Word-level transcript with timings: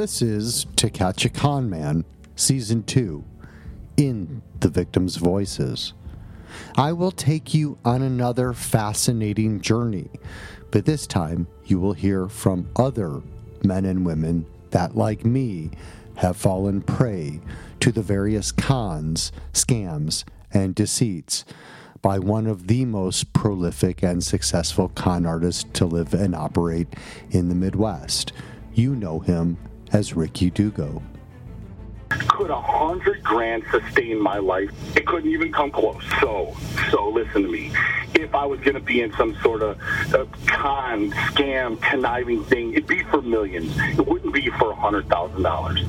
This 0.00 0.22
is 0.22 0.66
To 0.76 0.88
Catch 0.88 1.26
a 1.26 1.28
Con 1.28 1.68
Man, 1.68 2.06
Season 2.34 2.82
2, 2.84 3.22
In 3.98 4.40
the 4.60 4.70
Victim's 4.70 5.16
Voices. 5.16 5.92
I 6.74 6.94
will 6.94 7.10
take 7.10 7.52
you 7.52 7.76
on 7.84 8.00
another 8.00 8.54
fascinating 8.54 9.60
journey, 9.60 10.08
but 10.70 10.86
this 10.86 11.06
time 11.06 11.48
you 11.66 11.78
will 11.78 11.92
hear 11.92 12.30
from 12.30 12.70
other 12.76 13.20
men 13.62 13.84
and 13.84 14.06
women 14.06 14.46
that, 14.70 14.96
like 14.96 15.26
me, 15.26 15.70
have 16.16 16.38
fallen 16.38 16.80
prey 16.80 17.42
to 17.80 17.92
the 17.92 18.00
various 18.00 18.52
cons, 18.52 19.32
scams, 19.52 20.24
and 20.50 20.74
deceits 20.74 21.44
by 22.00 22.18
one 22.18 22.46
of 22.46 22.68
the 22.68 22.86
most 22.86 23.34
prolific 23.34 24.02
and 24.02 24.24
successful 24.24 24.88
con 24.88 25.26
artists 25.26 25.66
to 25.74 25.84
live 25.84 26.14
and 26.14 26.34
operate 26.34 26.88
in 27.30 27.50
the 27.50 27.54
Midwest. 27.54 28.32
You 28.72 28.96
know 28.96 29.18
him 29.18 29.58
as 29.92 30.14
Ricky 30.14 30.50
Dugo. 30.50 31.02
Could 32.10 32.50
a 32.50 32.60
hundred 32.60 33.22
grand 33.22 33.62
sustain 33.70 34.20
my 34.20 34.38
life? 34.38 34.70
It 34.96 35.06
couldn't 35.06 35.30
even 35.30 35.52
come 35.52 35.70
close. 35.70 36.02
So, 36.20 36.56
so 36.90 37.08
listen 37.08 37.42
to 37.42 37.48
me. 37.48 37.72
If 38.14 38.34
I 38.34 38.44
was 38.44 38.58
going 38.60 38.74
to 38.74 38.80
be 38.80 39.00
in 39.00 39.12
some 39.12 39.36
sort 39.42 39.62
of 39.62 39.78
uh, 40.12 40.26
con, 40.46 41.10
scam, 41.12 41.80
conniving 41.80 42.44
thing, 42.44 42.72
it'd 42.72 42.86
be 42.86 43.04
for 43.04 43.22
millions. 43.22 43.72
It 43.78 44.06
wouldn't 44.06 44.34
be 44.34 44.50
for 44.50 44.72
a 44.72 44.74
hundred 44.74 45.08
thousand 45.08 45.42
dollars. 45.42 45.84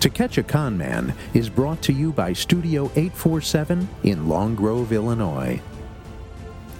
To 0.00 0.08
Catch 0.08 0.38
a 0.38 0.42
Con 0.42 0.78
Man 0.78 1.14
is 1.34 1.50
brought 1.50 1.82
to 1.82 1.92
you 1.92 2.12
by 2.12 2.32
Studio 2.32 2.84
847 2.96 3.86
in 4.04 4.28
Long 4.28 4.54
Grove, 4.54 4.92
Illinois. 4.92 5.60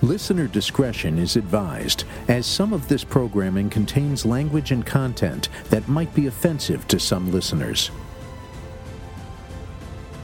Listener 0.03 0.47
discretion 0.47 1.19
is 1.19 1.37
advised, 1.37 2.05
as 2.29 2.47
some 2.47 2.73
of 2.73 2.89
this 2.89 3.05
programming 3.05 3.69
contains 3.69 4.25
language 4.25 4.73
and 4.73 4.87
content 4.87 5.51
that 5.69 5.89
might 5.89 6.15
be 6.15 6.27
offensive 6.27 6.89
to 6.89 6.99
some 6.99 7.31
listeners. 7.31 7.91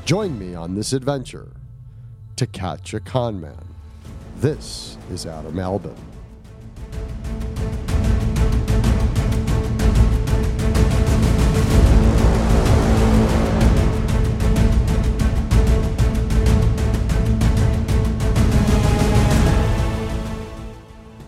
Join 0.06 0.38
me 0.38 0.54
on 0.54 0.74
this 0.74 0.94
adventure 0.94 1.48
to 2.36 2.46
catch 2.46 2.94
a 2.94 3.00
con 3.00 3.38
man. 3.38 3.74
This 4.36 4.96
is 5.10 5.26
Adam 5.26 5.58
Albin. 5.58 6.05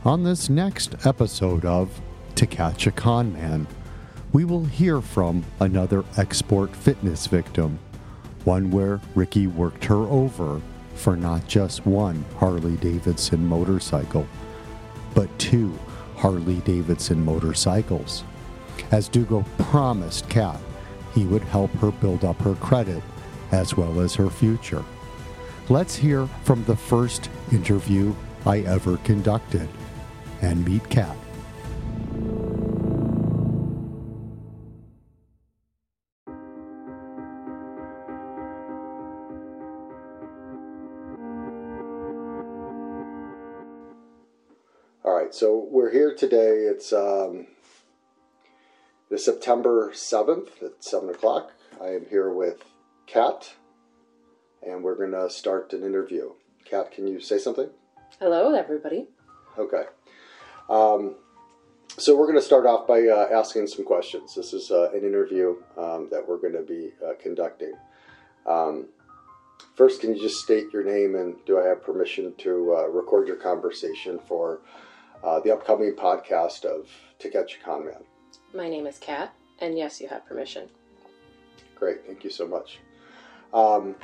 On 0.08 0.24
this 0.24 0.48
next 0.48 1.04
episode 1.04 1.66
of 1.66 2.00
To 2.36 2.46
Catch 2.46 2.86
a 2.86 2.90
Con 2.90 3.30
Man, 3.30 3.66
we 4.32 4.46
will 4.46 4.64
hear 4.64 5.02
from 5.02 5.44
another 5.60 6.02
Xsport 6.14 6.74
fitness 6.74 7.26
victim, 7.26 7.78
one 8.44 8.70
where 8.70 9.02
Ricky 9.14 9.46
worked 9.46 9.84
her 9.84 10.06
over 10.06 10.62
for 10.94 11.14
not 11.14 11.46
just 11.46 11.84
one 11.84 12.24
Harley 12.38 12.76
Davidson 12.76 13.46
motorcycle, 13.46 14.26
but 15.14 15.28
two 15.38 15.78
Harley 16.16 16.62
Davidson 16.62 17.22
motorcycles. 17.22 18.24
As 18.90 19.10
Dugo 19.10 19.44
promised 19.58 20.26
Kat, 20.30 20.58
he 21.14 21.26
would 21.26 21.42
help 21.42 21.70
her 21.72 21.90
build 21.90 22.24
up 22.24 22.40
her 22.40 22.54
credit 22.54 23.02
as 23.52 23.76
well 23.76 24.00
as 24.00 24.14
her 24.14 24.30
future. 24.30 24.86
Let's 25.68 25.96
hear 25.96 26.26
from 26.44 26.64
the 26.64 26.76
first 26.76 27.28
interview 27.52 28.14
I 28.46 28.60
ever 28.60 28.96
conducted 29.04 29.68
and 30.42 30.64
meet 30.64 30.88
Kat. 30.88 31.16
All 45.04 45.14
right, 45.14 45.34
so 45.34 45.66
we're 45.70 45.90
here 45.90 46.14
today. 46.14 46.66
It's 46.70 46.92
um, 46.92 47.46
the 49.10 49.18
September 49.18 49.90
7th 49.94 50.62
at 50.62 50.84
7 50.84 51.08
o'clock. 51.08 51.52
I 51.80 51.88
am 51.88 52.06
here 52.10 52.30
with 52.30 52.64
Kat, 53.06 53.54
and 54.62 54.82
we're 54.82 54.96
going 54.96 55.12
to 55.12 55.30
start 55.30 55.72
an 55.72 55.82
interview. 55.82 56.32
Kat, 56.64 56.92
can 56.92 57.06
you 57.06 57.20
say 57.20 57.38
something? 57.38 57.70
Hello, 58.18 58.54
everybody. 58.54 59.08
Okay. 59.56 59.84
Um, 60.68 61.16
so 61.96 62.16
we're 62.16 62.26
going 62.26 62.38
to 62.38 62.42
start 62.42 62.66
off 62.66 62.86
by 62.86 63.06
uh, 63.06 63.28
asking 63.32 63.66
some 63.66 63.84
questions. 63.84 64.34
This 64.34 64.52
is 64.52 64.70
uh, 64.70 64.90
an 64.92 65.04
interview 65.04 65.56
um, 65.76 66.08
that 66.10 66.24
we're 66.26 66.38
going 66.38 66.52
to 66.52 66.62
be 66.62 66.92
uh, 67.04 67.14
conducting. 67.20 67.72
Um, 68.46 68.88
first, 69.74 70.00
can 70.00 70.14
you 70.14 70.20
just 70.20 70.36
state 70.36 70.66
your 70.72 70.84
name 70.84 71.14
and 71.16 71.36
do 71.46 71.58
I 71.58 71.66
have 71.66 71.82
permission 71.82 72.34
to 72.38 72.76
uh, 72.76 72.88
record 72.88 73.26
your 73.26 73.36
conversation 73.36 74.20
for 74.26 74.60
uh, 75.24 75.40
the 75.40 75.52
upcoming 75.52 75.94
podcast 75.94 76.64
of 76.64 76.88
To 77.18 77.30
Catch 77.30 77.56
a 77.56 77.64
Con 77.64 77.86
Man? 77.86 78.04
My 78.54 78.68
name 78.68 78.86
is 78.86 78.98
Kat, 78.98 79.34
and 79.60 79.76
yes, 79.76 80.00
you 80.00 80.08
have 80.08 80.24
permission. 80.26 80.68
Great, 81.74 82.06
thank 82.06 82.24
you 82.24 82.30
so 82.30 82.46
much. 82.46 82.78
Um, 83.52 83.96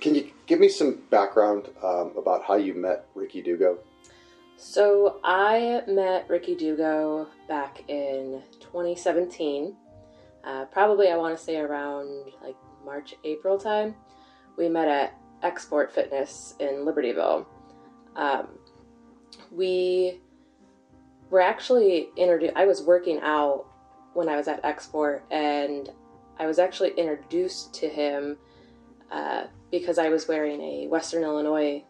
can 0.00 0.14
you 0.14 0.30
give 0.46 0.60
me 0.60 0.68
some 0.68 1.02
background 1.10 1.68
um, 1.82 2.12
about 2.16 2.44
how 2.44 2.56
you 2.56 2.74
met 2.74 3.06
Ricky 3.14 3.42
Dugo? 3.42 3.78
So, 4.58 5.20
I 5.22 5.82
met 5.86 6.28
Ricky 6.30 6.54
Dugo 6.54 7.28
back 7.46 7.84
in 7.88 8.42
2017. 8.60 9.76
Uh, 10.44 10.64
probably, 10.66 11.08
I 11.08 11.16
want 11.16 11.36
to 11.36 11.42
say 11.42 11.58
around 11.58 12.32
like 12.42 12.56
March, 12.84 13.14
April 13.24 13.58
time. 13.58 13.94
We 14.56 14.68
met 14.68 14.88
at 14.88 15.14
Xsport 15.42 15.90
Fitness 15.90 16.54
in 16.58 16.86
Libertyville. 16.86 17.44
Um, 18.14 18.48
we 19.50 20.20
were 21.28 21.40
actually 21.42 22.08
introduced, 22.16 22.54
I 22.56 22.64
was 22.64 22.82
working 22.82 23.20
out 23.20 23.66
when 24.14 24.28
I 24.28 24.36
was 24.36 24.48
at 24.48 24.62
Xsport, 24.62 25.20
and 25.30 25.90
I 26.38 26.46
was 26.46 26.58
actually 26.58 26.90
introduced 26.90 27.74
to 27.74 27.88
him 27.88 28.38
uh, 29.10 29.44
because 29.70 29.98
I 29.98 30.08
was 30.08 30.28
wearing 30.28 30.60
a 30.62 30.86
Western 30.86 31.22
Illinois 31.24 31.84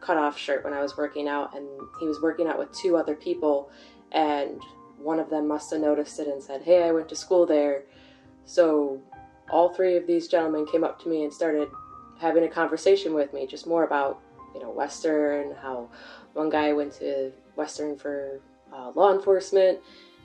cutoff 0.00 0.38
shirt 0.38 0.64
when 0.64 0.72
I 0.72 0.82
was 0.82 0.96
working 0.96 1.28
out, 1.28 1.56
and 1.56 1.66
he 2.00 2.06
was 2.06 2.20
working 2.20 2.46
out 2.46 2.58
with 2.58 2.72
two 2.72 2.96
other 2.96 3.14
people, 3.14 3.70
and 4.12 4.60
one 4.98 5.18
of 5.18 5.30
them 5.30 5.48
must 5.48 5.70
have 5.70 5.80
noticed 5.80 6.18
it 6.18 6.28
and 6.28 6.42
said, 6.42 6.62
Hey, 6.62 6.82
I 6.84 6.92
went 6.92 7.08
to 7.08 7.16
school 7.16 7.46
there. 7.46 7.84
So 8.44 9.00
all 9.50 9.72
three 9.72 9.96
of 9.96 10.06
these 10.06 10.28
gentlemen 10.28 10.66
came 10.66 10.84
up 10.84 11.00
to 11.02 11.08
me 11.08 11.24
and 11.24 11.32
started 11.32 11.68
having 12.18 12.44
a 12.44 12.48
conversation 12.48 13.14
with 13.14 13.32
me, 13.32 13.46
just 13.46 13.66
more 13.66 13.84
about, 13.84 14.20
you 14.54 14.60
know, 14.60 14.70
Western, 14.70 15.54
how 15.62 15.88
one 16.34 16.50
guy 16.50 16.72
went 16.72 16.92
to 16.94 17.32
Western 17.56 17.96
for 17.96 18.40
uh, 18.72 18.90
law 18.94 19.12
enforcement, 19.12 19.78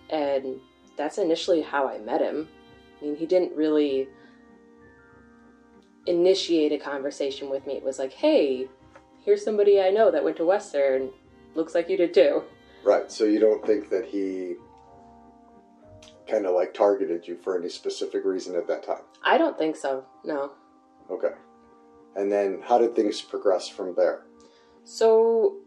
and 0.10 0.60
that's 0.98 1.18
initially 1.18 1.62
how 1.62 1.88
I 1.88 2.00
met 2.00 2.22
him. 2.22 2.48
I 3.00 3.06
mean, 3.06 3.16
he 3.16 3.26
didn't 3.26 3.56
really 3.56 4.08
initiate 6.06 6.72
a 6.72 6.78
conversation 6.78 7.50
with 7.50 7.66
me. 7.66 7.74
It 7.74 7.84
was 7.84 8.00
like, 8.00 8.14
hey, 8.14 8.68
here's 9.26 9.44
somebody 9.44 9.82
I 9.82 9.90
know 9.90 10.12
that 10.12 10.24
went 10.24 10.38
to 10.38 10.46
Western. 10.46 11.10
Looks 11.56 11.76
like 11.76 11.90
you 11.90 11.98
did 11.98 12.14
too. 12.14 12.44
Right. 12.84 13.12
So 13.12 13.26
you 13.26 13.40
don't 13.40 13.66
think 13.66 13.90
that 13.90 14.06
he 14.06 14.56
kind 16.30 16.46
of 16.46 16.56
like 16.56 16.74
targeted 16.74 17.28
you 17.28 17.36
for 17.36 17.58
any 17.58 17.70
specific 17.70 18.24
reason 18.26 18.56
at 18.56 18.68
that 18.68 18.84
time? 18.84 19.02
I 19.24 19.38
don't 19.38 19.58
think 19.58 19.76
so. 19.76 20.06
No. 20.24 20.52
Okay. 21.10 21.34
And 22.16 22.32
then 22.32 22.62
how 22.64 22.78
did 22.78 22.96
things 22.96 23.22
progress 23.22 23.68
from 23.68 23.96
there? 23.96 24.22
So 24.84 25.58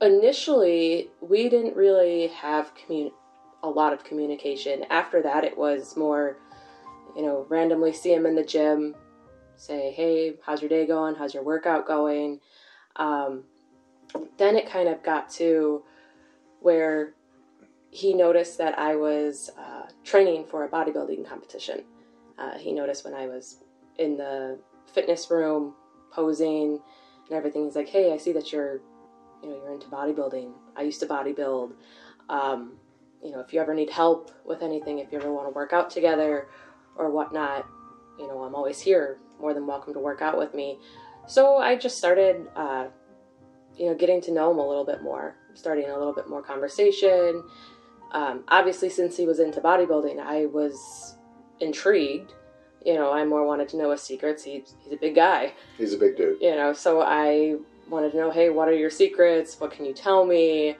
initially, 0.00 1.10
we 1.20 1.48
didn't 1.48 1.76
really 1.76 2.28
have 2.28 2.72
commun- 2.74 3.12
a 3.62 3.68
lot 3.68 3.92
of 3.92 4.04
communication. 4.04 4.84
After 4.90 5.22
that, 5.22 5.44
it 5.44 5.56
was 5.56 5.96
more, 5.96 6.38
you 7.16 7.22
know, 7.22 7.46
randomly 7.48 7.92
see 7.92 8.12
him 8.12 8.26
in 8.26 8.36
the 8.36 8.44
gym, 8.44 8.94
say, 9.56 9.90
hey, 9.92 10.34
how's 10.44 10.60
your 10.62 10.68
day 10.68 10.86
going? 10.86 11.14
How's 11.14 11.34
your 11.34 11.42
workout 11.42 11.86
going? 11.86 12.40
Um, 12.96 13.44
then 14.38 14.56
it 14.56 14.68
kind 14.68 14.88
of 14.88 15.02
got 15.02 15.30
to 15.32 15.82
where 16.60 17.14
he 17.90 18.14
noticed 18.14 18.58
that 18.58 18.78
I 18.78 18.96
was 18.96 19.50
uh, 19.58 19.86
training 20.04 20.46
for 20.46 20.64
a 20.64 20.68
bodybuilding 20.68 21.28
competition. 21.28 21.82
Uh, 22.38 22.58
he 22.58 22.72
noticed 22.72 23.04
when 23.04 23.14
I 23.14 23.26
was 23.26 23.58
in 23.98 24.16
the 24.16 24.58
fitness 24.92 25.30
room 25.30 25.74
posing 26.12 26.80
and 27.28 27.36
everything. 27.36 27.64
He's 27.64 27.76
like, 27.76 27.88
"Hey, 27.88 28.12
I 28.12 28.16
see 28.16 28.32
that 28.32 28.52
you're, 28.52 28.80
you 29.42 29.48
know, 29.48 29.56
you're 29.56 29.72
into 29.72 29.86
bodybuilding. 29.86 30.52
I 30.76 30.82
used 30.82 31.00
to 31.00 31.06
bodybuild. 31.06 31.72
Um, 32.28 32.72
you 33.22 33.30
know, 33.30 33.40
if 33.40 33.52
you 33.52 33.60
ever 33.60 33.74
need 33.74 33.90
help 33.90 34.30
with 34.44 34.62
anything, 34.62 34.98
if 34.98 35.10
you 35.10 35.18
ever 35.18 35.32
want 35.32 35.46
to 35.48 35.54
work 35.54 35.72
out 35.72 35.90
together 35.90 36.48
or 36.96 37.10
whatnot, 37.10 37.66
you 38.18 38.26
know, 38.26 38.42
I'm 38.42 38.54
always 38.54 38.80
here. 38.80 39.18
More 39.40 39.52
than 39.54 39.66
welcome 39.66 39.92
to 39.94 40.00
work 40.00 40.22
out 40.22 40.36
with 40.36 40.54
me." 40.54 40.78
So 41.26 41.56
I 41.58 41.76
just 41.76 41.98
started, 41.98 42.46
uh, 42.54 42.86
you 43.76 43.86
know, 43.86 43.94
getting 43.94 44.20
to 44.22 44.32
know 44.32 44.50
him 44.50 44.58
a 44.58 44.66
little 44.66 44.84
bit 44.84 45.02
more, 45.02 45.36
starting 45.54 45.86
a 45.86 45.96
little 45.98 46.12
bit 46.14 46.28
more 46.28 46.42
conversation, 46.42 47.42
um, 48.12 48.44
obviously, 48.48 48.88
since 48.88 49.16
he 49.16 49.26
was 49.26 49.40
into 49.40 49.60
bodybuilding, 49.60 50.20
I 50.20 50.46
was 50.46 51.16
intrigued. 51.60 52.32
You 52.84 52.94
know, 52.94 53.12
I 53.12 53.24
more 53.24 53.44
wanted 53.44 53.68
to 53.70 53.76
know 53.76 53.90
his 53.90 54.02
secrets. 54.02 54.44
He's, 54.44 54.74
he's 54.78 54.92
a 54.92 54.96
big 54.96 55.16
guy, 55.16 55.54
He's 55.76 55.92
a 55.92 55.98
big 55.98 56.16
dude. 56.16 56.40
you 56.40 56.54
know, 56.54 56.72
so 56.72 57.02
I 57.02 57.56
wanted 57.88 58.12
to 58.12 58.16
know, 58.16 58.30
hey, 58.30 58.48
what 58.50 58.68
are 58.68 58.74
your 58.74 58.90
secrets? 58.90 59.58
What 59.58 59.72
can 59.72 59.84
you 59.84 59.92
tell 59.92 60.24
me? 60.24 60.76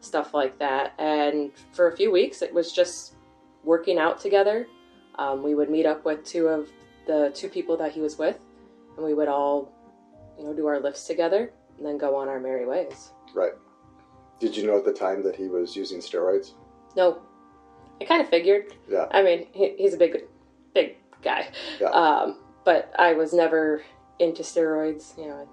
Stuff 0.00 0.34
like 0.34 0.58
that. 0.58 0.94
And 0.98 1.52
for 1.72 1.88
a 1.88 1.96
few 1.96 2.10
weeks, 2.10 2.42
it 2.42 2.52
was 2.52 2.72
just 2.72 3.14
working 3.64 3.98
out 3.98 4.20
together. 4.20 4.66
Um, 5.16 5.42
we 5.42 5.54
would 5.54 5.70
meet 5.70 5.86
up 5.86 6.04
with 6.04 6.24
two 6.24 6.48
of 6.48 6.68
the 7.06 7.30
two 7.34 7.48
people 7.48 7.76
that 7.76 7.92
he 7.92 8.00
was 8.00 8.18
with, 8.18 8.38
and 8.96 9.04
we 9.04 9.14
would 9.14 9.28
all, 9.28 9.72
you 10.38 10.44
know, 10.44 10.52
do 10.52 10.66
our 10.66 10.80
lifts 10.80 11.06
together 11.06 11.52
and 11.78 11.86
then 11.86 11.98
go 11.98 12.16
on 12.16 12.28
our 12.28 12.40
merry 12.40 12.66
ways. 12.66 13.10
Right. 13.34 13.52
Did 14.40 14.56
you 14.56 14.66
know 14.66 14.76
at 14.76 14.84
the 14.84 14.92
time 14.92 15.22
that 15.22 15.36
he 15.36 15.48
was 15.48 15.74
using 15.74 15.98
steroids? 16.00 16.52
No, 16.96 17.22
I 18.00 18.04
kind 18.04 18.20
of 18.20 18.28
figured. 18.28 18.74
Yeah. 18.88 19.06
I 19.10 19.22
mean, 19.22 19.46
he, 19.52 19.74
he's 19.78 19.94
a 19.94 19.96
big, 19.96 20.24
big 20.74 20.96
guy. 21.22 21.48
Yeah. 21.80 21.88
Um, 21.88 22.38
but 22.64 22.92
I 22.98 23.14
was 23.14 23.32
never 23.32 23.82
into 24.18 24.42
steroids. 24.42 25.16
You 25.18 25.28
know, 25.28 25.48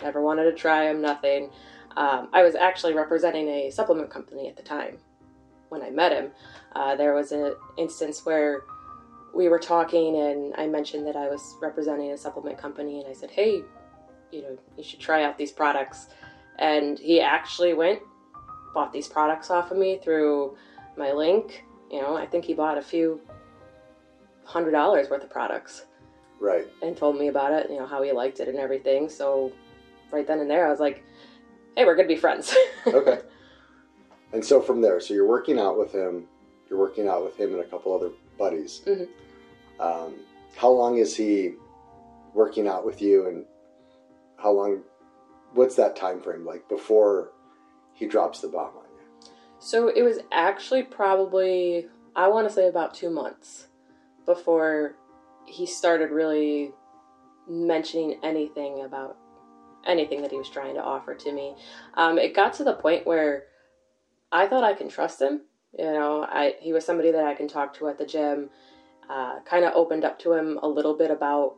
I 0.00 0.04
never 0.04 0.22
wanted 0.22 0.44
to 0.44 0.52
try 0.52 0.84
them. 0.84 1.00
Nothing. 1.00 1.50
Um, 1.96 2.28
I 2.32 2.42
was 2.42 2.54
actually 2.54 2.94
representing 2.94 3.48
a 3.48 3.70
supplement 3.70 4.10
company 4.10 4.48
at 4.48 4.56
the 4.56 4.62
time 4.62 4.98
when 5.68 5.82
I 5.82 5.90
met 5.90 6.12
him. 6.12 6.30
Uh, 6.74 6.96
there 6.96 7.14
was 7.14 7.32
an 7.32 7.54
instance 7.76 8.24
where 8.24 8.62
we 9.34 9.48
were 9.48 9.58
talking, 9.58 10.16
and 10.16 10.54
I 10.56 10.66
mentioned 10.66 11.06
that 11.06 11.16
I 11.16 11.28
was 11.28 11.56
representing 11.60 12.12
a 12.12 12.16
supplement 12.18 12.58
company, 12.58 13.00
and 13.00 13.08
I 13.08 13.12
said, 13.12 13.30
"Hey, 13.30 13.62
you 14.32 14.42
know, 14.42 14.58
you 14.76 14.82
should 14.84 15.00
try 15.00 15.24
out 15.24 15.38
these 15.38 15.52
products." 15.52 16.08
And 16.58 16.98
he 16.98 17.20
actually 17.20 17.72
went, 17.74 18.00
bought 18.74 18.92
these 18.92 19.06
products 19.08 19.48
off 19.50 19.70
of 19.70 19.78
me 19.78 19.98
through 20.02 20.56
my 20.96 21.12
link. 21.12 21.64
You 21.90 22.02
know, 22.02 22.16
I 22.16 22.26
think 22.26 22.44
he 22.44 22.52
bought 22.54 22.76
a 22.78 22.82
few 22.82 23.20
hundred 24.44 24.72
dollars 24.72 25.08
worth 25.10 25.22
of 25.22 25.30
products 25.30 25.84
Right. 26.40 26.66
and 26.82 26.96
told 26.96 27.16
me 27.18 27.28
about 27.28 27.52
it, 27.52 27.70
you 27.70 27.76
know, 27.78 27.86
how 27.86 28.02
he 28.02 28.12
liked 28.12 28.40
it 28.40 28.48
and 28.48 28.58
everything. 28.58 29.08
So 29.08 29.52
right 30.10 30.26
then 30.26 30.40
and 30.40 30.50
there, 30.50 30.66
I 30.66 30.70
was 30.70 30.80
like, 30.80 31.04
hey, 31.76 31.84
we're 31.84 31.94
going 31.94 32.08
to 32.08 32.14
be 32.14 32.20
friends. 32.20 32.54
Okay. 32.86 33.20
and 34.32 34.44
so 34.44 34.60
from 34.60 34.80
there, 34.80 34.98
so 35.00 35.14
you're 35.14 35.28
working 35.28 35.58
out 35.58 35.78
with 35.78 35.92
him. 35.92 36.26
You're 36.68 36.78
working 36.78 37.06
out 37.08 37.24
with 37.24 37.36
him 37.36 37.52
and 37.52 37.60
a 37.60 37.64
couple 37.66 37.94
other 37.94 38.10
buddies. 38.38 38.82
Mhm. 38.86 39.08
Um, 39.78 40.14
how 40.56 40.70
long 40.70 40.98
is 40.98 41.14
he 41.16 41.54
working 42.34 42.66
out 42.66 42.84
with 42.84 43.00
you, 43.00 43.26
and 43.26 43.44
how 44.38 44.52
long? 44.52 44.82
What's 45.54 45.76
that 45.76 45.96
time 45.96 46.20
frame 46.20 46.44
like 46.44 46.68
before 46.68 47.32
he 47.94 48.06
drops 48.06 48.40
the 48.40 48.48
bomb 48.48 48.76
on 48.76 48.84
you? 48.84 49.30
so 49.58 49.88
it 49.88 50.02
was 50.02 50.18
actually 50.32 50.82
probably, 50.82 51.86
I 52.14 52.28
want 52.28 52.48
to 52.48 52.54
say 52.54 52.68
about 52.68 52.94
two 52.94 53.10
months 53.10 53.66
before 54.24 54.94
he 55.46 55.66
started 55.66 56.10
really 56.10 56.72
mentioning 57.48 58.20
anything 58.22 58.82
about 58.84 59.16
anything 59.86 60.22
that 60.22 60.30
he 60.30 60.36
was 60.36 60.50
trying 60.50 60.74
to 60.74 60.82
offer 60.82 61.14
to 61.14 61.32
me. 61.32 61.56
Um, 61.94 62.18
it 62.18 62.34
got 62.34 62.52
to 62.54 62.64
the 62.64 62.74
point 62.74 63.06
where 63.06 63.44
I 64.30 64.46
thought 64.46 64.64
I 64.64 64.74
can 64.74 64.88
trust 64.88 65.20
him. 65.20 65.42
You 65.78 65.84
know, 65.84 66.26
I 66.28 66.54
he 66.60 66.72
was 66.72 66.84
somebody 66.84 67.10
that 67.12 67.24
I 67.24 67.34
can 67.34 67.48
talk 67.48 67.74
to 67.78 67.88
at 67.88 67.98
the 67.98 68.06
gym. 68.06 68.50
Uh, 69.08 69.40
kind 69.40 69.64
of 69.64 69.72
opened 69.74 70.04
up 70.04 70.18
to 70.18 70.34
him 70.34 70.58
a 70.62 70.68
little 70.68 70.94
bit 70.94 71.10
about, 71.10 71.54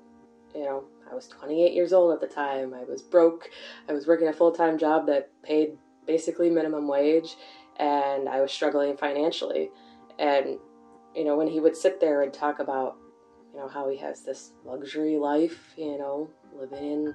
you 0.55 0.63
know, 0.63 0.85
I 1.11 1.15
was 1.15 1.29
28 1.29 1.73
years 1.73 1.93
old 1.93 2.13
at 2.13 2.21
the 2.21 2.33
time. 2.33 2.75
I 2.75 2.85
was 2.85 3.03
broke. 3.03 3.51
I 3.89 3.93
was 3.93 4.07
working 4.07 4.29
a 4.29 4.33
full 4.33 4.53
time 4.53 4.79
job 4.79 5.07
that 5.07 5.31
paid 5.43 5.79
basically 6.07 6.51
minimum 6.51 6.89
wage, 6.89 7.37
and 7.77 8.29
I 8.29 8.41
was 8.41 8.53
struggling 8.53 8.97
financially. 8.97 9.71
And 10.19 10.59
you 11.15 11.25
know, 11.25 11.37
when 11.37 11.49
he 11.49 11.61
would 11.61 11.77
sit 11.77 12.01
there 12.01 12.23
and 12.23 12.33
talk 12.33 12.61
about, 12.61 12.97
you 13.53 13.59
know, 13.59 13.69
how 13.69 13.89
he 13.89 13.97
has 13.99 14.23
this 14.23 14.53
luxury 14.65 15.17
life, 15.17 15.75
you 15.77 15.99
know, 15.99 16.31
living 16.55 16.85
in, 16.85 17.15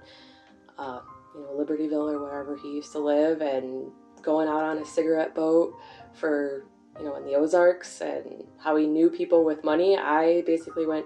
uh, 0.78 1.00
you 1.34 1.42
know, 1.42 1.50
Libertyville 1.58 2.14
or 2.14 2.22
wherever 2.22 2.58
he 2.58 2.74
used 2.74 2.92
to 2.92 3.00
live, 3.00 3.42
and 3.42 3.92
going 4.22 4.48
out 4.48 4.64
on 4.64 4.80
a 4.80 4.86
cigarette 4.86 5.34
boat 5.34 5.74
for, 6.14 6.66
you 7.00 7.06
know, 7.06 7.16
in 7.16 7.26
the 7.26 7.36
Ozarks, 7.36 8.02
and 8.02 8.44
how 8.60 8.76
he 8.76 8.86
knew 8.86 9.10
people 9.10 9.46
with 9.46 9.64
money, 9.64 9.98
I 9.98 10.44
basically 10.46 10.86
went, 10.86 11.06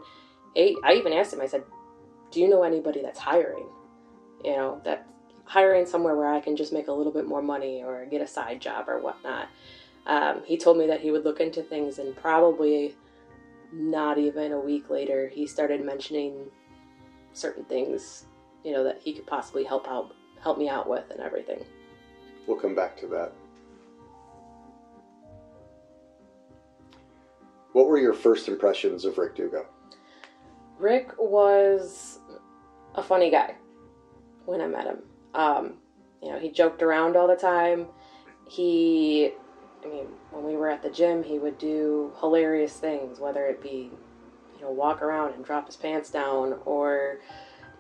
hey, 0.56 0.76
I 0.84 0.94
even 0.94 1.14
asked 1.14 1.34
him, 1.34 1.42
I 1.42 1.48
said, 1.48 1.64
do 2.32 2.40
you 2.40 2.50
know 2.50 2.64
anybody 2.64 3.02
that's 3.02 3.20
hiring? 3.20 3.68
You 4.44 4.56
know, 4.56 4.82
that 4.86 5.08
hiring 5.46 5.86
somewhere 5.86 6.16
where 6.16 6.32
I 6.32 6.40
can 6.40 6.56
just 6.56 6.72
make 6.72 6.88
a 6.88 6.94
little 6.94 7.12
bit 7.12 7.28
more 7.28 7.42
money 7.42 7.84
or 7.84 8.06
get 8.06 8.22
a 8.22 8.28
side 8.28 8.62
job 8.62 8.88
or 8.88 9.00
whatnot. 9.00 9.50
Um, 10.06 10.42
he 10.46 10.58
told 10.58 10.78
me 10.78 10.88
that 10.88 11.02
he 11.02 11.12
would 11.12 11.24
look 11.24 11.40
into 11.40 11.62
things, 11.62 12.00
and 12.00 12.16
probably 12.16 12.96
not 13.72 14.18
even 14.18 14.52
a 14.52 14.60
week 14.60 14.90
later, 14.90 15.28
he 15.28 15.46
started 15.46 15.84
mentioning 15.84 16.46
certain 17.34 17.64
things, 17.66 18.26
you 18.64 18.72
know, 18.72 18.84
that 18.84 19.00
he 19.02 19.14
could 19.14 19.28
possibly 19.28 19.64
help 19.64 19.88
out, 19.88 20.16
help 20.42 20.58
me 20.58 20.70
out 20.70 20.90
with, 20.90 21.10
and 21.12 21.20
everything. 21.20 21.64
We'll 22.48 22.58
come 22.60 22.76
back 22.76 22.98
to 22.98 23.08
that. 23.08 23.34
What 27.74 27.88
were 27.88 28.00
your 28.00 28.14
first 28.14 28.48
impressions 28.48 29.06
of 29.06 29.18
Rick 29.18 29.36
Dugo? 29.36 29.68
Rick 30.80 31.12
was 31.20 32.20
a 32.96 33.04
funny 33.04 33.30
guy 33.30 33.56
when 34.46 34.62
I 34.62 34.68
met 34.68 34.86
him. 34.86 35.00
Um, 35.36 35.74
you 36.24 36.32
know, 36.32 36.40
he 36.40 36.50
joked 36.50 36.82
around 36.82 37.16
all 37.16 37.28
the 37.28 37.36
time. 37.36 37.88
He, 38.48 39.32
I 39.84 39.88
mean, 39.88 40.08
when 40.32 40.46
we 40.46 40.56
were 40.56 40.70
at 40.70 40.82
the 40.82 40.90
gym, 40.90 41.22
he 41.22 41.38
would 41.38 41.58
do 41.58 42.14
hilarious 42.20 42.74
things, 42.74 43.20
whether 43.20 43.46
it 43.46 43.62
be, 43.62 43.92
you 44.56 44.62
know, 44.62 44.72
walk 44.72 45.02
around 45.02 45.34
and 45.34 45.44
drop 45.46 45.68
his 45.68 45.76
pants 45.76 46.10
down, 46.10 46.58
or, 46.66 47.20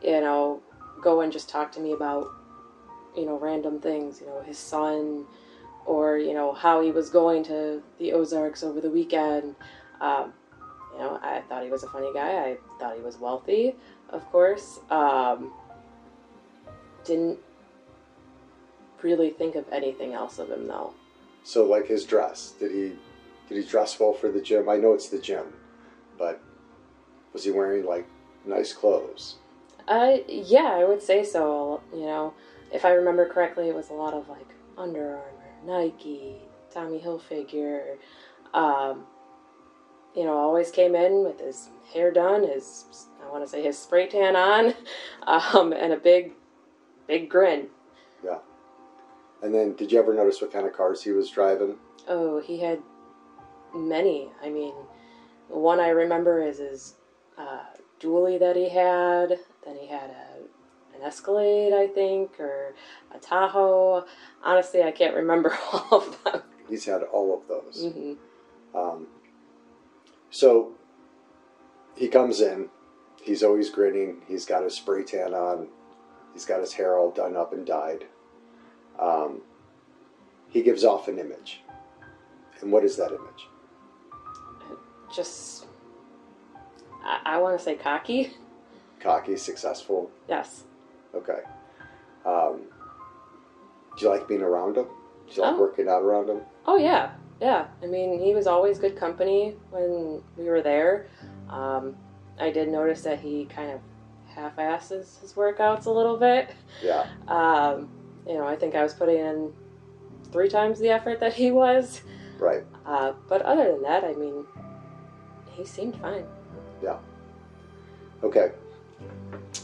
you 0.03 0.21
know, 0.21 0.61
go 1.01 1.21
and 1.21 1.31
just 1.31 1.49
talk 1.49 1.71
to 1.71 1.79
me 1.79 1.93
about, 1.93 2.27
you 3.15 3.25
know, 3.25 3.39
random 3.39 3.79
things, 3.79 4.21
you 4.21 4.27
know, 4.27 4.41
his 4.41 4.57
son, 4.57 5.25
or, 5.85 6.17
you 6.17 6.33
know, 6.33 6.53
how 6.53 6.81
he 6.81 6.91
was 6.91 7.09
going 7.09 7.43
to 7.45 7.81
the 7.97 8.13
Ozarks 8.13 8.61
over 8.61 8.79
the 8.79 8.91
weekend. 8.91 9.55
Um, 10.01 10.33
you 10.99 11.05
know, 11.05 11.19
I 11.21 11.41
thought 11.47 11.63
he 11.63 11.69
was 11.69 11.83
a 11.83 11.87
funny 11.87 12.11
guy. 12.13 12.43
I 12.43 12.57
thought 12.77 12.97
he 12.97 13.01
was 13.01 13.17
wealthy, 13.17 13.75
of 14.09 14.25
course. 14.31 14.79
Um, 14.89 15.53
didn't 17.05 17.39
really 19.01 19.29
think 19.29 19.55
of 19.55 19.65
anything 19.71 20.13
else 20.13 20.39
of 20.39 20.49
him 20.49 20.67
though. 20.67 20.93
So, 21.43 21.65
like 21.65 21.87
his 21.87 22.03
dress, 22.03 22.53
did 22.59 22.71
he 22.71 22.97
did 23.47 23.63
he 23.63 23.69
dress 23.69 23.97
well 23.97 24.11
for 24.11 24.29
the 24.29 24.41
gym? 24.41 24.67
I 24.67 24.75
know 24.75 24.93
it's 24.93 25.07
the 25.07 25.19
gym, 25.19 25.45
but 26.17 26.41
was 27.31 27.45
he 27.45 27.51
wearing 27.51 27.85
like 27.85 28.05
nice 28.45 28.73
clothes? 28.73 29.35
Uh, 29.87 30.17
yeah, 30.27 30.73
I 30.73 30.83
would 30.83 31.01
say 31.01 31.23
so. 31.23 31.81
You 31.93 32.01
know, 32.01 32.33
if 32.73 32.83
I 32.83 32.91
remember 32.91 33.25
correctly, 33.27 33.69
it 33.69 33.75
was 33.75 33.89
a 33.89 33.93
lot 33.93 34.13
of 34.13 34.27
like 34.27 34.47
Under 34.77 35.15
Armour, 35.15 35.53
Nike, 35.65 36.35
Tommy 36.71 36.99
Hilfiger. 36.99 37.95
Um, 38.53 39.05
you 40.15 40.23
know, 40.25 40.37
always 40.37 40.71
came 40.71 40.95
in 40.95 41.23
with 41.23 41.39
his 41.39 41.69
hair 41.93 42.11
done, 42.11 42.47
his 42.47 43.07
I 43.23 43.31
want 43.31 43.43
to 43.43 43.49
say 43.49 43.63
his 43.63 43.77
spray 43.77 44.07
tan 44.07 44.35
on, 44.35 44.73
um, 45.27 45.73
and 45.73 45.93
a 45.93 45.97
big, 45.97 46.33
big 47.07 47.29
grin. 47.29 47.67
Yeah. 48.23 48.39
And 49.41 49.53
then, 49.53 49.73
did 49.73 49.91
you 49.91 49.99
ever 49.99 50.13
notice 50.13 50.41
what 50.41 50.51
kind 50.51 50.65
of 50.65 50.73
cars 50.73 51.03
he 51.03 51.11
was 51.11 51.29
driving? 51.29 51.75
Oh, 52.07 52.41
he 52.41 52.59
had 52.59 52.79
many. 53.73 54.29
I 54.43 54.49
mean, 54.49 54.73
one 55.47 55.79
I 55.79 55.89
remember 55.89 56.41
is 56.41 56.57
his 56.57 56.95
uh, 57.37 57.63
dually 57.99 58.39
that 58.39 58.55
he 58.55 58.69
had. 58.69 59.39
Then 59.65 59.77
he 59.77 59.87
had 59.87 60.09
a, 60.09 60.95
an 60.97 61.03
Escalade, 61.03 61.73
I 61.73 61.87
think, 61.87 62.39
or 62.39 62.73
a 63.13 63.19
Tahoe. 63.19 64.05
Honestly, 64.43 64.83
I 64.83 64.91
can't 64.91 65.15
remember 65.15 65.55
all 65.73 65.87
of 65.91 66.23
them. 66.23 66.41
He's 66.69 66.85
had 66.85 67.03
all 67.03 67.33
of 67.33 67.47
those. 67.47 67.93
hmm 67.93 68.13
Um, 68.77 69.07
so 70.29 70.71
he 71.95 72.07
comes 72.07 72.41
in. 72.41 72.69
He's 73.21 73.43
always 73.43 73.69
grinning. 73.69 74.21
He's 74.27 74.45
got 74.45 74.63
his 74.63 74.75
spray 74.75 75.03
tan 75.03 75.33
on. 75.33 75.67
He's 76.33 76.45
got 76.45 76.61
his 76.61 76.73
hair 76.73 76.97
all 76.97 77.11
done 77.11 77.35
up 77.35 77.51
and 77.53 77.65
dyed. 77.65 78.05
Um, 78.99 79.41
he 80.49 80.61
gives 80.61 80.83
off 80.83 81.07
an 81.07 81.19
image. 81.19 81.61
And 82.61 82.71
what 82.71 82.83
is 82.83 82.95
that 82.97 83.09
image? 83.11 83.47
Just, 85.13 85.65
I, 87.03 87.19
I 87.25 87.37
want 87.39 87.57
to 87.57 87.63
say 87.63 87.75
cocky. 87.75 88.31
Cocky, 88.99 89.37
successful. 89.37 90.11
Yes. 90.27 90.63
Okay. 91.15 91.39
Um, 92.25 92.61
do 93.97 94.05
you 94.05 94.09
like 94.11 94.27
being 94.27 94.41
around 94.41 94.77
him? 94.77 94.85
Do 95.27 95.33
you 95.35 95.41
like 95.41 95.55
Oh. 95.55 95.59
working 95.59 95.87
out 95.89 96.03
around 96.03 96.29
him? 96.29 96.41
Oh 96.65 96.77
yeah, 96.77 97.11
yeah. 97.41 97.67
I 97.81 97.85
mean, 97.85 98.19
he 98.19 98.33
was 98.33 98.47
always 98.47 98.79
good 98.79 98.95
company 98.95 99.55
when 99.71 100.21
we 100.37 100.45
were 100.45 100.61
there. 100.61 101.07
Um, 101.49 101.95
I 102.39 102.51
did 102.51 102.69
notice 102.69 103.01
that 103.03 103.19
he 103.19 103.45
kind 103.45 103.71
of 103.71 103.79
half-asses 104.27 105.19
his 105.21 105.33
workouts 105.33 105.85
a 105.85 105.91
little 105.91 106.17
bit. 106.17 106.51
Yeah. 106.83 107.05
Um, 107.27 107.89
you 108.27 108.35
know, 108.35 108.45
I 108.47 108.55
think 108.55 108.75
I 108.75 108.83
was 108.83 108.93
putting 108.93 109.17
in 109.17 109.53
three 110.31 110.49
times 110.49 110.79
the 110.79 110.89
effort 110.89 111.19
that 111.19 111.33
he 111.33 111.51
was. 111.51 112.01
Right. 112.37 112.63
Uh, 112.85 113.13
but 113.27 113.41
other 113.41 113.71
than 113.71 113.81
that, 113.83 114.03
I 114.03 114.13
mean, 114.13 114.45
he 115.51 115.65
seemed 115.65 115.95
fine. 115.97 116.25
Yeah. 116.81 116.97
Okay. 118.23 118.51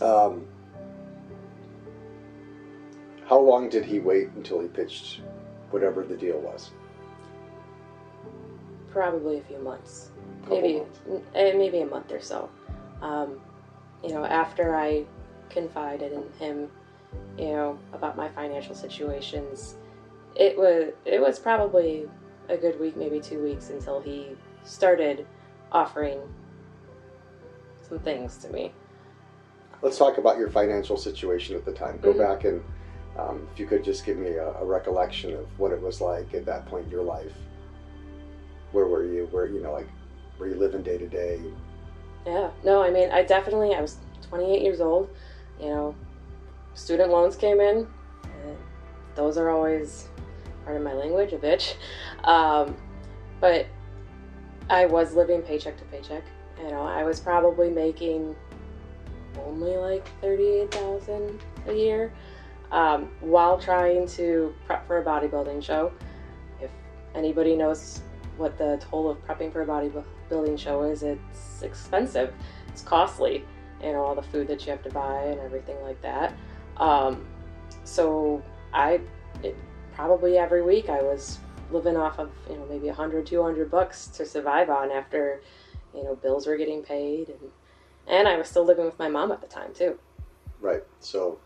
Um, 0.01 0.45
how 3.27 3.39
long 3.39 3.69
did 3.69 3.85
he 3.85 3.99
wait 3.99 4.29
until 4.35 4.59
he 4.59 4.67
pitched 4.67 5.21
whatever 5.71 6.03
the 6.03 6.17
deal 6.17 6.39
was? 6.39 6.71
Probably 8.95 9.39
a 9.39 9.41
few 9.41 9.59
months, 9.59 10.11
Couple 10.43 10.61
maybe 10.61 10.77
months. 10.79 10.99
eh, 11.35 11.51
maybe 11.57 11.81
a 11.81 11.85
month 11.85 12.13
or 12.13 12.21
so. 12.21 12.49
Um, 13.01 13.41
you 14.01 14.11
know, 14.13 14.23
after 14.23 14.73
I 14.73 15.03
confided 15.49 16.13
in 16.13 16.23
him, 16.39 16.69
you 17.37 17.47
know, 17.49 17.77
about 17.91 18.15
my 18.15 18.29
financial 18.29 18.73
situations, 18.73 19.75
it 20.37 20.57
was 20.57 20.93
it 21.03 21.19
was 21.19 21.39
probably 21.39 22.07
a 22.47 22.55
good 22.55 22.79
week, 22.79 22.95
maybe 22.95 23.19
two 23.19 23.43
weeks, 23.43 23.69
until 23.69 23.99
he 23.99 24.29
started 24.63 25.27
offering 25.73 26.21
some 27.81 27.99
things 27.99 28.37
to 28.37 28.49
me. 28.49 28.71
Let's 29.81 29.97
talk 29.97 30.17
about 30.19 30.37
your 30.37 30.49
financial 30.49 30.95
situation 30.95 31.57
at 31.57 31.65
the 31.65 31.73
time. 31.73 31.99
Go 32.01 32.13
Mhm. 32.13 32.17
back 32.17 32.45
and 32.45 32.63
um, 33.19 33.45
if 33.51 33.59
you 33.59 33.65
could 33.65 33.83
just 33.83 34.05
give 34.05 34.15
me 34.17 34.29
a, 34.37 34.53
a 34.53 34.63
recollection 34.65 35.33
of 35.33 35.59
what 35.59 35.73
it 35.73 35.81
was 35.81 35.99
like 35.99 36.33
at 36.33 36.45
that 36.45 36.65
point 36.67 36.85
in 36.85 36.91
your 36.91 37.03
life. 37.03 37.33
Where 38.71 38.87
were 38.87 39.05
you? 39.05 39.27
Where 39.31 39.47
you 39.47 39.61
know, 39.61 39.71
like, 39.71 39.87
were 40.37 40.47
you 40.47 40.55
living 40.55 40.83
day 40.83 40.97
to 40.97 41.07
day? 41.07 41.41
Yeah, 42.25 42.49
no, 42.63 42.81
I 42.81 42.89
mean, 42.89 43.11
I 43.11 43.23
definitely, 43.23 43.75
I 43.75 43.81
was 43.81 43.97
28 44.29 44.61
years 44.61 44.81
old, 44.81 45.09
you 45.59 45.67
know, 45.67 45.95
student 46.73 47.11
loans 47.11 47.35
came 47.35 47.61
in, 47.61 47.87
those 49.15 49.37
are 49.37 49.49
always, 49.49 50.09
part 50.63 50.75
of 50.75 50.81
my 50.81 50.93
language, 50.93 51.33
a 51.33 51.37
bitch. 51.37 51.75
Um, 52.23 52.75
but 53.39 53.67
I 54.69 54.87
was 54.87 55.13
living 55.13 55.43
paycheck 55.43 55.77
to 55.77 55.83
paycheck, 55.85 56.23
you 56.57 56.71
know, 56.71 56.81
I 56.81 57.03
was 57.03 57.19
probably 57.19 57.69
making 57.69 58.35
only 59.45 59.77
like 59.77 60.09
38,000 60.21 61.39
a 61.67 61.73
year, 61.73 62.11
um, 62.71 63.11
while 63.21 63.59
trying 63.59 64.07
to 64.07 64.53
prep 64.65 64.87
for 64.87 64.97
a 64.97 65.05
bodybuilding 65.05 65.63
show. 65.63 65.91
If 66.59 66.71
anybody 67.13 67.55
knows 67.55 68.01
what 68.37 68.57
the 68.57 68.77
toll 68.81 69.09
of 69.09 69.25
prepping 69.25 69.51
for 69.51 69.61
a 69.61 69.65
bodybuilding 69.65 70.57
show 70.59 70.83
is, 70.83 71.03
it's 71.03 71.61
expensive. 71.61 72.33
It's 72.69 72.81
costly, 72.81 73.43
you 73.81 73.91
know, 73.93 74.03
all 74.03 74.15
the 74.15 74.21
food 74.21 74.47
that 74.47 74.65
you 74.65 74.71
have 74.71 74.83
to 74.83 74.89
buy 74.89 75.23
and 75.23 75.39
everything 75.39 75.81
like 75.83 76.01
that. 76.01 76.33
Um, 76.77 77.25
so 77.83 78.41
I, 78.73 78.99
it, 79.43 79.55
probably 79.93 80.37
every 80.37 80.61
week 80.61 80.89
I 80.89 81.01
was 81.01 81.39
living 81.71 81.95
off 81.97 82.19
of, 82.19 82.31
you 82.49 82.57
know, 82.57 82.65
maybe 82.69 82.87
100, 82.87 83.25
200 83.25 83.71
bucks 83.71 84.07
to 84.07 84.25
survive 84.25 84.69
on 84.69 84.91
after, 84.91 85.41
you 85.93 86.03
know, 86.03 86.15
bills 86.15 86.47
were 86.47 86.57
getting 86.57 86.83
paid. 86.83 87.29
And, 87.29 87.39
and 88.07 88.27
I 88.27 88.37
was 88.37 88.47
still 88.47 88.65
living 88.65 88.85
with 88.85 88.99
my 88.99 89.07
mom 89.07 89.31
at 89.31 89.41
the 89.41 89.47
time, 89.47 89.73
too. 89.73 89.97
Right. 90.59 90.83
So 90.99 91.39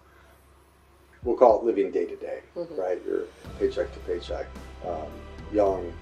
we'll 1.23 1.37
call 1.37 1.59
it 1.59 1.65
living 1.65 1.91
day 1.91 2.05
to 2.05 2.15
day, 2.15 2.39
Mhm. 2.55 2.77
right? 2.77 2.99
You're 3.05 3.25
paycheck 3.59 3.93
to 3.93 3.99
paycheck, 3.99 4.45
um, 4.85 5.07
young, 5.53 5.93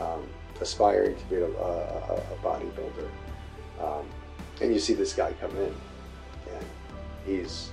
um, 0.00 0.26
aspiring 0.60 1.16
to 1.16 1.24
be 1.26 1.36
a, 1.36 1.46
a, 1.46 2.14
a 2.14 2.36
bodybuilder. 2.42 3.08
Um, 3.80 4.06
and 4.60 4.72
you 4.72 4.78
see 4.78 4.94
this 4.94 5.12
guy 5.12 5.32
come 5.40 5.50
in, 5.56 5.74
and 6.54 6.64
he's 7.26 7.70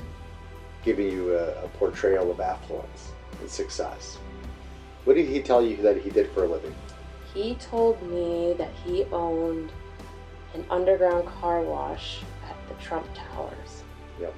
giving 0.84 1.10
you 1.10 1.36
a, 1.36 1.64
a 1.64 1.68
portrayal 1.70 2.30
of 2.30 2.40
affluence 2.40 3.12
and 3.40 3.50
success. 3.50 4.18
What 5.06 5.16
did 5.16 5.28
he 5.28 5.42
tell 5.42 5.66
you 5.66 5.78
that 5.78 5.98
he 5.98 6.10
did 6.10 6.30
for 6.32 6.44
a 6.44 6.48
living? 6.48 6.76
He 7.34 7.56
told 7.56 8.02
me 8.04 8.54
that 8.58 8.72
he 8.86 9.06
owned 9.06 9.72
an 10.54 10.66
underground 10.70 11.28
car 11.28 11.62
wash 11.62 12.20
at 12.48 12.56
the 12.68 12.84
Trump 12.84 13.08
Towers. 13.14 13.84
Yep. 14.20 14.36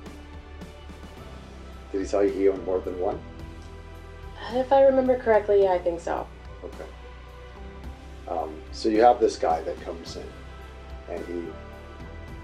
Did 1.91 2.01
he 2.01 2.07
tell 2.07 2.23
you 2.23 2.31
he 2.31 2.49
owned 2.49 2.65
more 2.65 2.79
than 2.79 2.99
one? 2.99 3.19
If 4.53 4.71
I 4.71 4.83
remember 4.83 5.17
correctly, 5.17 5.63
yeah, 5.63 5.71
I 5.71 5.79
think 5.79 5.99
so. 5.99 6.27
Okay. 6.63 6.85
Um, 8.27 8.55
so 8.72 8.89
you 8.89 9.01
have 9.01 9.20
this 9.20 9.38
guy 9.38 9.62
that 9.62 9.79
comes 9.82 10.15
in, 10.15 10.25
and 11.13 11.25
he 11.25 11.44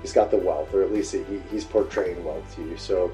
he's 0.01 0.13
got 0.13 0.31
the 0.31 0.37
wealth, 0.37 0.73
or 0.73 0.81
at 0.83 0.91
least 0.91 1.13
he, 1.13 1.23
he's 1.51 1.63
portraying 1.65 2.23
wealth 2.23 2.55
to 2.55 2.61
you. 2.63 2.77
So 2.77 3.11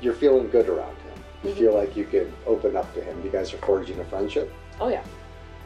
you're 0.00 0.14
feeling 0.14 0.48
good 0.50 0.68
around 0.68 0.96
him. 0.96 1.22
You 1.44 1.50
Mhm. 1.50 1.58
feel 1.58 1.74
like 1.74 1.96
you 1.96 2.04
can 2.04 2.32
open 2.46 2.76
up 2.76 2.92
to 2.94 3.00
him. 3.02 3.20
You 3.24 3.30
guys 3.30 3.52
are 3.54 3.58
forging 3.58 3.98
a 4.00 4.04
friendship. 4.04 4.52
Oh, 4.80 4.88
yeah. 4.88 5.02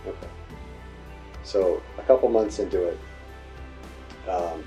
Okay. 0.06 0.28
So 1.42 1.80
a 1.98 2.02
couple 2.02 2.28
months 2.28 2.58
into 2.58 2.82
it, 2.88 2.98
um, 4.28 4.62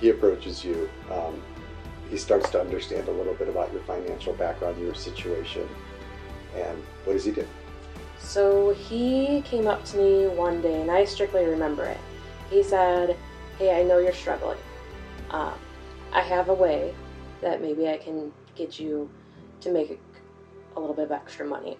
he 0.00 0.10
approaches 0.10 0.64
you. 0.64 0.88
Um, 1.10 1.42
he 2.10 2.16
starts 2.16 2.48
to 2.50 2.60
understand 2.60 3.08
a 3.08 3.10
little 3.10 3.34
bit 3.34 3.48
about 3.48 3.72
your 3.72 3.82
financial 3.82 4.32
background, 4.34 4.78
your 4.80 4.94
situation, 4.94 5.68
and 6.54 6.78
what 7.04 7.14
does 7.14 7.24
he 7.24 7.32
do? 7.32 7.46
So 8.24 8.72
he 8.72 9.42
came 9.42 9.66
up 9.66 9.84
to 9.86 9.98
me 9.98 10.26
one 10.26 10.62
day, 10.62 10.80
and 10.80 10.90
I 10.90 11.04
strictly 11.04 11.44
remember 11.44 11.84
it. 11.84 11.98
He 12.48 12.62
said, 12.62 13.16
Hey, 13.58 13.78
I 13.78 13.84
know 13.84 13.98
you're 13.98 14.14
struggling. 14.14 14.58
Um, 15.30 15.54
I 16.12 16.22
have 16.22 16.48
a 16.48 16.54
way 16.54 16.94
that 17.42 17.60
maybe 17.60 17.88
I 17.88 17.98
can 17.98 18.32
get 18.56 18.80
you 18.80 19.10
to 19.60 19.70
make 19.70 20.00
a 20.74 20.80
little 20.80 20.94
bit 20.94 21.04
of 21.04 21.12
extra 21.12 21.46
money. 21.46 21.76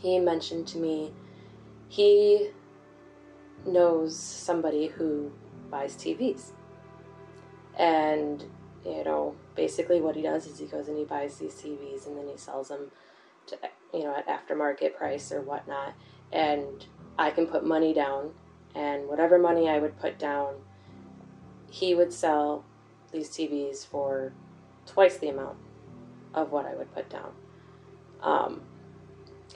He 0.00 0.18
mentioned 0.18 0.66
to 0.68 0.78
me 0.78 1.12
he 1.88 2.50
knows 3.66 4.18
somebody 4.18 4.86
who 4.86 5.30
buys 5.70 5.94
TVs. 5.94 6.52
And, 7.78 8.42
you 8.84 9.04
know, 9.04 9.36
basically 9.54 10.00
what 10.00 10.16
he 10.16 10.22
does 10.22 10.46
is 10.46 10.58
he 10.58 10.66
goes 10.66 10.88
and 10.88 10.96
he 10.96 11.04
buys 11.04 11.36
these 11.36 11.54
TVs 11.54 12.06
and 12.06 12.16
then 12.16 12.26
he 12.26 12.36
sells 12.36 12.68
them 12.68 12.90
you 13.92 14.04
know, 14.04 14.14
at 14.14 14.26
aftermarket 14.26 14.96
price 14.96 15.32
or 15.32 15.42
whatnot. 15.42 15.94
And 16.32 16.86
I 17.18 17.30
can 17.30 17.46
put 17.46 17.64
money 17.64 17.92
down, 17.92 18.30
and 18.74 19.06
whatever 19.06 19.38
money 19.38 19.68
I 19.68 19.78
would 19.78 19.98
put 19.98 20.18
down, 20.18 20.54
he 21.70 21.94
would 21.94 22.12
sell 22.12 22.64
these 23.12 23.28
TVs 23.28 23.86
for 23.86 24.32
twice 24.86 25.18
the 25.18 25.28
amount 25.28 25.58
of 26.34 26.50
what 26.50 26.66
I 26.66 26.74
would 26.74 26.92
put 26.94 27.10
down. 27.10 27.32
Um, 28.22 28.62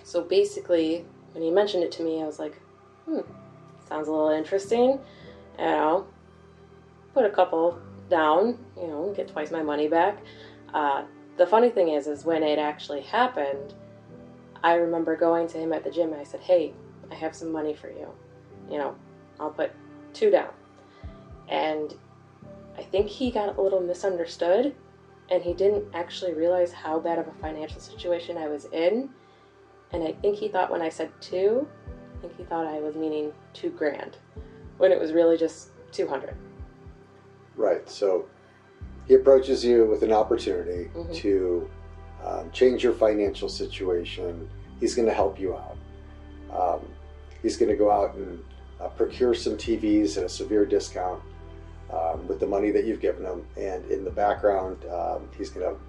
so 0.02 0.22
basically, 0.22 1.04
when 1.32 1.42
he 1.42 1.50
mentioned 1.50 1.82
it 1.82 1.92
to 1.92 2.02
me, 2.02 2.22
I 2.22 2.26
was 2.26 2.38
like, 2.38 2.60
hmm, 3.06 3.20
sounds 3.88 4.08
a 4.08 4.12
little 4.12 4.30
interesting. 4.30 5.00
You 5.58 5.64
know, 5.64 6.06
put 7.14 7.24
a 7.24 7.30
couple 7.30 7.78
down, 8.10 8.58
you 8.76 8.86
know, 8.86 9.12
get 9.16 9.28
twice 9.28 9.50
my 9.50 9.62
money 9.62 9.88
back. 9.88 10.18
Uh, 10.74 11.04
the 11.36 11.46
funny 11.46 11.70
thing 11.70 11.88
is, 11.88 12.06
is 12.06 12.24
when 12.24 12.42
it 12.42 12.58
actually 12.58 13.02
happened, 13.02 13.74
I 14.62 14.74
remember 14.74 15.16
going 15.16 15.46
to 15.48 15.58
him 15.58 15.72
at 15.72 15.84
the 15.84 15.90
gym 15.90 16.12
and 16.12 16.20
I 16.20 16.24
said, 16.24 16.40
hey, 16.40 16.72
I 17.10 17.14
have 17.14 17.34
some 17.34 17.52
money 17.52 17.74
for 17.74 17.88
you. 17.88 18.08
You 18.70 18.78
know, 18.78 18.96
I'll 19.38 19.50
put 19.50 19.72
two 20.12 20.30
down. 20.30 20.50
And 21.48 21.94
I 22.76 22.82
think 22.82 23.08
he 23.08 23.30
got 23.30 23.56
a 23.56 23.60
little 23.60 23.80
misunderstood 23.80 24.74
and 25.30 25.42
he 25.42 25.52
didn't 25.52 25.84
actually 25.94 26.34
realize 26.34 26.72
how 26.72 26.98
bad 26.98 27.18
of 27.18 27.28
a 27.28 27.32
financial 27.32 27.80
situation 27.80 28.38
I 28.38 28.48
was 28.48 28.66
in. 28.66 29.10
And 29.92 30.02
I 30.02 30.12
think 30.12 30.36
he 30.36 30.48
thought 30.48 30.70
when 30.70 30.82
I 30.82 30.88
said 30.88 31.10
two, 31.20 31.68
I 32.16 32.20
think 32.22 32.36
he 32.36 32.44
thought 32.44 32.66
I 32.66 32.80
was 32.80 32.96
meaning 32.96 33.32
two 33.52 33.70
grand, 33.70 34.18
when 34.78 34.90
it 34.90 34.98
was 34.98 35.12
really 35.12 35.36
just 35.36 35.70
200. 35.92 36.36
Right. 37.56 37.88
So 37.88 38.26
he 39.06 39.14
approaches 39.14 39.64
you 39.64 39.84
with 39.86 40.02
an 40.02 40.12
opportunity 40.12 40.90
Mhm. 40.94 41.14
to 41.16 41.70
um, 42.24 42.50
change 42.50 42.82
your 42.82 42.92
financial 42.92 43.48
situation. 43.48 44.48
He's 44.80 44.94
going 44.94 45.06
to 45.06 45.14
help 45.14 45.38
you 45.38 45.54
out. 45.56 45.76
Um, 46.52 46.80
he's 47.42 47.56
going 47.56 47.68
to 47.70 47.76
go 47.76 47.90
out 47.90 48.14
and 48.16 48.42
uh, 48.80 48.88
procure 48.88 49.32
some 49.34 49.56
TVs 49.56 50.16
at 50.18 50.24
a 50.24 50.28
severe 50.28 50.64
discount 50.66 51.22
um, 51.92 52.26
with 52.26 52.40
the 52.40 52.46
money 52.46 52.70
that 52.72 52.84
you've 52.84 53.00
given 53.00 53.24
him. 53.24 53.46
And 53.56 53.84
in 53.90 54.04
the 54.04 54.10
background, 54.10 54.84
um, 54.92 55.28
he's 55.38 55.50
going 55.50 55.72
to 55.72 55.80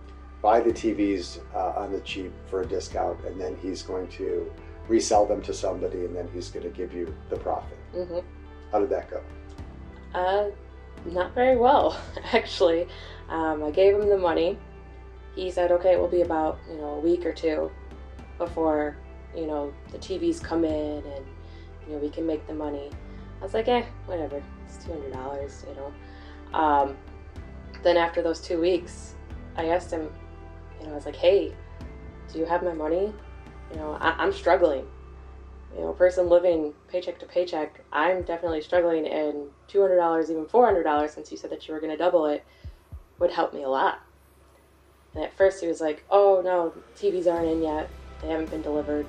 buy 0.41 0.59
the 0.59 0.71
TVs 0.71 1.39
uh, 1.55 1.74
on 1.81 1.91
the 1.91 2.00
cheap 2.01 2.31
for 2.45 2.62
a 2.62 2.65
discount, 2.67 3.19
and 3.25 3.41
then 3.41 3.57
he's 3.62 3.81
going 3.81 4.07
to 4.09 4.51
resell 4.88 5.25
them 5.25 5.41
to 5.41 5.53
somebody, 5.53 6.05
and 6.05 6.15
then 6.15 6.29
he's 6.33 6.50
going 6.51 6.63
to 6.63 6.69
give 6.77 6.93
you 6.93 7.13
the 7.29 7.38
profit. 7.38 7.77
hmm 7.93 8.19
How 8.71 8.79
did 8.79 8.89
that 8.91 9.09
go? 9.09 9.21
Uh, 10.13 10.50
not 11.13 11.33
very 11.33 11.57
well, 11.57 11.99
actually. 12.33 12.87
Um, 13.29 13.63
I 13.63 13.71
gave 13.71 13.95
him 13.95 14.07
the 14.09 14.17
money. 14.17 14.57
He 15.35 15.51
said, 15.51 15.71
okay, 15.71 15.93
it 15.93 15.99
will 15.99 16.07
be 16.07 16.21
about, 16.21 16.59
you 16.69 16.77
know, 16.77 16.95
a 16.95 16.99
week 16.99 17.25
or 17.25 17.33
two 17.33 17.71
before, 18.37 18.97
you 19.35 19.45
know, 19.45 19.73
the 19.91 19.97
TVs 19.97 20.41
come 20.41 20.63
in 20.63 21.03
and, 21.03 21.25
you 21.87 21.93
know, 21.93 21.97
we 21.99 22.09
can 22.09 22.25
make 22.25 22.45
the 22.47 22.53
money. 22.53 22.89
I 23.39 23.43
was 23.43 23.53
like, 23.53 23.67
eh, 23.67 23.83
whatever. 24.05 24.41
It's 24.65 24.77
$200, 24.85 25.69
you 25.69 25.75
know. 25.75 25.93
Um, 26.57 26.97
then 27.83 27.97
after 27.97 28.21
those 28.21 28.41
two 28.41 28.59
weeks, 28.59 29.13
I 29.55 29.69
asked 29.69 29.91
him, 29.91 30.09
you 30.79 30.87
know, 30.87 30.93
I 30.93 30.95
was 30.95 31.05
like, 31.05 31.15
hey, 31.15 31.53
do 32.31 32.39
you 32.39 32.45
have 32.45 32.63
my 32.63 32.73
money? 32.73 33.13
You 33.71 33.77
know, 33.77 33.97
I- 33.99 34.15
I'm 34.17 34.33
struggling. 34.33 34.87
You 35.77 35.84
know, 35.84 35.93
person 35.93 36.27
living 36.27 36.74
paycheck 36.88 37.19
to 37.19 37.27
paycheck, 37.27 37.81
I'm 37.93 38.24
definitely 38.24 38.62
struggling, 38.62 39.07
and 39.07 39.50
$200, 39.69 40.29
even 40.29 40.46
$400, 40.46 41.10
since 41.10 41.31
you 41.31 41.38
said 41.38 41.51
that 41.51 41.67
you 41.67 41.74
were 41.74 41.79
going 41.79 41.91
to 41.91 41.98
double 41.98 42.25
it, 42.25 42.43
would 43.19 43.31
help 43.31 43.53
me 43.53 43.63
a 43.63 43.69
lot. 43.69 44.01
And 45.13 45.24
at 45.24 45.38
first 45.38 45.62
he 45.62 45.67
was 45.67 45.79
like, 45.79 46.03
oh 46.10 46.41
no, 46.43 46.74
TVs 46.96 47.31
aren't 47.31 47.48
in 47.48 47.62
yet. 47.62 47.89
They 48.22 48.29
haven't 48.29 48.50
been 48.50 48.63
delivered. 48.63 49.05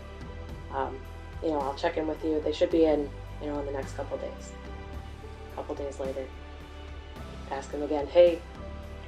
Um, 0.74 0.96
you 1.42 1.48
know, 1.50 1.60
I'll 1.60 1.74
check 1.74 1.96
in 1.96 2.06
with 2.06 2.22
you. 2.22 2.40
They 2.40 2.52
should 2.52 2.70
be 2.70 2.84
in, 2.84 3.08
you 3.40 3.48
know, 3.48 3.58
in 3.60 3.66
the 3.66 3.72
next 3.72 3.96
couple 3.96 4.18
days. 4.18 4.52
A 5.52 5.56
couple 5.56 5.74
days 5.74 5.98
later, 5.98 6.24
ask 7.50 7.70
him 7.70 7.82
again, 7.82 8.06
hey, 8.08 8.40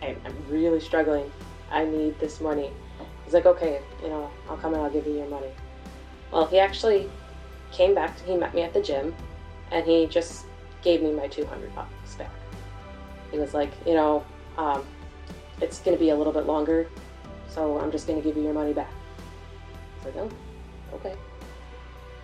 I'm 0.03 0.17
really 0.49 0.81
struggling. 0.81 1.31
I 1.71 1.85
need 1.85 2.19
this 2.19 2.41
money. 2.41 2.71
He's 3.25 3.35
like, 3.35 3.47
okay, 3.47 3.81
you 4.03 4.09
know, 4.09 4.31
I'll 4.49 4.57
come 4.57 4.73
and 4.73 4.83
I'll 4.83 4.91
give 4.91 5.07
you 5.07 5.15
your 5.15 5.29
money. 5.29 5.51
Well, 6.33 6.47
he 6.47 6.59
actually 6.59 7.11
came 7.73 7.95
back, 7.95 8.19
he 8.21 8.37
met 8.37 8.55
me 8.55 8.63
at 8.63 8.73
the 8.73 8.83
gym, 8.83 9.15
and 9.71 9.87
he 9.87 10.07
just 10.07 10.47
gave 10.83 11.03
me 11.03 11.13
my 11.13 11.29
200 11.29 11.75
bucks 11.75 12.15
back. 12.17 12.33
He 13.31 13.39
was 13.39 13.55
like, 13.55 13.71
you 13.87 13.95
know, 13.95 14.25
um, 14.59 14.85
it's 15.61 15.79
going 15.81 15.97
to 15.97 16.01
be 16.01 16.11
a 16.11 16.17
little 16.17 16.33
bit 16.33 16.47
longer, 16.47 16.89
so 17.49 17.79
I'm 17.79 17.91
just 17.91 18.07
going 18.07 18.21
to 18.21 18.27
give 18.27 18.37
you 18.37 18.43
your 18.43 18.55
money 18.55 18.73
back. 18.73 18.91
I 20.03 20.07
was 20.07 20.15
like, 20.15 20.25
oh, 20.25 20.97
okay. 20.97 21.17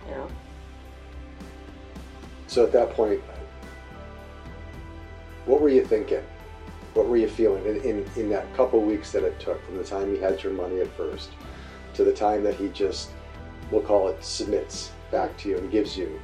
You 0.07 0.15
know? 0.15 0.27
So 2.47 2.65
at 2.65 2.71
that 2.73 2.91
point, 2.91 3.21
what 5.45 5.61
were 5.61 5.69
you 5.69 5.85
thinking? 5.85 6.23
What 6.93 7.07
were 7.07 7.17
you 7.17 7.27
feeling 7.29 7.65
in, 7.65 7.81
in, 7.81 8.05
in 8.15 8.29
that 8.29 8.51
couple 8.55 8.81
weeks 8.81 9.11
that 9.11 9.23
it 9.23 9.39
took 9.39 9.63
from 9.65 9.77
the 9.77 9.83
time 9.83 10.13
he 10.13 10.19
had 10.19 10.41
your 10.41 10.53
money 10.53 10.81
at 10.81 10.87
first 10.97 11.29
to 11.93 12.03
the 12.03 12.13
time 12.13 12.43
that 12.43 12.55
he 12.55 12.69
just, 12.69 13.11
we'll 13.71 13.81
call 13.81 14.07
it, 14.09 14.23
submits 14.23 14.91
back 15.11 15.37
to 15.37 15.49
you 15.49 15.57
and 15.57 15.71
gives 15.71 15.97
you 15.97 16.19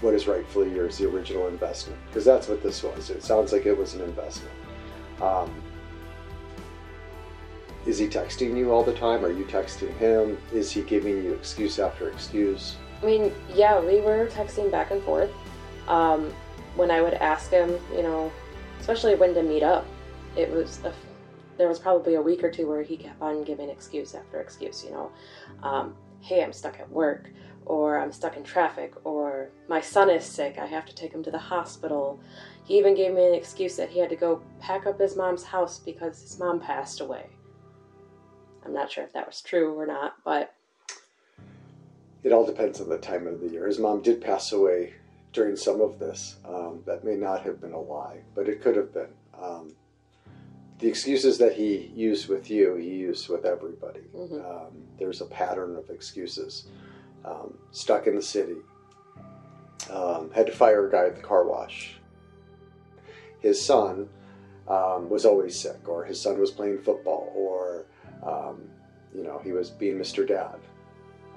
what 0.00 0.14
is 0.14 0.26
rightfully 0.26 0.74
yours, 0.74 0.98
the 0.98 1.08
original 1.08 1.46
investment? 1.46 1.98
Because 2.06 2.24
that's 2.24 2.48
what 2.48 2.62
this 2.62 2.82
was. 2.82 3.10
It 3.10 3.22
sounds 3.22 3.52
like 3.52 3.66
it 3.66 3.76
was 3.76 3.94
an 3.94 4.02
investment. 4.02 4.54
Um, 5.20 5.50
is 7.86 7.98
he 7.98 8.06
texting 8.06 8.56
you 8.56 8.72
all 8.72 8.84
the 8.84 8.94
time? 8.94 9.24
Are 9.24 9.30
you 9.30 9.44
texting 9.44 9.96
him? 9.98 10.38
Is 10.52 10.70
he 10.70 10.82
giving 10.82 11.22
you 11.24 11.32
excuse 11.32 11.78
after 11.78 12.08
excuse? 12.08 12.76
I 13.02 13.06
mean, 13.06 13.32
yeah, 13.52 13.80
we 13.80 14.00
were 14.00 14.26
texting 14.26 14.70
back 14.70 14.90
and 14.90 15.02
forth. 15.02 15.30
Um, 15.88 16.32
when 16.76 16.90
I 16.90 17.02
would 17.02 17.14
ask 17.14 17.50
him, 17.50 17.76
you 17.94 18.02
know, 18.02 18.30
especially 18.80 19.16
when 19.16 19.34
to 19.34 19.42
meet 19.42 19.62
up, 19.62 19.84
it 20.36 20.50
was 20.50 20.80
a, 20.84 20.92
there 21.58 21.68
was 21.68 21.78
probably 21.78 22.14
a 22.14 22.22
week 22.22 22.42
or 22.44 22.50
two 22.50 22.68
where 22.68 22.82
he 22.82 22.96
kept 22.96 23.20
on 23.20 23.42
giving 23.44 23.68
excuse 23.68 24.14
after 24.14 24.40
excuse. 24.40 24.84
You 24.84 24.90
know, 24.92 25.12
um, 25.62 25.94
hey, 26.20 26.42
I'm 26.42 26.52
stuck 26.52 26.78
at 26.78 26.90
work, 26.90 27.30
or 27.66 27.98
I'm 27.98 28.12
stuck 28.12 28.36
in 28.36 28.44
traffic, 28.44 28.94
or 29.04 29.50
my 29.68 29.80
son 29.80 30.10
is 30.10 30.24
sick, 30.24 30.58
I 30.58 30.66
have 30.66 30.86
to 30.86 30.94
take 30.94 31.12
him 31.12 31.22
to 31.24 31.30
the 31.30 31.38
hospital. 31.38 32.20
He 32.64 32.78
even 32.78 32.94
gave 32.94 33.12
me 33.12 33.26
an 33.26 33.34
excuse 33.34 33.76
that 33.76 33.90
he 33.90 33.98
had 33.98 34.10
to 34.10 34.16
go 34.16 34.42
pack 34.60 34.86
up 34.86 34.98
his 35.00 35.16
mom's 35.16 35.44
house 35.44 35.78
because 35.78 36.20
his 36.20 36.38
mom 36.38 36.60
passed 36.60 37.00
away. 37.00 37.26
I'm 38.64 38.72
not 38.72 38.90
sure 38.90 39.04
if 39.04 39.12
that 39.12 39.26
was 39.26 39.40
true 39.40 39.78
or 39.78 39.86
not, 39.86 40.14
but. 40.24 40.54
It 42.22 42.32
all 42.32 42.46
depends 42.46 42.80
on 42.80 42.88
the 42.88 42.98
time 42.98 43.26
of 43.26 43.40
the 43.40 43.48
year. 43.48 43.66
His 43.66 43.80
mom 43.80 44.02
did 44.02 44.20
pass 44.20 44.52
away 44.52 44.94
during 45.32 45.56
some 45.56 45.80
of 45.80 45.98
this. 45.98 46.36
Um, 46.44 46.82
that 46.86 47.04
may 47.04 47.16
not 47.16 47.42
have 47.42 47.60
been 47.60 47.72
a 47.72 47.80
lie, 47.80 48.18
but 48.34 48.48
it 48.48 48.62
could 48.62 48.76
have 48.76 48.94
been. 48.94 49.08
Um, 49.40 49.74
the 50.78 50.88
excuses 50.88 51.38
that 51.38 51.54
he 51.54 51.92
used 51.94 52.28
with 52.28 52.50
you, 52.50 52.74
he 52.74 52.88
used 52.88 53.28
with 53.28 53.44
everybody. 53.44 54.02
Mm-hmm. 54.16 54.44
Um, 54.44 54.82
there's 54.98 55.20
a 55.20 55.26
pattern 55.26 55.76
of 55.76 55.90
excuses. 55.90 56.66
Um, 57.24 57.54
stuck 57.70 58.06
in 58.06 58.16
the 58.16 58.22
city, 58.22 58.56
um, 59.90 60.30
had 60.32 60.46
to 60.46 60.52
fire 60.52 60.88
a 60.88 60.90
guy 60.90 61.06
at 61.06 61.16
the 61.16 61.22
car 61.22 61.46
wash. 61.46 61.94
His 63.40 63.64
son 63.64 64.08
um, 64.68 65.08
was 65.08 65.24
always 65.24 65.58
sick, 65.58 65.88
or 65.88 66.04
his 66.04 66.20
son 66.20 66.38
was 66.38 66.50
playing 66.50 66.78
football, 66.78 67.32
or 67.34 67.86
um, 68.24 68.62
you 69.14 69.22
know 69.22 69.40
he 69.42 69.52
was 69.52 69.70
being 69.70 69.96
Mr. 69.96 70.26
Dad. 70.26 70.58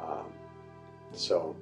Um, 0.01 0.31
so 1.11 1.55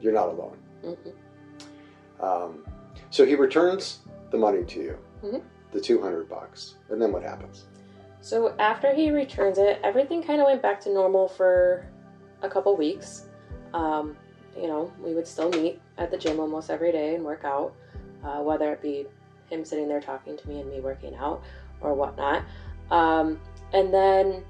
you're 0.00 0.12
not 0.12 0.28
alone. 0.28 0.58
Mm-hmm. 0.84 2.24
Um, 2.24 2.64
so 3.10 3.24
he 3.24 3.34
returns 3.34 4.00
the 4.30 4.38
money 4.38 4.64
to 4.64 4.80
you, 4.80 4.98
mm-hmm. 5.24 5.38
the 5.72 5.80
two 5.80 6.00
hundred 6.00 6.28
bucks, 6.28 6.74
and 6.90 7.00
then 7.00 7.12
what 7.12 7.22
happens? 7.22 7.66
So 8.20 8.54
after 8.58 8.92
he 8.92 9.10
returns 9.10 9.58
it, 9.58 9.80
everything 9.84 10.22
kind 10.22 10.40
of 10.40 10.46
went 10.46 10.60
back 10.60 10.80
to 10.80 10.92
normal 10.92 11.28
for 11.28 11.86
a 12.42 12.48
couple 12.48 12.76
weeks. 12.76 13.26
Um, 13.74 14.16
you 14.56 14.68
know, 14.68 14.92
we 15.02 15.14
would 15.14 15.26
still 15.26 15.50
meet 15.50 15.80
at 15.98 16.10
the 16.10 16.16
gym 16.16 16.40
almost 16.40 16.70
every 16.70 16.92
day 16.92 17.14
and 17.14 17.24
work 17.24 17.44
out, 17.44 17.74
uh, 18.24 18.40
whether 18.40 18.72
it 18.72 18.82
be 18.82 19.06
him 19.50 19.64
sitting 19.64 19.88
there 19.88 20.00
talking 20.00 20.36
to 20.36 20.48
me 20.48 20.60
and 20.60 20.70
me 20.70 20.80
working 20.80 21.14
out 21.14 21.42
or 21.80 21.94
whatnot. 21.94 22.42
Um, 22.90 23.40
and 23.72 23.92
then, 23.92 24.42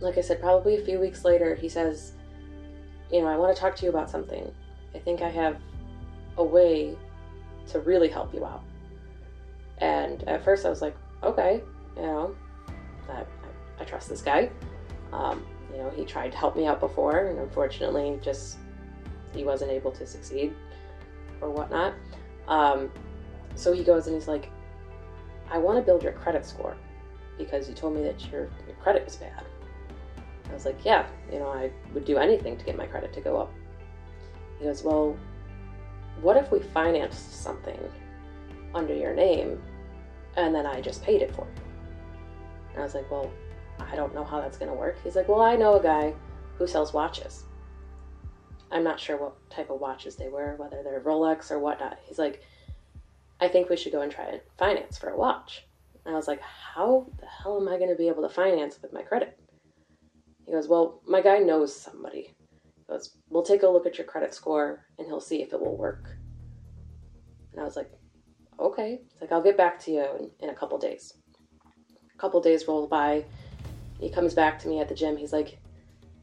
like 0.00 0.18
I 0.18 0.20
said, 0.20 0.40
probably 0.40 0.76
a 0.76 0.84
few 0.84 0.98
weeks 0.98 1.24
later, 1.24 1.54
he 1.54 1.68
says, 1.68 2.12
You 3.10 3.22
know, 3.22 3.26
I 3.26 3.36
want 3.36 3.54
to 3.54 3.60
talk 3.60 3.74
to 3.76 3.84
you 3.84 3.90
about 3.90 4.10
something. 4.10 4.52
I 4.94 4.98
think 4.98 5.22
I 5.22 5.28
have 5.28 5.56
a 6.36 6.44
way 6.44 6.96
to 7.68 7.80
really 7.80 8.08
help 8.08 8.34
you 8.34 8.44
out. 8.44 8.62
And 9.78 10.22
at 10.28 10.44
first 10.44 10.64
I 10.66 10.70
was 10.70 10.82
like, 10.82 10.96
Okay, 11.22 11.62
you 11.96 12.02
know, 12.02 12.36
I, 13.08 13.24
I, 13.80 13.84
trust 13.84 14.08
this 14.08 14.22
guy. 14.22 14.50
Um, 15.12 15.44
you 15.72 15.78
know, 15.78 15.90
he 15.90 16.04
tried 16.04 16.32
to 16.32 16.38
help 16.38 16.56
me 16.56 16.66
out 16.66 16.80
before, 16.80 17.26
and 17.26 17.38
unfortunately, 17.38 18.18
just 18.22 18.58
he 19.34 19.44
wasn't 19.44 19.70
able 19.70 19.90
to 19.92 20.06
succeed 20.06 20.54
or 21.40 21.50
whatnot. 21.50 21.94
Um, 22.48 22.90
so 23.54 23.72
he 23.72 23.82
goes 23.82 24.06
and 24.06 24.14
he's 24.14 24.28
like, 24.28 24.50
I 25.50 25.58
want 25.58 25.78
to 25.78 25.82
build 25.82 26.02
your 26.02 26.12
credit 26.12 26.46
score 26.46 26.76
because 27.38 27.68
you 27.68 27.74
told 27.74 27.94
me 27.94 28.02
that 28.02 28.30
your, 28.30 28.48
your 28.66 28.76
credit 28.80 29.04
was 29.04 29.16
bad. 29.16 29.44
I 30.48 30.54
was 30.54 30.64
like, 30.64 30.84
yeah, 30.84 31.06
you 31.30 31.38
know, 31.38 31.48
I 31.48 31.70
would 31.94 32.04
do 32.04 32.18
anything 32.18 32.56
to 32.56 32.64
get 32.64 32.76
my 32.76 32.86
credit 32.86 33.12
to 33.14 33.20
go 33.20 33.38
up. 33.38 33.52
He 34.58 34.64
goes, 34.64 34.82
well, 34.82 35.16
what 36.20 36.36
if 36.36 36.50
we 36.50 36.60
financed 36.60 37.42
something 37.42 37.80
under 38.74 38.94
your 38.94 39.14
name 39.14 39.60
and 40.36 40.54
then 40.54 40.66
I 40.66 40.80
just 40.80 41.02
paid 41.02 41.22
it 41.22 41.34
for 41.34 41.46
you? 41.46 41.62
And 42.72 42.80
I 42.80 42.84
was 42.84 42.94
like, 42.94 43.10
well, 43.10 43.30
I 43.90 43.96
don't 43.96 44.14
know 44.14 44.24
how 44.24 44.40
that's 44.40 44.58
going 44.58 44.70
to 44.70 44.76
work. 44.76 44.98
He's 45.02 45.16
like, 45.16 45.28
Well, 45.28 45.42
I 45.42 45.56
know 45.56 45.78
a 45.78 45.82
guy 45.82 46.14
who 46.58 46.66
sells 46.66 46.92
watches. 46.92 47.44
I'm 48.70 48.84
not 48.84 48.98
sure 48.98 49.18
what 49.18 49.50
type 49.50 49.70
of 49.70 49.80
watches 49.80 50.16
they 50.16 50.28
were, 50.28 50.56
whether 50.56 50.82
they're 50.82 51.00
Rolex 51.00 51.50
or 51.50 51.58
whatnot. 51.58 51.98
He's 52.06 52.18
like, 52.18 52.42
I 53.40 53.48
think 53.48 53.68
we 53.68 53.76
should 53.76 53.92
go 53.92 54.00
and 54.00 54.10
try 54.10 54.24
and 54.24 54.40
finance 54.56 54.96
for 54.96 55.10
a 55.10 55.16
watch. 55.16 55.66
And 56.04 56.14
I 56.14 56.16
was 56.16 56.28
like, 56.28 56.40
How 56.40 57.06
the 57.18 57.26
hell 57.26 57.60
am 57.60 57.68
I 57.68 57.78
going 57.78 57.90
to 57.90 57.96
be 57.96 58.08
able 58.08 58.22
to 58.22 58.28
finance 58.28 58.78
with 58.80 58.92
my 58.92 59.02
credit? 59.02 59.38
He 60.46 60.52
goes, 60.52 60.68
Well, 60.68 61.00
my 61.06 61.20
guy 61.20 61.38
knows 61.38 61.74
somebody. 61.74 62.34
He 62.76 62.84
goes, 62.88 63.16
We'll 63.30 63.42
take 63.42 63.62
a 63.62 63.68
look 63.68 63.86
at 63.86 63.98
your 63.98 64.06
credit 64.06 64.34
score 64.34 64.86
and 64.98 65.06
he'll 65.06 65.20
see 65.20 65.42
if 65.42 65.52
it 65.52 65.60
will 65.60 65.76
work. 65.76 66.16
And 67.52 67.60
I 67.60 67.64
was 67.64 67.76
like, 67.76 67.90
Okay. 68.58 69.00
He's 69.12 69.20
like, 69.20 69.32
I'll 69.32 69.42
get 69.42 69.56
back 69.56 69.78
to 69.80 69.90
you 69.90 70.06
in, 70.18 70.30
in 70.40 70.50
a 70.50 70.54
couple 70.54 70.78
days. 70.78 71.14
A 72.14 72.18
couple 72.18 72.40
days 72.40 72.66
roll 72.68 72.86
by 72.86 73.24
he 74.02 74.10
comes 74.10 74.34
back 74.34 74.58
to 74.58 74.68
me 74.68 74.80
at 74.80 74.88
the 74.88 74.94
gym. 74.94 75.16
He's 75.16 75.32
like, 75.32 75.58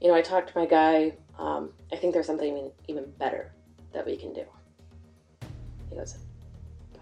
you 0.01 0.09
know, 0.09 0.13
I 0.13 0.21
talked 0.21 0.49
to 0.49 0.57
my 0.57 0.65
guy. 0.65 1.13
Um, 1.37 1.71
I 1.93 1.95
think 1.95 2.13
there's 2.13 2.27
something 2.27 2.47
even, 2.47 2.71
even 2.87 3.11
better 3.17 3.53
that 3.93 4.05
we 4.05 4.17
can 4.17 4.33
do. 4.33 4.43
He 5.89 5.95
goes, 5.95 6.17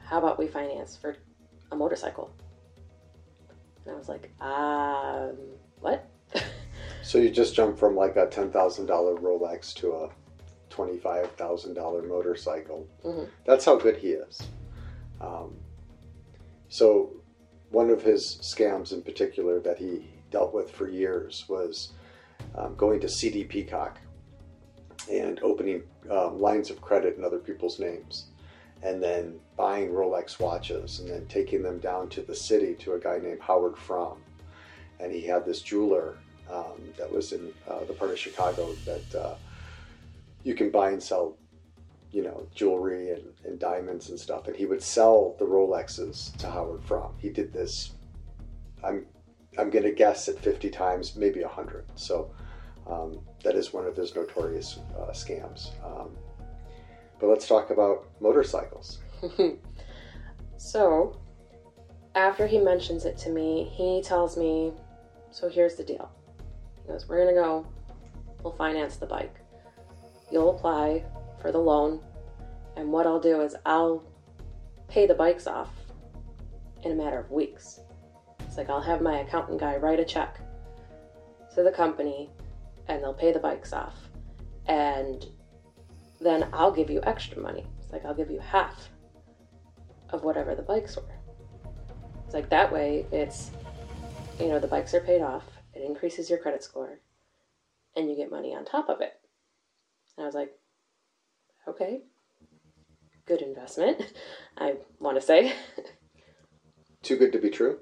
how 0.06 0.20
about 0.20 0.38
we 0.38 0.48
finance 0.48 0.96
for 0.96 1.18
a 1.72 1.76
motorcycle? 1.76 2.32
And 3.86 3.96
I 3.96 3.98
was 3.98 4.08
like, 4.08 4.30
um, 4.40 5.36
what? 5.80 6.08
so 7.02 7.18
you 7.18 7.32
just 7.32 7.56
jumped 7.56 7.80
from 7.80 7.96
like 7.96 8.16
a 8.16 8.28
$10,000 8.28 8.52
Rolex 8.52 9.74
to 9.76 9.94
a 9.94 10.10
$25,000 10.70 12.08
motorcycle. 12.08 12.88
Mm-hmm. 13.04 13.26
That's 13.46 13.66
how 13.66 13.78
good 13.78 13.98
he 13.98 14.10
is. 14.10 14.44
Um, 15.20 15.56
so 16.70 17.14
one 17.72 17.90
of 17.90 18.04
his 18.04 18.38
scams 18.44 18.94
in 18.94 19.02
particular 19.02 19.60
that 19.62 19.80
he 19.80 20.17
dealt 20.32 20.54
with 20.54 20.72
for 20.72 20.90
years 20.90 21.46
was 21.48 21.94
um, 22.56 22.76
going 22.76 23.00
to 23.00 23.10
CD 23.10 23.44
Peacock 23.44 24.00
and 25.12 25.40
opening 25.42 25.84
um, 26.10 26.40
lines 26.40 26.70
of 26.70 26.82
credit 26.82 27.18
in 27.18 27.24
other 27.24 27.40
people's 27.40 27.80
names, 27.80 28.26
and 28.84 29.02
then 29.02 29.40
buying 29.56 29.90
Rolex 29.90 30.40
watches, 30.40 31.00
and 31.00 31.10
then 31.10 31.26
taking 31.28 31.62
them 31.62 31.80
down 31.80 32.10
to 32.10 32.22
the 32.22 32.36
city 32.36 32.76
to 32.76 32.94
a 32.94 33.00
guy 33.00 33.20
named 33.20 33.42
Howard 33.42 33.78
Fromm. 33.78 34.18
And 35.00 35.12
he 35.12 35.22
had 35.22 35.46
this 35.46 35.62
jeweler 35.62 36.18
um, 36.52 36.82
that 36.98 37.12
was 37.12 37.32
in 37.32 37.54
uh, 37.68 37.84
the 37.86 37.94
part 37.94 38.12
of 38.12 38.20
Chicago 38.20 38.74
that 38.86 39.16
uh, 39.16 39.36
you 40.44 40.56
can 40.56 40.70
buy 40.70 40.92
and 40.92 41.02
sell, 41.02 41.38
you 42.12 42.24
know, 42.24 42.48
jewelry 42.56 43.12
and, 43.12 43.24
and 43.46 43.60
diamonds 43.60 44.10
and 44.10 44.20
stuff. 44.20 44.48
And 44.48 44.56
he 44.56 44.66
would 44.66 44.82
sell 44.82 45.36
the 45.40 45.46
Rolexes 45.46 46.36
to 46.38 46.50
Howard 46.50 46.84
Fromm. 46.84 47.14
He 47.18 47.30
did 47.30 47.54
this. 47.54 47.92
I'm 48.84 49.06
I'm 49.58 49.70
going 49.70 49.84
to 49.86 49.92
guess 49.92 50.30
at 50.30 50.40
50 50.40 50.70
times, 50.70 51.16
maybe 51.16 51.42
100. 51.42 51.86
So 51.96 52.32
Um, 52.88 53.20
that 53.44 53.56
is 53.56 53.74
one 53.74 53.86
of 53.86 53.98
his 53.98 54.16
notorious 54.16 54.80
uh, 54.98 55.12
scams. 55.12 55.72
Um, 55.84 56.12
but 57.20 57.28
let's 57.28 57.48
talk 57.48 57.70
about 57.70 58.08
motorcycles. 58.22 59.00
so, 60.58 61.20
after 62.16 62.48
he 62.48 62.60
mentions 62.60 63.04
it 63.06 63.18
to 63.20 63.30
me, 63.30 63.70
he 63.76 64.02
tells 64.02 64.38
me, 64.38 64.72
So 65.32 65.50
here's 65.50 65.76
the 65.76 65.84
deal. 65.84 66.10
He 66.82 66.88
goes, 66.88 67.10
We're 67.10 67.22
going 67.22 67.36
to 67.36 67.42
go, 67.42 67.66
we'll 68.42 68.54
finance 68.54 68.96
the 68.96 69.06
bike. 69.06 69.36
You'll 70.32 70.56
apply 70.56 71.04
for 71.42 71.52
the 71.52 71.60
loan, 71.60 72.00
and 72.78 72.92
what 72.92 73.06
I'll 73.06 73.20
do 73.20 73.42
is 73.42 73.56
I'll 73.66 74.04
pay 74.88 75.08
the 75.08 75.14
bikes 75.14 75.48
off 75.48 75.72
in 76.84 76.92
a 76.92 76.96
matter 76.96 77.20
of 77.20 77.32
weeks. 77.32 77.82
Like 78.58 78.70
I'll 78.70 78.82
have 78.82 79.02
my 79.02 79.20
accountant 79.20 79.60
guy 79.60 79.78
write 79.78 80.00
a 80.00 80.06
check 80.06 80.40
to 81.56 81.64
the 81.64 81.72
company 81.72 82.30
and 82.88 83.02
they'll 83.02 83.14
pay 83.14 83.32
the 83.32 83.40
bikes 83.40 83.72
off. 83.72 83.96
And 84.68 85.26
then 86.20 86.50
I'll 86.52 86.72
give 86.72 86.90
you 86.90 87.00
extra 87.04 87.40
money. 87.40 87.66
It's 87.82 87.92
like 87.92 88.06
I'll 88.06 88.16
give 88.16 88.32
you 88.32 88.40
half 88.40 88.90
of 90.10 90.24
whatever 90.24 90.56
the 90.56 90.64
bikes 90.64 90.98
were. 90.98 91.04
It's 92.26 92.34
like 92.34 92.50
that 92.50 92.72
way 92.72 93.06
it's 93.12 93.52
you 94.40 94.48
know, 94.50 94.60
the 94.60 94.68
bikes 94.68 94.94
are 94.94 95.02
paid 95.02 95.22
off, 95.22 95.44
it 95.74 95.84
increases 95.84 96.30
your 96.30 96.40
credit 96.40 96.64
score, 96.64 97.00
and 97.96 98.10
you 98.10 98.16
get 98.16 98.32
money 98.32 98.54
on 98.54 98.66
top 98.66 98.90
of 98.90 99.02
it. 99.02 99.14
And 100.16 100.24
I 100.24 100.28
was 100.28 100.36
like, 100.36 100.52
okay, 101.68 102.02
good 103.26 103.42
investment, 103.42 104.14
I 104.58 104.76
want 105.00 105.20
to 105.20 105.26
say. 105.26 105.54
Too 107.02 107.18
good 107.18 107.32
to 107.34 107.40
be 107.40 107.50
true? 107.50 107.80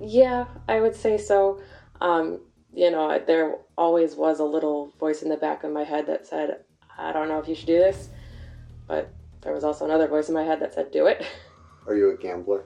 Yeah, 0.00 0.46
I 0.68 0.80
would 0.80 0.94
say 0.94 1.18
so. 1.18 1.60
Um, 2.00 2.40
you 2.74 2.90
know, 2.90 3.20
there 3.26 3.56
always 3.76 4.14
was 4.16 4.40
a 4.40 4.44
little 4.44 4.92
voice 4.98 5.22
in 5.22 5.28
the 5.28 5.36
back 5.36 5.64
of 5.64 5.72
my 5.72 5.84
head 5.84 6.06
that 6.06 6.26
said, 6.26 6.60
I 6.98 7.12
don't 7.12 7.28
know 7.28 7.38
if 7.38 7.48
you 7.48 7.54
should 7.54 7.66
do 7.66 7.78
this. 7.78 8.08
But 8.86 9.12
there 9.42 9.52
was 9.52 9.64
also 9.64 9.84
another 9.84 10.08
voice 10.08 10.28
in 10.28 10.34
my 10.34 10.44
head 10.44 10.60
that 10.60 10.74
said, 10.74 10.90
do 10.90 11.06
it. 11.06 11.24
Are 11.86 11.94
you 11.94 12.10
a 12.10 12.16
gambler? 12.16 12.64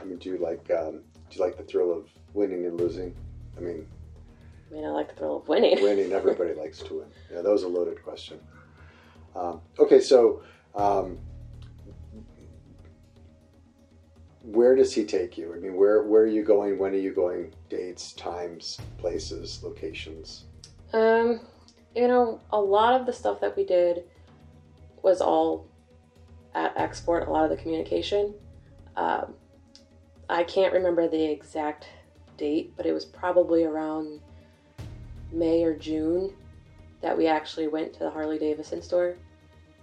I 0.00 0.04
mean, 0.04 0.18
do 0.18 0.30
you 0.30 0.38
like 0.38 0.68
um, 0.70 1.02
do 1.30 1.38
you 1.38 1.44
like 1.44 1.56
the 1.56 1.62
thrill 1.62 1.92
of 1.92 2.08
winning 2.34 2.66
and 2.66 2.78
losing? 2.80 3.14
I 3.56 3.60
mean, 3.60 3.86
I 4.70 4.74
mean, 4.74 4.84
I 4.84 4.88
like 4.88 5.08
the 5.08 5.14
thrill 5.14 5.36
of 5.36 5.48
winning. 5.48 5.80
winning, 5.80 6.12
everybody 6.12 6.52
likes 6.58 6.78
to 6.80 6.94
win. 6.94 7.06
Yeah, 7.32 7.42
that 7.42 7.50
was 7.50 7.62
a 7.62 7.68
loaded 7.68 8.02
question. 8.02 8.40
Um, 9.36 9.60
okay, 9.78 10.00
so 10.00 10.42
um, 10.74 11.18
where 14.46 14.76
does 14.76 14.94
he 14.94 15.04
take 15.04 15.36
you? 15.36 15.52
I 15.54 15.58
mean, 15.58 15.74
where 15.76 16.02
where 16.04 16.22
are 16.22 16.26
you 16.28 16.44
going? 16.44 16.78
When 16.78 16.92
are 16.92 16.98
you 16.98 17.12
going? 17.12 17.52
Dates, 17.68 18.12
times, 18.12 18.78
places, 18.98 19.62
locations. 19.62 20.44
Um, 20.92 21.40
you 21.94 22.06
know, 22.08 22.40
a 22.50 22.60
lot 22.60 22.98
of 22.98 23.06
the 23.06 23.12
stuff 23.12 23.40
that 23.40 23.56
we 23.56 23.64
did 23.64 24.04
was 25.02 25.20
all 25.20 25.66
at 26.54 26.76
Xsport. 26.76 27.26
A 27.26 27.30
lot 27.30 27.44
of 27.44 27.50
the 27.50 27.56
communication. 27.56 28.34
Um, 28.96 29.34
I 30.28 30.44
can't 30.44 30.72
remember 30.72 31.08
the 31.08 31.24
exact 31.24 31.88
date, 32.36 32.72
but 32.76 32.86
it 32.86 32.92
was 32.92 33.04
probably 33.04 33.64
around 33.64 34.20
May 35.32 35.62
or 35.64 35.74
June 35.76 36.32
that 37.02 37.16
we 37.16 37.26
actually 37.26 37.68
went 37.68 37.92
to 37.94 37.98
the 38.00 38.10
Harley 38.10 38.38
Davidson 38.38 38.80
store. 38.80 39.16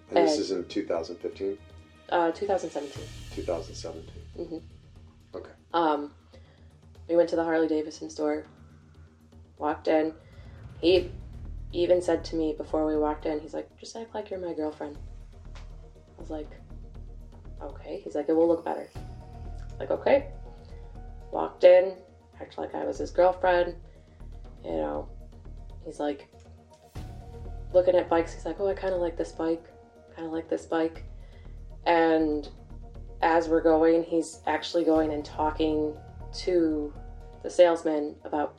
And 0.09 0.25
this 0.25 0.33
And- 0.33 0.41
is 0.41 0.51
in 0.51 0.65
2015, 0.67 1.57
Uh, 2.09 2.31
2017. 2.31 3.03
2017. 3.35 4.22
Hmm 4.35 4.57
Okay. 5.35 5.51
Um, 5.73 6.11
we 7.09 7.15
went 7.15 7.29
to 7.29 7.35
the 7.35 7.43
Harley 7.43 7.67
Davidson 7.67 8.09
store, 8.09 8.45
walked 9.57 9.87
in. 9.87 10.13
He 10.79 11.09
even 11.71 12.01
said 12.01 12.23
to 12.25 12.35
me 12.35 12.53
before 12.53 12.85
we 12.85 12.95
walked 12.95 13.25
in, 13.25 13.39
he's 13.39 13.53
like, 13.53 13.67
just 13.79 13.95
act 13.95 14.13
like 14.13 14.29
you're 14.29 14.39
my 14.39 14.53
girlfriend. 14.53 14.97
I 15.55 16.21
was 16.21 16.29
like, 16.29 16.49
okay. 17.61 18.01
He's 18.03 18.15
like, 18.15 18.29
it 18.29 18.33
will 18.33 18.47
look 18.47 18.63
better. 18.63 18.87
Like, 19.79 19.89
okay. 19.89 20.27
Walked 21.31 21.63
in, 21.63 21.95
acted 22.39 22.57
like 22.59 22.75
I 22.75 22.85
was 22.85 22.99
his 22.99 23.09
girlfriend. 23.09 23.75
You 24.63 24.71
know, 24.71 25.09
he's 25.83 25.99
like, 25.99 26.27
looking 27.73 27.95
at 27.95 28.09
bikes. 28.09 28.33
He's 28.33 28.45
like, 28.45 28.59
oh, 28.59 28.67
I 28.67 28.73
kind 28.73 28.93
of 28.93 29.01
like 29.01 29.17
this 29.17 29.31
bike. 29.31 29.65
Kind 30.15 30.27
of 30.27 30.33
like 30.33 30.47
this 30.47 30.65
bike. 30.65 31.03
And 31.85 32.47
as 33.23 33.47
we're 33.47 33.61
going, 33.61 34.03
he's 34.03 34.41
actually 34.45 34.83
going 34.83 35.13
and 35.13 35.23
talking 35.23 35.95
to 36.33 36.93
the 37.41 37.49
salesman 37.49 38.15
about 38.25 38.55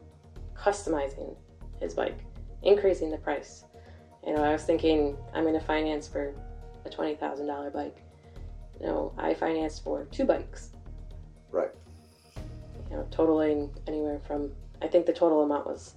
customizing 0.57 1.37
his 1.81 1.95
bike, 1.95 2.19
increasing 2.63 3.11
the 3.11 3.19
price. 3.19 3.65
You 4.27 4.35
know, 4.35 4.43
I 4.43 4.53
was 4.53 4.65
thinking 4.65 5.17
I'm 5.35 5.45
going 5.45 5.55
to 5.55 5.65
finance 5.65 6.09
for 6.09 6.35
a 6.87 6.91
twenty 6.91 7.15
thousand 7.15 7.47
dollar 7.47 7.71
bike. 7.71 7.99
You 8.81 8.87
know, 8.87 9.13
I 9.19 9.35
financed 9.35 9.85
for 9.85 10.07
two 10.07 10.25
bikes. 10.25 10.71
Right. 11.51 11.71
You 12.91 12.97
know, 12.97 13.07
totaling 13.11 13.71
anywhere 13.87 14.19
from 14.27 14.51
I 14.81 14.89
think 14.89 15.05
the 15.05 15.13
total 15.13 15.43
amount 15.43 15.67
was 15.67 15.95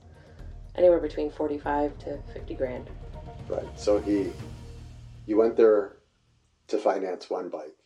anywhere 0.75 0.99
between 0.99 1.31
forty 1.31 1.57
five 1.57 1.97
to 1.99 2.19
fifty 2.33 2.53
grand. 2.53 2.89
Right. 3.47 3.65
So 3.79 3.99
he, 3.99 4.31
you 5.25 5.37
went 5.37 5.55
there 5.55 5.99
to 6.67 6.77
finance 6.77 7.29
one 7.29 7.47
bike. 7.47 7.76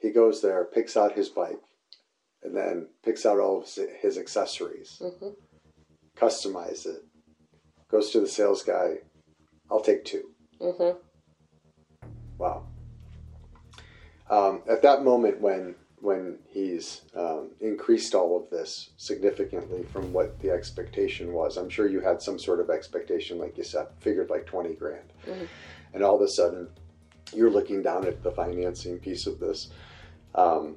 He 0.00 0.10
goes 0.10 0.40
there, 0.42 0.64
picks 0.64 0.96
out 0.96 1.12
his 1.12 1.28
bike, 1.28 1.60
and 2.42 2.56
then 2.56 2.88
picks 3.04 3.26
out 3.26 3.38
all 3.38 3.58
of 3.58 3.64
his, 3.64 3.78
his 4.00 4.18
accessories, 4.18 5.00
hmm 5.00 5.28
customize 6.16 6.84
it, 6.86 7.02
goes 7.90 8.10
to 8.10 8.20
the 8.20 8.28
sales 8.28 8.62
guy. 8.62 8.96
I'll 9.70 9.80
take 9.80 10.04
two. 10.04 10.30
hmm 10.60 10.90
Wow. 12.36 12.64
Um, 14.28 14.62
at 14.68 14.82
that 14.82 15.02
moment, 15.04 15.40
when 15.40 15.74
when 16.02 16.38
he's 16.48 17.02
um, 17.14 17.50
increased 17.60 18.14
all 18.14 18.34
of 18.42 18.48
this 18.48 18.88
significantly 18.96 19.82
from 19.82 20.12
what 20.14 20.38
the 20.40 20.50
expectation 20.50 21.32
was, 21.34 21.58
I'm 21.58 21.68
sure 21.68 21.86
you 21.88 22.00
had 22.00 22.22
some 22.22 22.38
sort 22.38 22.60
of 22.60 22.70
expectation, 22.70 23.38
like 23.38 23.58
you 23.58 23.64
said, 23.64 23.86
figured 24.00 24.30
like 24.30 24.46
twenty 24.46 24.74
grand, 24.74 25.12
Mhm. 25.26 25.48
and 25.94 26.02
all 26.02 26.16
of 26.16 26.22
a 26.22 26.28
sudden, 26.28 26.68
you're 27.34 27.50
looking 27.50 27.82
down 27.82 28.06
at 28.06 28.22
the 28.22 28.30
financing 28.30 28.98
piece 28.98 29.26
of 29.26 29.38
this. 29.40 29.70
Um, 30.34 30.76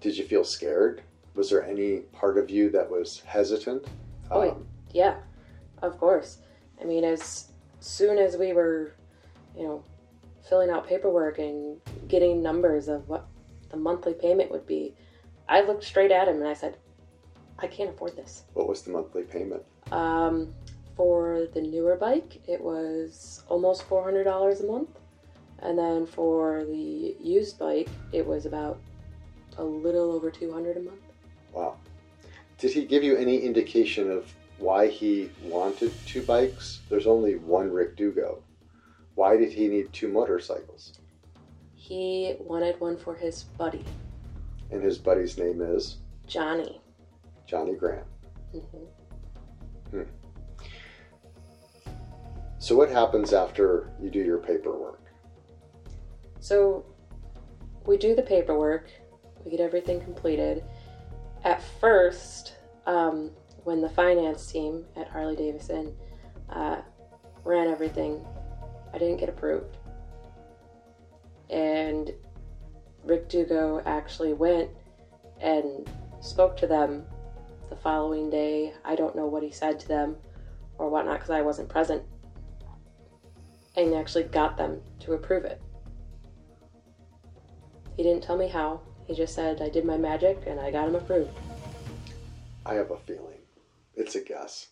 did 0.00 0.16
you 0.16 0.24
feel 0.24 0.44
scared? 0.44 1.02
Was 1.34 1.50
there 1.50 1.64
any 1.64 1.98
part 2.12 2.38
of 2.38 2.50
you 2.50 2.70
that 2.70 2.88
was 2.90 3.20
hesitant? 3.26 3.86
Oh, 4.30 4.42
yeah. 4.42 4.50
Um, 4.50 4.66
Yeah, 4.92 5.14
of 5.82 5.98
course. 5.98 6.38
I 6.80 6.84
mean, 6.84 7.04
as 7.04 7.48
soon 7.80 8.18
as 8.18 8.36
we 8.36 8.52
were, 8.52 8.92
you 9.56 9.64
know, 9.64 9.84
filling 10.48 10.70
out 10.70 10.86
paperwork 10.86 11.38
and 11.38 11.80
getting 12.08 12.42
numbers 12.42 12.88
of 12.88 13.08
what 13.08 13.26
the 13.70 13.76
monthly 13.76 14.14
payment 14.14 14.50
would 14.50 14.66
be, 14.66 14.94
I 15.48 15.62
looked 15.62 15.84
straight 15.84 16.10
at 16.12 16.28
him 16.28 16.36
and 16.36 16.46
I 16.48 16.54
said, 16.54 16.76
I 17.58 17.66
can't 17.66 17.90
afford 17.90 18.16
this. 18.16 18.44
what 18.54 18.68
was 18.68 18.82
the 18.82 18.90
monthly 18.90 19.22
payment? 19.22 19.62
Um, 19.92 20.52
for 20.96 21.46
the 21.54 21.60
newer 21.60 21.96
bike, 21.96 22.40
it 22.48 22.60
was 22.60 23.42
almost 23.48 23.88
$400 23.88 24.60
a 24.60 24.66
month. 24.66 24.90
And 25.60 25.78
then 25.78 26.06
for 26.06 26.64
the 26.64 27.16
used 27.20 27.58
bike, 27.58 27.88
it 28.12 28.26
was 28.26 28.44
about 28.46 28.78
a 29.56 29.64
little 29.64 30.12
over 30.12 30.30
200 30.30 30.76
a 30.76 30.80
month. 30.80 31.00
Wow. 31.52 31.76
Did 32.58 32.72
he 32.72 32.84
give 32.84 33.02
you 33.02 33.16
any 33.16 33.38
indication 33.38 34.10
of 34.10 34.32
why 34.58 34.88
he 34.88 35.30
wanted 35.42 35.92
two 36.06 36.22
bikes? 36.22 36.80
There's 36.88 37.06
only 37.06 37.36
one 37.36 37.70
Rick 37.70 37.96
Dugo. 37.96 38.42
Why 39.14 39.36
did 39.36 39.52
he 39.52 39.68
need 39.68 39.92
two 39.92 40.08
motorcycles? 40.08 40.98
He 41.74 42.36
wanted 42.40 42.80
one 42.80 42.96
for 42.96 43.14
his 43.14 43.44
buddy, 43.58 43.84
And 44.70 44.82
his 44.82 44.98
buddy's 44.98 45.36
name 45.38 45.60
is 45.60 45.98
Johnny. 46.26 46.80
Johnny 47.46 47.74
Grant. 47.74 48.06
hmm 48.52 50.02
So, 52.58 52.74
what 52.74 52.88
happens 52.88 53.32
after 53.34 53.90
you 54.00 54.08
do 54.10 54.20
your 54.20 54.38
paperwork? 54.38 55.03
So 56.44 56.84
we 57.86 57.96
do 57.96 58.14
the 58.14 58.20
paperwork, 58.20 58.90
we 59.42 59.50
get 59.50 59.60
everything 59.60 59.98
completed. 59.98 60.62
At 61.42 61.62
first, 61.80 62.56
um, 62.84 63.30
when 63.62 63.80
the 63.80 63.88
finance 63.88 64.52
team 64.52 64.84
at 64.94 65.08
Harley 65.08 65.36
Davidson 65.36 65.96
uh, 66.50 66.82
ran 67.44 67.68
everything, 67.68 68.22
I 68.92 68.98
didn't 68.98 69.16
get 69.16 69.30
approved. 69.30 69.78
And 71.48 72.12
Rick 73.04 73.30
Dugo 73.30 73.80
actually 73.86 74.34
went 74.34 74.68
and 75.40 75.88
spoke 76.20 76.58
to 76.58 76.66
them 76.66 77.06
the 77.70 77.76
following 77.76 78.28
day. 78.28 78.74
I 78.84 78.96
don't 78.96 79.16
know 79.16 79.24
what 79.26 79.42
he 79.42 79.50
said 79.50 79.80
to 79.80 79.88
them 79.88 80.16
or 80.76 80.90
whatnot 80.90 81.20
because 81.20 81.30
I 81.30 81.40
wasn't 81.40 81.70
present. 81.70 82.02
And 83.78 83.94
actually 83.94 84.24
got 84.24 84.58
them 84.58 84.82
to 85.00 85.14
approve 85.14 85.46
it. 85.46 85.63
He 87.96 88.02
didn't 88.02 88.22
tell 88.22 88.36
me 88.36 88.48
how. 88.48 88.80
He 89.06 89.14
just 89.14 89.34
said 89.34 89.60
I 89.60 89.68
did 89.68 89.84
my 89.84 89.96
magic 89.96 90.42
and 90.46 90.58
I 90.58 90.70
got 90.70 90.88
him 90.88 90.94
approved. 90.94 91.30
I 92.66 92.74
have 92.74 92.90
a 92.90 92.96
feeling 92.96 93.40
It's 93.94 94.14
a 94.14 94.20
guess. 94.20 94.68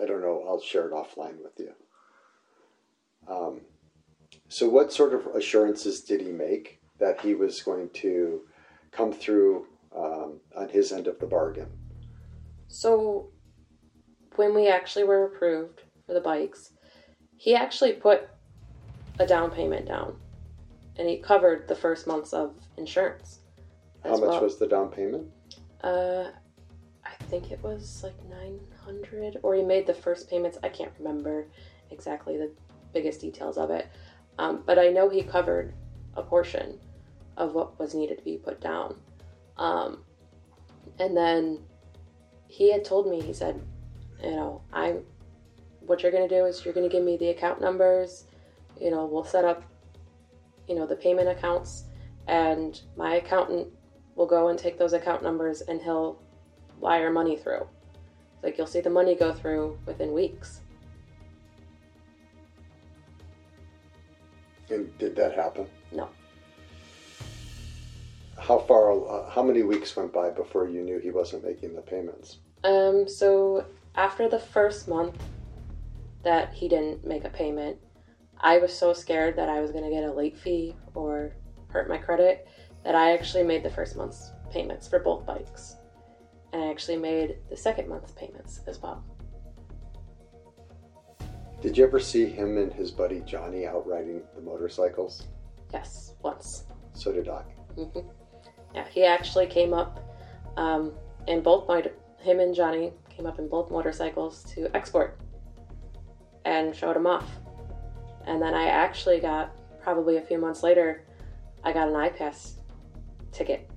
I 0.00 0.06
don't 0.06 0.22
know. 0.22 0.44
I'll 0.48 0.60
share 0.60 0.86
it 0.86 0.92
offline 0.92 1.42
with 1.42 1.58
you. 1.58 1.72
Um, 3.28 3.62
so, 4.48 4.68
what 4.68 4.92
sort 4.92 5.12
of 5.12 5.26
assurances 5.34 6.00
did 6.02 6.20
he 6.20 6.30
make 6.30 6.80
that 6.98 7.20
he 7.20 7.34
was 7.34 7.60
going 7.62 7.90
to 7.94 8.42
come 8.92 9.12
through 9.12 9.66
um, 9.94 10.40
on 10.56 10.68
his 10.68 10.92
end 10.92 11.06
of 11.06 11.18
the 11.18 11.26
bargain? 11.26 11.68
So, 12.68 13.30
when 14.36 14.54
we 14.54 14.68
actually 14.68 15.04
were 15.04 15.24
approved 15.24 15.82
for 16.06 16.14
the 16.14 16.20
bikes, 16.20 16.72
he 17.36 17.54
actually 17.54 17.92
put 17.92 18.28
a 19.18 19.26
down 19.26 19.50
payment 19.50 19.86
down 19.86 20.16
and 20.98 21.08
he 21.08 21.18
covered 21.18 21.68
the 21.68 21.74
first 21.74 22.06
months 22.06 22.32
of 22.32 22.54
insurance. 22.76 23.38
How 24.02 24.12
much 24.12 24.20
well. 24.20 24.42
was 24.42 24.58
the 24.58 24.66
down 24.66 24.90
payment? 24.90 25.28
Uh, 25.82 26.26
I 27.04 27.24
think 27.24 27.50
it 27.50 27.62
was 27.62 28.02
like 28.02 28.14
900 28.28 29.38
or 29.42 29.54
he 29.54 29.62
made 29.62 29.86
the 29.86 29.94
first 29.94 30.28
payments. 30.28 30.58
I 30.62 30.68
can't 30.68 30.92
remember 30.98 31.46
exactly 31.90 32.36
the 32.36 32.50
biggest 32.92 33.20
details 33.20 33.58
of 33.58 33.70
it. 33.70 33.88
Um, 34.38 34.62
but 34.64 34.78
I 34.78 34.88
know 34.88 35.08
he 35.08 35.22
covered 35.22 35.74
a 36.14 36.22
portion 36.22 36.78
of 37.36 37.54
what 37.54 37.78
was 37.78 37.94
needed 37.94 38.18
to 38.18 38.24
be 38.24 38.36
put 38.36 38.60
down. 38.60 38.96
Um, 39.56 40.04
and 40.98 41.16
then 41.16 41.60
he 42.48 42.72
had 42.72 42.84
told 42.84 43.08
me, 43.08 43.20
he 43.20 43.32
said, 43.32 43.60
you 44.22 44.30
know, 44.30 44.62
I'm, 44.72 45.02
what 45.80 46.02
you're 46.02 46.12
going 46.12 46.28
to 46.28 46.34
do 46.34 46.44
is 46.44 46.64
you're 46.64 46.74
going 46.74 46.88
to 46.88 46.92
give 46.92 47.04
me 47.04 47.16
the 47.16 47.28
account 47.28 47.60
numbers, 47.60 48.24
you 48.80 48.90
know, 48.90 49.06
we'll 49.06 49.24
set 49.24 49.44
up, 49.44 49.62
you 50.68 50.74
know, 50.74 50.86
the 50.86 50.96
payment 50.96 51.28
accounts, 51.28 51.84
and 52.26 52.80
my 52.96 53.16
accountant 53.16 53.68
will 54.14 54.26
go 54.26 54.48
and 54.48 54.58
take 54.58 54.78
those 54.78 54.92
account 54.92 55.22
numbers 55.22 55.62
and 55.62 55.80
he'll 55.80 56.20
wire 56.80 57.10
money 57.10 57.36
through. 57.36 57.66
Like 58.42 58.58
you'll 58.58 58.66
see 58.66 58.80
the 58.80 58.90
money 58.90 59.14
go 59.14 59.32
through 59.32 59.78
within 59.86 60.12
weeks. 60.12 60.60
And 64.70 64.96
did 64.98 65.16
that 65.16 65.34
happen? 65.34 65.66
No. 65.92 66.08
How 68.38 68.58
far? 68.58 68.92
Uh, 68.92 69.30
how 69.30 69.42
many 69.42 69.62
weeks 69.62 69.96
went 69.96 70.12
by 70.12 70.30
before 70.30 70.68
you 70.68 70.82
knew 70.82 70.98
he 70.98 71.10
wasn't 71.10 71.44
making 71.44 71.74
the 71.74 71.80
payments? 71.80 72.38
Um, 72.64 73.08
so 73.08 73.64
after 73.94 74.28
the 74.28 74.38
first 74.38 74.88
month 74.88 75.16
that 76.22 76.52
he 76.52 76.68
didn't 76.68 77.06
make 77.06 77.24
a 77.24 77.30
payment, 77.30 77.78
I 78.40 78.58
was 78.58 78.72
so 78.72 78.92
scared 78.92 79.36
that 79.36 79.48
I 79.48 79.60
was 79.60 79.70
going 79.70 79.84
to 79.84 79.90
get 79.90 80.04
a 80.04 80.12
late 80.12 80.36
fee 80.36 80.76
or 80.94 81.32
hurt 81.68 81.88
my 81.88 81.98
credit 81.98 82.46
that 82.84 82.94
I 82.94 83.12
actually 83.12 83.42
made 83.42 83.62
the 83.62 83.70
first 83.70 83.96
month's 83.96 84.30
payments 84.50 84.86
for 84.86 84.98
both 84.98 85.26
bikes. 85.26 85.76
And 86.52 86.62
I 86.62 86.68
actually 86.68 86.96
made 86.96 87.36
the 87.50 87.56
second 87.56 87.88
month's 87.88 88.12
payments 88.12 88.60
as 88.66 88.80
well. 88.80 89.02
Did 91.60 91.76
you 91.76 91.84
ever 91.84 91.98
see 91.98 92.26
him 92.26 92.56
and 92.56 92.72
his 92.72 92.90
buddy 92.90 93.20
Johnny 93.26 93.66
out 93.66 93.86
riding 93.86 94.22
the 94.34 94.40
motorcycles? 94.40 95.24
Yes, 95.72 96.14
once. 96.22 96.64
So 96.92 97.12
did 97.12 97.28
I. 97.28 97.42
hmm 97.74 97.98
Yeah, 98.74 98.86
he 98.88 99.04
actually 99.04 99.46
came 99.46 99.74
up 99.74 99.98
um, 100.56 100.92
in 101.26 101.42
both 101.42 101.66
my 101.66 101.82
him 102.18 102.40
and 102.40 102.54
Johnny 102.54 102.92
came 103.10 103.26
up 103.26 103.38
in 103.38 103.48
both 103.48 103.70
motorcycles 103.70 104.44
to 104.54 104.68
Xsport 104.68 105.12
and 106.44 106.74
showed 106.74 106.96
him 106.96 107.06
off. 107.06 107.28
And 108.28 108.42
then 108.42 108.52
I 108.52 108.66
actually 108.66 109.20
got 109.20 109.56
probably 109.80 110.18
a 110.18 110.20
few 110.20 110.38
months 110.38 110.62
later, 110.62 111.02
I 111.64 111.72
got 111.72 111.88
an 111.88 111.94
iPass 111.94 112.56
ticket 113.32 113.70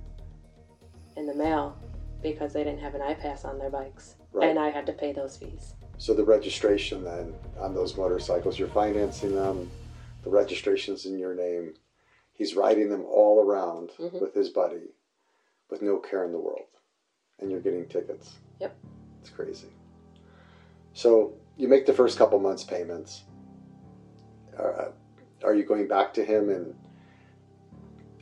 in 1.16 1.26
the 1.26 1.34
mail 1.34 1.76
because 2.22 2.52
they 2.52 2.62
didn't 2.62 2.80
have 2.80 2.94
an 2.94 3.00
iPass 3.00 3.46
on 3.46 3.58
their 3.58 3.70
bikes, 3.70 4.16
Right. 4.30 4.50
and 4.50 4.58
I 4.58 4.68
had 4.68 4.84
to 4.86 4.92
pay 4.92 5.12
those 5.12 5.38
fees. 5.38 5.74
So 5.96 6.12
the 6.12 6.22
registration 6.24 7.02
then 7.02 7.34
on 7.58 7.74
those 7.74 7.96
motorcycles, 7.96 8.58
you're 8.58 8.68
financing 8.68 9.34
them. 9.34 9.70
The 10.22 10.30
registration's 10.30 11.06
in 11.06 11.18
your 11.18 11.34
name. 11.34 11.74
He's 12.32 12.54
riding 12.54 12.90
them 12.90 13.06
all 13.06 13.40
around 13.42 13.90
Mhm. 13.98 14.20
with 14.20 14.34
his 14.34 14.50
buddy, 14.50 14.92
with 15.70 15.80
no 15.80 15.96
care 15.98 16.24
in 16.24 16.32
the 16.32 16.38
world, 16.38 16.66
and 17.38 17.50
you're 17.50 17.60
getting 17.60 17.88
tickets. 17.88 18.36
Yep. 18.60 18.74
It's 19.22 19.30
crazy. 19.30 19.68
So 20.92 21.32
you 21.56 21.68
make 21.68 21.86
the 21.86 21.92
first 21.94 22.18
couple 22.18 22.38
months 22.38 22.64
payments. 22.64 23.24
Uh, 24.58 24.90
are 25.44 25.54
you 25.54 25.64
going 25.64 25.88
back 25.88 26.14
to 26.14 26.24
him 26.24 26.48
and 26.48 26.74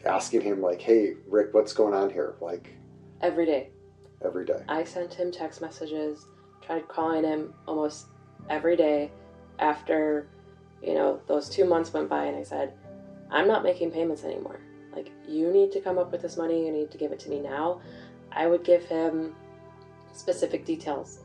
asking 0.05 0.41
him 0.41 0.61
like, 0.61 0.81
"Hey, 0.81 1.15
Rick, 1.29 1.53
what's 1.53 1.73
going 1.73 1.95
on 1.95 2.11
here?" 2.11 2.35
Like 2.41 2.75
Every 3.21 3.45
day, 3.45 3.69
every 4.25 4.47
day. 4.47 4.63
I 4.67 4.85
sent 4.85 5.13
him 5.13 5.31
text 5.31 5.61
messages, 5.61 6.27
tried 6.63 6.89
calling 6.89 7.23
him 7.23 7.53
almost 7.69 8.07
every 8.49 8.75
day 8.75 9.11
after, 9.59 10.27
you 10.83 10.95
know, 10.95 11.21
those 11.27 11.51
two 11.51 11.67
months 11.67 11.93
went 11.93 12.09
by, 12.09 12.25
and 12.25 12.37
I 12.37 12.43
said, 12.43 12.73
I'm 13.31 13.47
not 13.47 13.63
making 13.63 13.91
payments 13.91 14.25
anymore. 14.25 14.61
Like, 14.95 15.13
you 15.29 15.53
need 15.53 15.71
to 15.73 15.81
come 15.81 15.99
up 15.99 16.11
with 16.13 16.23
this 16.23 16.39
money, 16.39 16.65
you 16.65 16.73
need 16.73 16.91
to 16.93 16.99
give 16.99 17.13
it 17.13 17.21
to 17.21 17.29
me 17.31 17.41
now. 17.41 17.83
I 18.33 18.47
would 18.47 18.65
give 18.65 18.85
him 18.87 19.35
specific 20.13 20.65
details. 20.65 21.21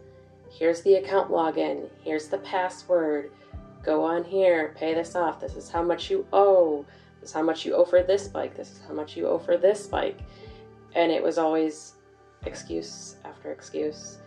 Here's 0.51 0.81
the 0.81 0.95
account 0.95 1.31
login, 1.31 1.89
here's 2.03 2.27
the 2.27 2.39
password, 2.39 3.31
go 3.85 4.03
on 4.03 4.23
here, 4.23 4.73
pay 4.77 4.93
this 4.93 5.15
off, 5.15 5.39
this 5.39 5.55
is 5.55 5.69
how 5.69 5.83
much 5.83 6.09
you 6.09 6.25
owe, 6.33 6.85
this 7.21 7.29
is 7.29 7.33
how 7.33 7.43
much 7.43 7.65
you 7.65 7.75
owe 7.75 7.85
for 7.85 8.01
this 8.03 8.27
bike, 8.27 8.55
this 8.55 8.71
is 8.71 8.81
how 8.87 8.93
much 8.93 9.15
you 9.15 9.27
owe 9.27 9.39
for 9.39 9.57
this 9.57 9.87
bike. 9.87 10.19
And 10.95 11.11
it 11.11 11.21
was 11.21 11.37
always 11.37 11.93
excuse 12.45 13.17
after 13.23 13.51
excuse 13.51 14.17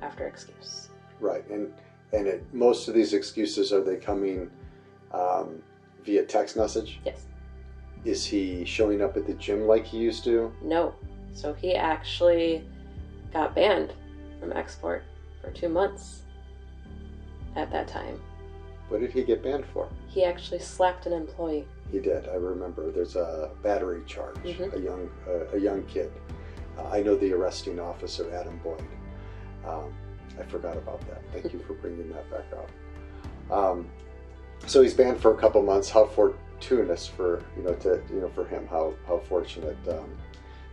after 0.00 0.26
excuse. 0.26 0.88
Right, 1.20 1.48
and 1.50 1.72
and 2.12 2.26
it, 2.26 2.44
most 2.52 2.88
of 2.88 2.94
these 2.94 3.12
excuses 3.14 3.72
are 3.72 3.82
they 3.82 3.96
coming 3.96 4.50
um, 5.12 5.62
via 6.04 6.24
text 6.24 6.56
message? 6.56 7.00
Yes. 7.04 7.26
Is 8.04 8.24
he 8.24 8.64
showing 8.64 9.00
up 9.02 9.16
at 9.16 9.26
the 9.26 9.34
gym 9.34 9.66
like 9.66 9.86
he 9.86 9.98
used 9.98 10.24
to? 10.24 10.52
No. 10.62 10.94
So 11.32 11.54
he 11.54 11.74
actually 11.74 12.64
got 13.32 13.54
banned 13.54 13.92
from 14.40 14.50
Xsport 14.50 15.02
for 15.40 15.50
two 15.50 15.68
months 15.68 16.22
at 17.56 17.70
that 17.70 17.88
time. 17.88 18.20
What 18.92 19.00
did 19.00 19.12
he 19.12 19.22
get 19.22 19.42
banned 19.42 19.64
for? 19.72 19.88
He 20.06 20.22
actually 20.22 20.58
slapped 20.58 21.06
an 21.06 21.14
employee. 21.14 21.66
He 21.90 21.98
did. 21.98 22.28
I 22.28 22.34
remember. 22.34 22.90
There's 22.90 23.16
a 23.16 23.50
battery 23.62 24.02
charge. 24.06 24.36
Mhm. 24.44 24.74
A 24.74 24.78
young 24.78 25.10
uh, 25.26 25.56
a 25.56 25.58
young 25.58 25.82
kid. 25.84 26.12
Uh, 26.76 26.88
I 26.88 27.02
know 27.02 27.16
the 27.16 27.32
arresting 27.32 27.80
officer, 27.80 28.30
Adam 28.34 28.60
Boyd. 28.62 28.82
Um, 29.66 29.94
I 30.38 30.42
forgot 30.42 30.76
about 30.76 31.00
that. 31.08 31.22
Thank 31.32 31.54
you 31.54 31.60
for 31.60 31.72
bringing 31.72 32.10
that 32.12 32.30
back 32.30 32.44
up. 32.52 32.70
Um, 33.50 33.88
so 34.66 34.82
he's 34.82 34.92
banned 34.92 35.18
for 35.18 35.32
a 35.32 35.38
couple 35.38 35.62
months. 35.62 35.88
How 35.88 36.04
fortuitous 36.04 37.06
for 37.06 37.42
you 37.56 37.62
know 37.62 37.74
to 37.76 38.02
you 38.12 38.20
know 38.20 38.28
for 38.28 38.44
him. 38.44 38.66
How 38.66 38.92
how 39.06 39.20
fortunate 39.20 39.78
um, 39.88 40.10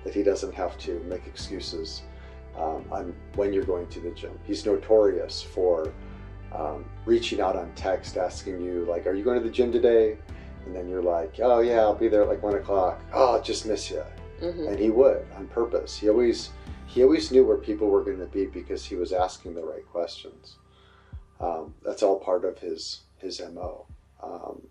that 0.03 0.13
he 0.13 0.23
doesn't 0.23 0.53
have 0.53 0.77
to 0.79 0.99
make 1.07 1.25
excuses 1.25 2.01
um, 2.57 2.83
on 2.91 3.15
when 3.35 3.53
you're 3.53 3.63
going 3.63 3.87
to 3.87 4.01
the 4.01 4.11
gym. 4.11 4.37
He's 4.43 4.65
notorious 4.65 5.41
for 5.41 5.93
um, 6.53 6.85
reaching 7.05 7.41
out 7.41 7.55
on 7.55 7.71
text, 7.75 8.17
asking 8.17 8.61
you 8.61 8.85
like, 8.85 9.05
"Are 9.07 9.13
you 9.13 9.23
going 9.23 9.37
to 9.37 9.43
the 9.43 9.51
gym 9.53 9.71
today?" 9.71 10.17
And 10.65 10.75
then 10.75 10.89
you're 10.89 11.03
like, 11.03 11.39
"Oh 11.41 11.59
yeah, 11.59 11.79
I'll 11.81 11.95
be 11.95 12.07
there 12.07 12.23
at 12.23 12.27
like 12.27 12.43
one 12.43 12.55
o'clock." 12.55 13.01
Oh, 13.13 13.35
I'll 13.35 13.41
just 13.41 13.65
miss 13.65 13.89
you. 13.91 14.03
hmm 14.39 14.67
And 14.67 14.79
he 14.79 14.89
would 14.89 15.25
on 15.35 15.47
purpose. 15.47 15.97
He 15.97 16.09
always 16.09 16.51
he 16.87 17.03
always 17.03 17.31
knew 17.31 17.45
where 17.45 17.57
people 17.57 17.87
were 17.87 18.03
going 18.03 18.19
to 18.19 18.25
be 18.25 18.45
because 18.45 18.83
he 18.83 18.95
was 18.95 19.13
asking 19.13 19.53
the 19.53 19.63
right 19.63 19.87
questions. 19.91 20.55
Um, 21.39 21.73
that's 21.83 22.03
all 22.03 22.19
part 22.19 22.45
of 22.45 22.57
his 22.59 23.01
his 23.17 23.41
mo. 23.53 23.85
Um, 24.21 24.61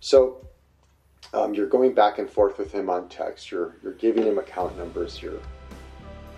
so 0.00 0.46
um, 1.34 1.54
you're 1.54 1.68
going 1.68 1.94
back 1.94 2.18
and 2.18 2.28
forth 2.28 2.58
with 2.58 2.72
him 2.72 2.88
on 2.90 3.08
text. 3.08 3.50
You're 3.50 3.76
you're 3.82 3.94
giving 3.94 4.24
him 4.24 4.38
account 4.38 4.76
numbers. 4.78 5.20
You're 5.22 5.42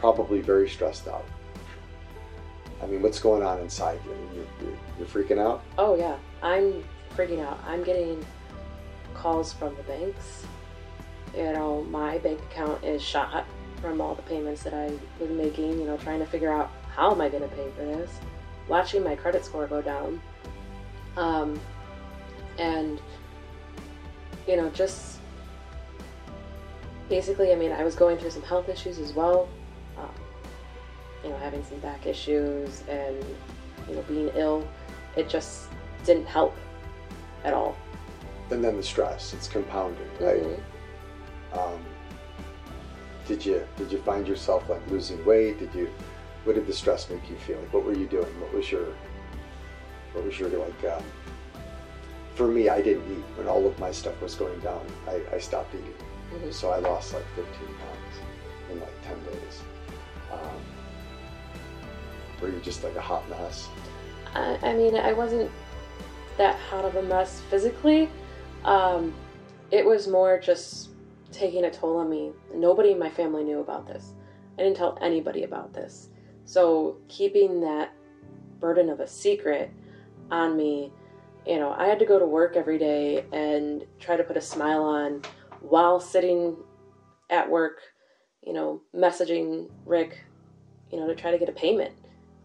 probably 0.01 0.41
very 0.41 0.69
stressed 0.69 1.07
out. 1.07 1.25
I 2.83 2.87
mean, 2.87 3.01
what's 3.01 3.21
going 3.21 3.43
on 3.43 3.61
inside 3.61 4.01
you're, 4.05 4.75
you're 4.99 5.07
freaking 5.07 5.39
out. 5.39 5.63
Oh, 5.79 5.95
yeah. 5.95 6.17
I'm 6.43 6.85
freaking 7.17 7.41
out. 7.41 7.63
I'm 7.67 7.85
getting 7.85 8.25
calls 9.15 9.53
from 9.53 9.77
the 9.77 9.83
banks. 9.85 10.45
You 11.37 11.53
know, 11.53 11.83
my 11.85 12.19
bank 12.19 12.41
account 12.51 12.83
is 12.85 13.01
shot 13.01 13.47
from 13.81 14.01
all 14.01 14.15
the 14.15 14.23
payments 14.23 14.63
that 14.65 14.75
I 14.75 14.93
was 15.21 15.31
making, 15.31 15.81
you 15.81 15.87
know, 15.87 15.97
trying 15.97 16.19
to 16.19 16.27
figure 16.27 16.53
out 16.53 16.71
how 16.95 17.13
am 17.13 17.21
I 17.21 17.29
going 17.29 17.43
to 17.43 17.55
pay 17.55 17.69
for 17.77 17.85
this. 17.85 18.11
Watching 18.69 19.03
my 19.03 19.15
credit 19.17 19.45
score 19.45 19.67
go 19.67 19.81
down. 19.81 20.21
Um, 21.17 21.61
and, 22.59 23.01
you 24.47 24.57
know, 24.57 24.71
just 24.71 25.19
basically, 27.09 27.53
I 27.53 27.55
mean, 27.55 27.73
I 27.73 27.85
was 27.85 27.95
going 27.95 28.19
through 28.19 28.31
some 28.31 28.43
health 28.43 28.69
issues 28.69 28.99
as 28.99 29.13
well. 29.13 29.49
You 31.25 31.31
know, 31.31 31.37
having 31.39 31.65
some 31.65 31.79
back 31.79 32.07
issues 32.07 32.83
and, 32.89 33.17
you 33.89 33.95
know, 33.97 34.03
being 34.03 34.31
ill. 34.35 34.67
It 35.17 35.29
just 35.29 35.69
didn't 36.05 36.27
help 36.27 36.57
at 37.45 37.53
all. 37.53 37.77
And 38.51 38.63
then 38.63 38.77
the 38.77 38.83
stress. 38.83 39.33
It's 39.33 39.49
compounding, 39.49 40.09
right? 40.21 40.43
Mhm. 40.43 40.61
Um, 41.59 41.85
did 43.27 43.45
you 43.47 43.67
did 43.77 43.93
you 43.93 43.99
find 44.03 44.27
yourself 44.27 44.69
like 44.69 44.81
losing 44.91 45.25
weight? 45.25 45.59
Did 45.59 45.75
you 45.75 45.89
what 46.45 46.57
did 46.57 46.67
the 46.67 46.73
stress 46.73 47.09
make 47.09 47.29
you 47.31 47.37
feel? 47.37 47.59
Like, 47.59 47.73
what 47.73 47.85
were 47.85 47.95
you 47.95 48.07
doing? 48.07 48.41
What 48.41 48.53
was 48.53 48.71
your, 48.73 48.87
what 50.13 50.25
was 50.25 50.39
your 50.41 50.49
like? 50.49 50.85
Um, 50.85 51.05
for 52.35 52.49
me, 52.49 52.69
I 52.69 52.81
didn't 52.83 53.05
eat 53.13 53.25
when 53.37 53.47
all 53.47 53.65
of 53.67 53.79
my 53.79 53.93
stuff 53.93 54.21
was 54.21 54.35
going 54.35 54.59
down. 54.61 54.85
I, 55.07 55.23
I 55.35 55.39
stopped 55.39 55.73
eating, 55.75 55.95
Mhm. 56.35 56.53
so 56.53 56.71
I 56.71 56.79
lost 56.79 57.13
like 57.15 57.25
15 57.37 57.47
pounds 57.67 58.15
in 58.73 58.81
like 58.81 59.03
10 59.05 59.23
days. 59.25 59.63
Um, 60.33 60.61
were 62.43 62.51
you 62.51 62.61
just 62.61 62.83
like 62.85 62.97
a 62.97 63.01
hot 63.01 63.29
mess? 63.31 63.69
I, 64.35 64.59
I 64.63 64.75
mean, 64.75 64.97
I 64.97 65.13
wasn't 65.13 65.51
that 66.37 66.59
hot 66.59 66.85
of 66.85 66.97
a 66.97 67.03
mess 67.03 67.41
physically. 67.49 68.09
Um, 68.65 69.15
it 69.71 69.85
was 69.87 70.09
more 70.09 70.39
just 70.39 70.91
taking 71.31 71.65
a 71.65 71.71
toll 71.71 71.99
on 71.99 72.11
me. 72.11 72.33
Nobody 72.55 72.91
in 72.91 72.99
my 72.99 73.09
family 73.09 73.45
knew 73.45 73.61
about 73.61 73.87
this. 73.87 74.13
I 74.59 74.63
didn't 74.63 74.77
tell 74.77 74.99
anybody 75.01 75.45
about 75.45 75.73
this. 75.73 76.11
So 76.45 76.99
keeping 77.09 77.61
that 77.61 77.93
burden 78.61 78.91
of 78.91 79.01
a 79.01 79.07
secret 79.07 79.73
on 80.31 80.57
me, 80.57 80.93
you 81.47 81.59
know, 81.59 81.75
I 81.77 81.87
had 81.87 81.99
to 82.01 82.05
go 82.05 82.19
to 82.19 82.27
work 82.27 82.57
every 82.57 82.79
day 82.79 83.25
and 83.33 83.85
try 83.99 84.17
to 84.17 84.25
put 84.25 84.37
a 84.37 84.41
smile 84.41 84.83
on 84.83 85.23
while 85.61 86.01
sitting 86.01 86.57
at 87.31 87.49
work, 87.49 87.81
you 88.43 88.53
know, 88.53 88.83
messaging 88.95 89.69
Rick, 89.87 90.19
you 90.91 91.01
know, 91.01 91.07
to 91.07 91.15
try 91.15 91.31
to 91.31 91.39
get 91.39 91.49
a 91.49 91.53
payment 91.53 91.93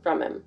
from 0.08 0.22
him 0.22 0.42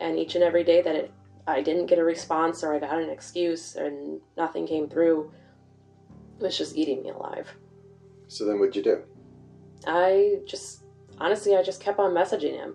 and 0.00 0.18
each 0.18 0.34
and 0.34 0.42
every 0.42 0.64
day 0.64 0.82
that 0.82 0.96
it, 0.96 1.12
I 1.46 1.62
didn't 1.62 1.86
get 1.86 2.00
a 2.00 2.04
response 2.04 2.64
or 2.64 2.74
I 2.74 2.80
got 2.80 3.00
an 3.00 3.10
excuse 3.10 3.76
and 3.76 4.20
nothing 4.36 4.66
came 4.66 4.88
through 4.88 5.30
was 6.40 6.58
just 6.58 6.76
eating 6.76 7.04
me 7.04 7.10
alive. 7.10 7.48
So 8.26 8.44
then, 8.44 8.58
what'd 8.58 8.74
you 8.74 8.82
do? 8.82 9.04
I 9.86 10.40
just 10.46 10.82
honestly 11.18 11.54
I 11.54 11.62
just 11.62 11.80
kept 11.80 12.00
on 12.00 12.10
messaging 12.10 12.56
him. 12.56 12.74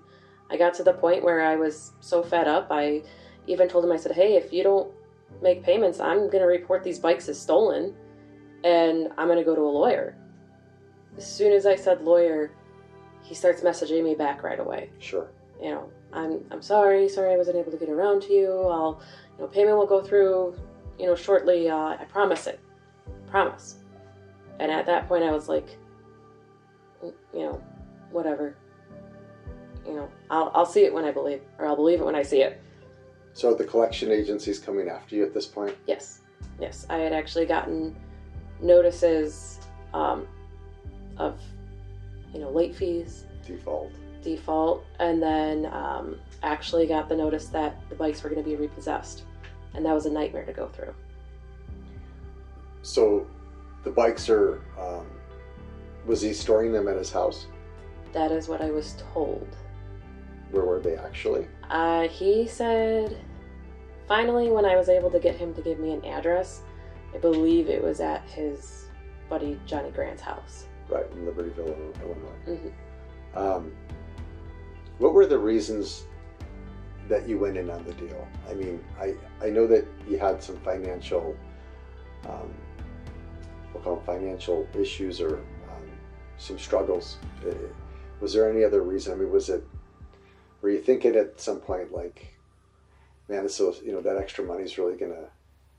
I 0.50 0.56
got 0.56 0.74
to 0.76 0.84
the 0.84 0.94
point 0.94 1.26
where 1.26 1.42
I 1.42 1.58
was 1.58 1.92
so 2.00 2.24
fed 2.24 2.48
up. 2.48 2.68
I 2.72 3.04
even 3.48 3.68
told 3.68 3.84
him 3.84 3.92
I 3.92 3.98
said, 3.98 4.14
"Hey, 4.14 4.38
if 4.38 4.54
you 4.54 4.64
don't 4.64 4.94
make 5.42 5.62
payments, 5.62 6.00
I'm 6.00 6.28
going 6.28 6.40
to 6.40 6.46
report 6.46 6.86
these 6.86 7.00
bikes 7.00 7.28
as 7.28 7.38
stolen 7.38 7.94
and 8.64 9.10
I'm 9.18 9.28
going 9.28 9.40
to 9.40 9.44
go 9.44 9.56
to 9.56 9.62
a 9.62 9.76
lawyer." 9.82 10.16
As 11.18 11.28
soon 11.28 11.52
as 11.52 11.66
I 11.66 11.76
said 11.76 12.02
lawyer, 12.02 12.52
he 13.22 13.36
starts 13.36 13.62
messaging 13.62 14.06
me 14.06 14.16
back 14.16 14.42
right 14.42 14.60
away 14.60 14.90
Sure. 15.00 15.28
You 15.62 15.70
know, 15.70 15.90
I'm 16.12 16.44
I'm 16.52 16.62
sorry, 16.62 17.08
sorry 17.08 17.34
I 17.34 17.38
wasn't 17.38 17.58
able 17.58 17.72
to 17.72 17.78
get 17.78 17.90
around 17.90 18.24
to 18.24 18.34
you. 18.34 18.52
I'll, 18.68 19.02
you 19.38 19.44
know, 19.44 19.48
payment 19.48 19.78
will 19.78 19.88
go 19.88 20.02
through, 20.02 20.56
you 21.00 21.06
know, 21.06 21.16
shortly. 21.16 21.70
Uh, 21.70 21.96
I 22.00 22.06
promise 22.10 22.48
it, 22.48 22.60
promise. 23.30 23.76
And 24.60 24.72
at 24.72 24.86
that 24.86 25.08
point, 25.08 25.24
I 25.24 25.32
was 25.32 25.48
like, 25.48 25.78
"Mm, 27.04 27.14
you 27.34 27.40
know, 27.40 27.64
whatever. 28.12 28.56
You 29.86 29.94
know, 29.94 30.10
I'll 30.30 30.52
I'll 30.54 30.66
see 30.66 30.84
it 30.84 30.94
when 30.94 31.06
I 31.06 31.12
believe, 31.12 31.42
or 31.58 31.66
I'll 31.66 31.76
believe 31.76 32.02
it 32.02 32.06
when 32.06 32.16
I 32.16 32.24
see 32.24 32.42
it. 32.42 32.62
So 33.34 33.54
the 33.54 33.64
collection 33.64 34.12
agency's 34.12 34.60
coming 34.60 34.90
after 34.90 35.16
you 35.16 35.24
at 35.24 35.34
this 35.34 35.46
point. 35.46 35.76
Yes, 35.88 36.22
yes. 36.60 36.86
I 36.90 36.98
had 36.98 37.14
actually 37.14 37.46
gotten 37.46 37.96
notices 38.62 39.60
um, 39.94 40.28
of, 41.18 41.40
you 42.34 42.40
know, 42.40 42.50
late 42.52 42.76
fees, 42.76 43.26
Default. 43.46 43.92
Default 44.24 44.86
and 45.00 45.22
then 45.22 45.66
um, 45.68 46.18
actually 46.44 46.86
got 46.88 47.10
the 47.10 47.16
notice 47.16 47.48
that 47.48 47.78
the 47.90 47.96
bikes 47.96 48.24
were 48.24 48.30
going 48.30 48.44
to 48.44 48.50
be 48.50 48.56
repossessed 48.56 49.24
and 49.74 49.86
that 49.86 49.94
was 49.94 50.06
a 50.06 50.10
nightmare 50.12 50.46
to 50.46 50.54
go 50.54 50.68
through 50.70 50.94
So 52.82 53.28
the 53.84 53.92
bikes 53.92 54.30
are. 54.30 54.62
Um, 54.80 55.06
was 56.06 56.22
he 56.22 56.34
storing 56.34 56.72
them 56.72 56.88
at 56.88 56.96
his 56.98 57.12
house? 57.12 57.48
that 58.14 58.30
is 58.32 58.50
what 58.50 58.62
i 58.62 58.70
was 58.70 58.96
told 59.14 59.48
Where 60.52 60.66
were 60.66 60.82
they 60.82 60.96
actually? 60.98 61.48
uh, 61.70 62.10
he 62.10 62.46
said 62.46 63.18
finally 64.08 64.50
when 64.52 64.66
i 64.66 64.76
was 64.76 64.90
able 64.90 65.10
to 65.12 65.20
get 65.20 65.36
him 65.38 65.54
to 65.54 65.62
give 65.62 65.80
me 65.80 65.94
an 65.94 66.04
address 66.04 66.62
i 67.16 67.18
believe 67.20 67.70
it 67.70 67.82
was 67.82 68.02
at 68.02 68.22
his 68.30 68.88
buddy 69.30 69.58
johnny 69.66 69.92
grant's 69.92 70.22
house 70.22 70.66
Right 70.90 71.06
in 71.14 71.20
Libertyville, 71.26 71.94
Illinois. 72.02 72.58
hmm 72.58 73.38
Um, 73.38 73.72
what 75.02 75.14
were 75.14 75.26
the 75.26 75.38
reasons 75.38 76.04
that 77.10 77.28
you 77.28 77.40
went 77.40 77.58
in 77.58 77.70
on 77.72 77.84
the 77.86 77.94
deal? 77.94 78.28
I 78.50 78.54
mean, 78.54 78.84
I, 79.00 79.16
I 79.44 79.50
know 79.50 79.66
that 79.66 79.86
you 80.08 80.20
had 80.20 80.42
some 80.44 80.58
financial, 80.58 81.36
um, 82.30 82.54
we'll 83.74 83.82
call 83.82 83.96
them 83.96 84.06
financial 84.06 84.68
issues 84.78 85.20
or 85.20 85.38
um, 85.40 85.90
some 86.38 86.60
struggles. 86.60 87.18
Uh, 87.46 87.54
Was 88.20 88.34
there 88.34 88.50
any 88.50 88.64
other 88.64 88.84
reason? 88.84 89.14
I 89.14 89.16
mean, 89.16 89.32
was 89.32 89.50
it, 89.50 89.64
were 90.62 90.70
you 90.70 90.80
thinking 90.80 91.16
at 91.16 91.42
some 91.42 91.60
point 91.60 91.92
like, 91.92 92.38
man, 93.28 93.42
this 93.42 93.60
is, 93.60 93.82
you 93.84 93.92
know, 93.92 94.02
that 94.02 94.18
extra 94.18 94.46
money 94.46 94.64
is 94.64 94.78
really 94.78 94.96
gonna, 94.98 95.26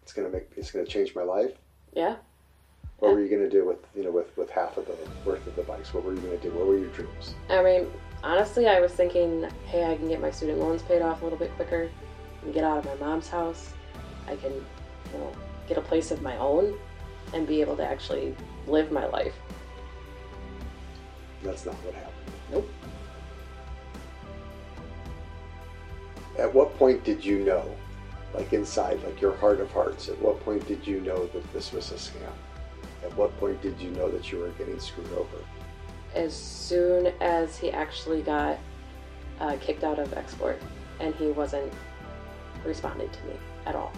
it's 0.03 0.13
gonna 0.13 0.31
make, 0.31 0.51
it's 0.57 0.73
gonna 0.73 0.85
change 0.85 1.15
my 1.15 1.23
life? 1.23 1.53
yeah 1.95 2.17
What 2.99 3.13
were 3.13 3.21
you 3.21 3.29
gonna 3.31 3.49
do 3.51 3.65
with, 3.65 3.79
you 3.95 4.03
know, 4.03 4.11
with, 4.11 4.37
with 4.37 4.51
half 4.51 4.77
of 4.79 4.87
the 4.87 4.97
worth 5.25 5.47
of 5.47 5.55
the 5.55 5.63
bikes? 5.63 5.95
What 5.95 6.03
were 6.05 6.13
you 6.13 6.21
gonna 6.21 6.39
do? 6.39 6.51
What 6.51 6.67
were 6.67 6.77
your 6.79 6.89
dreams? 6.91 7.35
i 7.49 7.63
mean 7.63 7.87
honestly 8.23 8.67
i 8.67 8.81
was 8.81 8.93
thinking 8.93 9.49
hey 9.67 9.85
i 9.85 9.97
can 9.97 10.09
get 10.09 10.21
my 10.21 10.31
student 10.31 10.59
loans 10.59 10.83
paid 10.83 11.03
off 11.03 11.21
a 11.23 11.25
little 11.25 11.39
bit 11.39 11.55
quicker 11.57 11.91
and 12.43 12.55
get 12.55 12.65
out 12.65 12.79
of 12.79 12.85
my 12.85 13.07
mom's 13.07 13.29
house 13.29 13.73
i 14.29 14.37
can 14.37 14.53
you 14.53 15.19
know 15.19 15.33
get 15.69 15.77
a 15.79 15.83
place 15.83 16.11
of 16.11 16.23
my 16.23 16.37
own 16.39 16.79
and 17.35 17.47
be 17.47 17.61
able 17.61 17.77
to 17.77 17.85
actually 17.85 18.35
live 18.67 18.93
my 18.93 19.07
life 19.07 19.35
That's 21.43 21.67
not 21.67 21.75
what 21.77 21.95
happened. 21.95 22.13
Nope. 22.51 22.69
At 26.39 26.55
what 26.55 26.77
point 26.79 27.05
did 27.05 27.25
you 27.25 27.41
know, 27.41 27.75
like 28.35 28.53
inside, 28.53 29.03
like 29.03 29.21
your 29.21 29.37
heart 29.37 29.61
of 29.61 29.71
hearts, 29.73 30.09
at 30.09 30.19
what 30.21 30.43
point 30.45 30.67
did 30.67 30.87
you 30.87 31.01
know 31.01 31.27
that 31.27 31.53
this 31.53 31.73
was 31.73 31.91
a 31.91 31.95
scam? 31.95 32.33
At 33.03 33.15
what 33.17 33.37
point 33.39 33.61
did 33.61 33.81
you 33.81 33.91
know 33.91 34.11
that 34.11 34.31
you 34.31 34.39
were 34.39 34.51
getting 34.51 34.79
screwed 34.79 35.13
over? 35.13 35.39
As 36.15 36.35
soon 36.35 37.13
as 37.21 37.57
he 37.57 37.71
actually 37.71 38.23
got 38.23 38.59
uh, 39.41 39.57
kicked 39.61 39.85
out 39.85 39.99
of 39.99 40.11
Xsport 40.11 40.59
and 41.01 41.15
he 41.15 41.29
wasn't 41.29 41.73
responding 42.65 43.11
to 43.11 43.25
me 43.25 43.35
at 43.67 43.75
all 43.75 43.93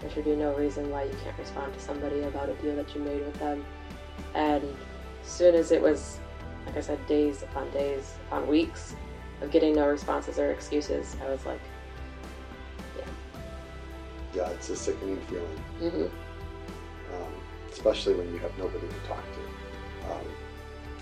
there 0.00 0.10
should 0.10 0.24
be 0.24 0.36
no 0.36 0.54
reason 0.54 0.90
why 0.90 1.04
you 1.04 1.14
can't 1.24 1.36
respond 1.38 1.72
to 1.74 1.80
somebody 1.80 2.22
about 2.22 2.48
a 2.48 2.54
deal 2.54 2.76
that 2.76 2.94
you 2.94 3.00
made 3.00 3.24
with 3.24 3.38
them 3.38 3.64
and 4.34 4.62
as 5.22 5.28
soon 5.28 5.54
as 5.54 5.72
it 5.72 5.82
was 5.82 6.18
like 6.66 6.76
i 6.76 6.80
said 6.80 7.04
days 7.06 7.42
upon 7.42 7.68
days 7.70 8.14
upon 8.26 8.46
weeks 8.46 8.94
of 9.40 9.50
getting 9.50 9.74
no 9.74 9.86
responses 9.86 10.38
or 10.38 10.50
excuses 10.50 11.16
i 11.24 11.28
was 11.28 11.44
like 11.46 11.60
Yeah, 12.96 13.04
Yeah, 14.34 14.50
it's 14.50 14.68
a 14.70 14.76
sickening 14.76 15.20
feeling, 15.28 15.60
mm-hmm. 15.80 16.02
um, 17.14 17.32
especially 17.72 18.14
when 18.14 18.32
you 18.32 18.38
have 18.38 18.56
nobody 18.58 18.86
to 18.86 19.08
talk 19.08 19.22
to. 19.22 20.12
Um, 20.12 20.26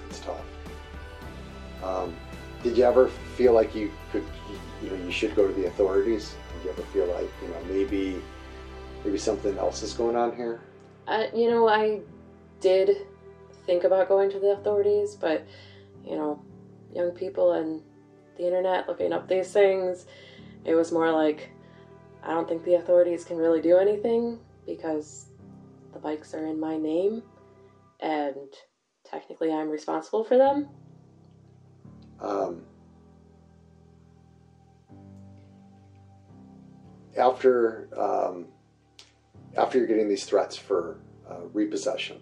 it's 0.09 0.21
tough. 0.21 0.45
Um, 1.83 2.15
did 2.63 2.77
you 2.77 2.85
ever 2.85 3.09
feel 3.37 3.53
like 3.53 3.75
you 3.75 3.93
could, 4.11 4.25
you 4.83 4.91
know, 4.91 4.97
you 5.05 5.11
should 5.11 5.35
go 5.37 5.47
to 5.47 5.53
the 5.53 5.67
authorities? 5.67 6.35
Did 6.57 6.65
you 6.65 6.71
ever 6.71 6.83
feel 6.83 7.07
like, 7.07 7.31
you 7.43 7.49
know, 7.49 7.63
maybe, 7.69 8.23
maybe 9.05 9.19
something 9.19 9.57
else 9.59 9.83
is 9.83 9.93
going 9.93 10.17
on 10.17 10.35
here? 10.35 10.61
You 11.35 11.51
know, 11.51 11.69
I 11.69 12.01
did 12.61 13.07
think 13.67 13.85
about 13.85 14.09
going 14.09 14.31
to 14.31 14.41
the 14.41 14.53
authorities, 14.53 15.15
but 15.15 15.47
you 16.05 16.17
know, 16.17 16.43
young 16.95 17.11
people 17.11 17.53
and 17.53 17.83
the 18.37 18.47
internet 18.47 18.89
looking 18.89 19.13
up 19.13 19.29
these 19.29 19.53
things, 19.53 20.07
it 20.65 20.75
was 20.75 20.93
more 20.93 21.13
like 21.13 21.51
I 22.23 22.31
don't 22.31 22.49
think 22.49 22.65
the 22.65 22.75
authorities 22.75 23.25
can 23.25 23.37
really 23.37 23.61
do 23.61 23.77
anything 23.77 24.39
because 24.67 25.27
the 25.93 25.99
bikes 25.99 26.35
are 26.35 26.47
in 26.47 26.59
my 26.59 26.77
name 26.77 27.23
and 28.01 28.49
technically 29.11 29.53
I'm 29.53 29.71
responsible 29.71 30.25
for 30.25 30.37
them. 30.37 30.69
Um, 32.21 32.63
after 37.17 37.89
um, 37.97 38.47
after 39.57 39.79
you're 39.79 39.87
getting 39.87 40.09
these 40.09 40.25
threats 40.25 40.57
for 40.57 40.99
uh, 41.29 41.41
repossession, 41.53 42.21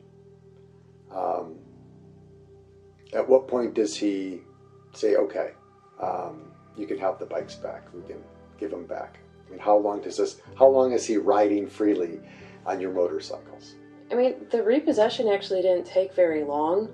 um, 1.12 1.57
at 3.12 3.28
what 3.28 3.49
point 3.49 3.74
does 3.74 3.97
he 3.97 4.41
say, 4.93 5.16
"Okay, 5.16 5.53
um, 6.01 6.53
you 6.76 6.87
can 6.87 6.99
have 6.99 7.18
the 7.18 7.26
bikes 7.26 7.55
back. 7.55 7.93
We 7.95 8.03
can 8.03 8.22
give 8.59 8.70
them 8.70 8.87
back"? 8.87 9.18
I 9.47 9.51
mean, 9.51 9.61
how 9.61 9.76
long 9.76 10.01
does 10.01 10.16
this? 10.16 10.41
How 10.57 10.68
long 10.68 10.93
is 10.93 11.07
he 11.07 11.16
riding 11.16 11.68
freely 11.68 12.20
on 12.66 12.80
your 12.80 12.93
motorcycles? 12.93 13.74
I 14.14 14.16
mean, 14.16 14.46
the 14.50 14.62
repossession 14.62 15.26
actually 15.26 15.60
didn't 15.60 15.86
take 15.86 16.14
very 16.14 16.44
long. 16.44 16.88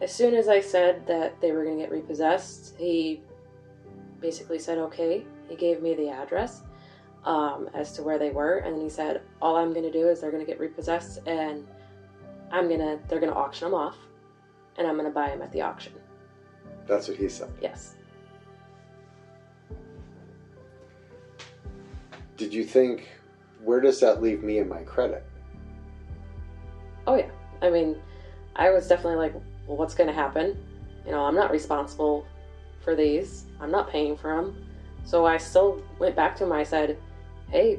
As 0.00 0.10
soon 0.10 0.32
as 0.32 0.48
I 0.48 0.62
said 0.62 1.06
that 1.06 1.38
they 1.42 1.52
were 1.52 1.64
going 1.64 1.76
to 1.76 1.82
get 1.82 1.92
repossessed, 1.92 2.74
he 2.78 3.20
basically 4.20 4.58
said, 4.58 4.78
okay. 4.78 5.26
He 5.50 5.54
gave 5.54 5.82
me 5.82 5.94
the 5.94 6.08
address 6.08 6.62
um, 7.26 7.68
as 7.74 7.92
to 7.92 8.02
where 8.02 8.18
they 8.18 8.30
were, 8.30 8.58
and 8.58 8.74
then 8.74 8.80
he 8.80 8.88
said, 8.88 9.20
all 9.42 9.56
I'm 9.56 9.74
going 9.74 9.84
to 9.84 9.92
do 9.92 10.08
is 10.08 10.22
they're 10.22 10.30
going 10.30 10.42
to 10.42 10.50
get 10.50 10.58
repossessed, 10.58 11.18
and 11.26 11.66
I'm 12.50 12.68
going 12.68 12.80
to, 12.80 12.98
they're 13.06 13.20
going 13.20 13.32
to 13.32 13.38
auction 13.38 13.66
them 13.66 13.74
off, 13.74 13.98
and 14.78 14.86
I'm 14.86 14.94
going 14.94 15.04
to 15.04 15.12
buy 15.12 15.28
them 15.28 15.42
at 15.42 15.52
the 15.52 15.60
auction. 15.60 15.92
That's 16.86 17.06
what 17.06 17.18
he 17.18 17.28
said. 17.28 17.50
Yes. 17.60 17.96
Did 22.38 22.54
you 22.54 22.64
think, 22.64 23.10
where 23.62 23.80
does 23.80 24.00
that 24.00 24.22
leave 24.22 24.42
me 24.42 24.58
and 24.58 24.70
my 24.70 24.84
credit? 24.84 25.22
Oh 27.06 27.16
yeah. 27.16 27.30
I 27.60 27.70
mean, 27.70 27.96
I 28.56 28.70
was 28.70 28.88
definitely 28.88 29.16
like, 29.16 29.34
well, 29.66 29.76
what's 29.76 29.94
going 29.94 30.08
to 30.08 30.14
happen? 30.14 30.56
You 31.04 31.12
know, 31.12 31.24
I'm 31.24 31.34
not 31.34 31.50
responsible 31.50 32.26
for 32.80 32.94
these. 32.94 33.44
I'm 33.60 33.70
not 33.70 33.90
paying 33.90 34.16
for 34.16 34.34
them. 34.36 34.64
So 35.04 35.26
I 35.26 35.36
still 35.36 35.82
went 35.98 36.14
back 36.14 36.36
to 36.36 36.44
him. 36.44 36.52
I 36.52 36.62
said, 36.62 36.98
hey, 37.50 37.78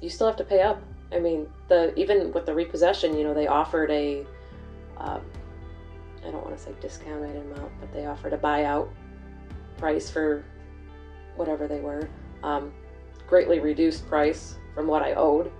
you 0.00 0.08
still 0.08 0.26
have 0.26 0.36
to 0.36 0.44
pay 0.44 0.62
up. 0.62 0.82
I 1.12 1.18
mean, 1.18 1.46
the 1.68 1.94
even 1.98 2.32
with 2.32 2.46
the 2.46 2.54
repossession, 2.54 3.16
you 3.16 3.24
know, 3.24 3.34
they 3.34 3.46
offered 3.46 3.90
a, 3.90 4.24
um, 4.98 5.20
I 6.26 6.30
don't 6.30 6.44
want 6.44 6.56
to 6.56 6.62
say 6.62 6.72
discounted 6.80 7.36
amount, 7.36 7.72
but 7.80 7.92
they 7.92 8.06
offered 8.06 8.32
a 8.32 8.38
buyout 8.38 8.88
price 9.78 10.10
for 10.10 10.44
whatever 11.36 11.66
they 11.66 11.80
were, 11.80 12.08
um, 12.42 12.72
greatly 13.26 13.60
reduced 13.60 14.06
price 14.08 14.56
from 14.74 14.86
what 14.86 15.02
I 15.02 15.14
owed, 15.14 15.50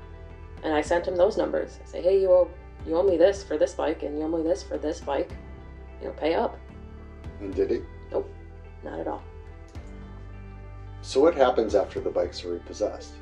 and 0.63 0.73
I 0.75 0.81
sent 0.81 1.07
him 1.07 1.17
those 1.17 1.37
numbers. 1.37 1.79
I 1.83 1.87
say, 1.89 2.03
hey, 2.03 2.21
you 2.21 2.31
owe 2.31 2.51
you 2.87 2.97
owe 2.97 3.03
me 3.03 3.17
this 3.17 3.43
for 3.45 3.57
this 3.59 3.75
bike, 3.75 4.03
and 4.03 4.19
you 4.19 4.25
owe 4.25 4.29
me 4.37 4.43
this 4.43 4.63
for 4.63 4.77
this 4.79 5.01
bike. 5.01 5.31
You 6.01 6.09
know, 6.09 6.15
pay 6.15 6.35
up. 6.35 6.59
And 7.41 7.55
did 7.55 7.71
he? 7.71 7.81
Nope, 8.11 8.29
not 8.85 8.99
at 9.01 9.07
all. 9.07 9.23
So 11.03 11.21
what 11.21 11.35
happens 11.35 11.75
after 11.75 12.01
the 12.01 12.11
bikes 12.11 12.45
are 12.45 12.53
repossessed? 12.53 13.13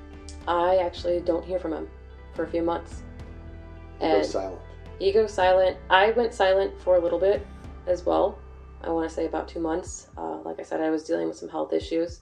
I 0.46 0.76
actually 0.78 1.20
don't 1.20 1.44
hear 1.44 1.58
from 1.58 1.72
him 1.72 1.88
for 2.34 2.44
a 2.44 2.48
few 2.48 2.62
months. 2.62 3.02
He 3.98 4.06
And 4.06 4.22
goes 4.22 4.30
silent. 4.30 4.60
he 4.98 5.12
goes 5.12 5.32
silent. 5.32 5.76
I 5.88 6.10
went 6.12 6.32
silent 6.34 6.78
for 6.80 6.96
a 6.96 7.00
little 7.00 7.18
bit 7.18 7.46
as 7.86 8.04
well. 8.04 8.38
I 8.82 8.90
want 8.90 9.08
to 9.08 9.14
say 9.14 9.26
about 9.26 9.48
two 9.48 9.60
months. 9.60 10.08
Uh, 10.16 10.38
like 10.38 10.58
I 10.58 10.62
said, 10.62 10.80
I 10.80 10.90
was 10.90 11.04
dealing 11.04 11.28
with 11.28 11.36
some 11.36 11.48
health 11.50 11.72
issues, 11.74 12.20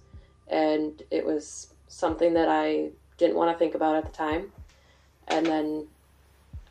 and 0.49 1.01
it 1.11 1.25
was 1.25 1.75
something 1.87 2.35
that 2.35 2.49
I 2.49 2.91
didn't 3.17 3.37
want 3.37 3.53
to 3.55 3.59
think 3.59 3.75
about 3.77 3.95
at 3.97 4.05
the 4.05 4.13
time. 4.13 4.53
And 5.29 5.47
then 5.47 5.87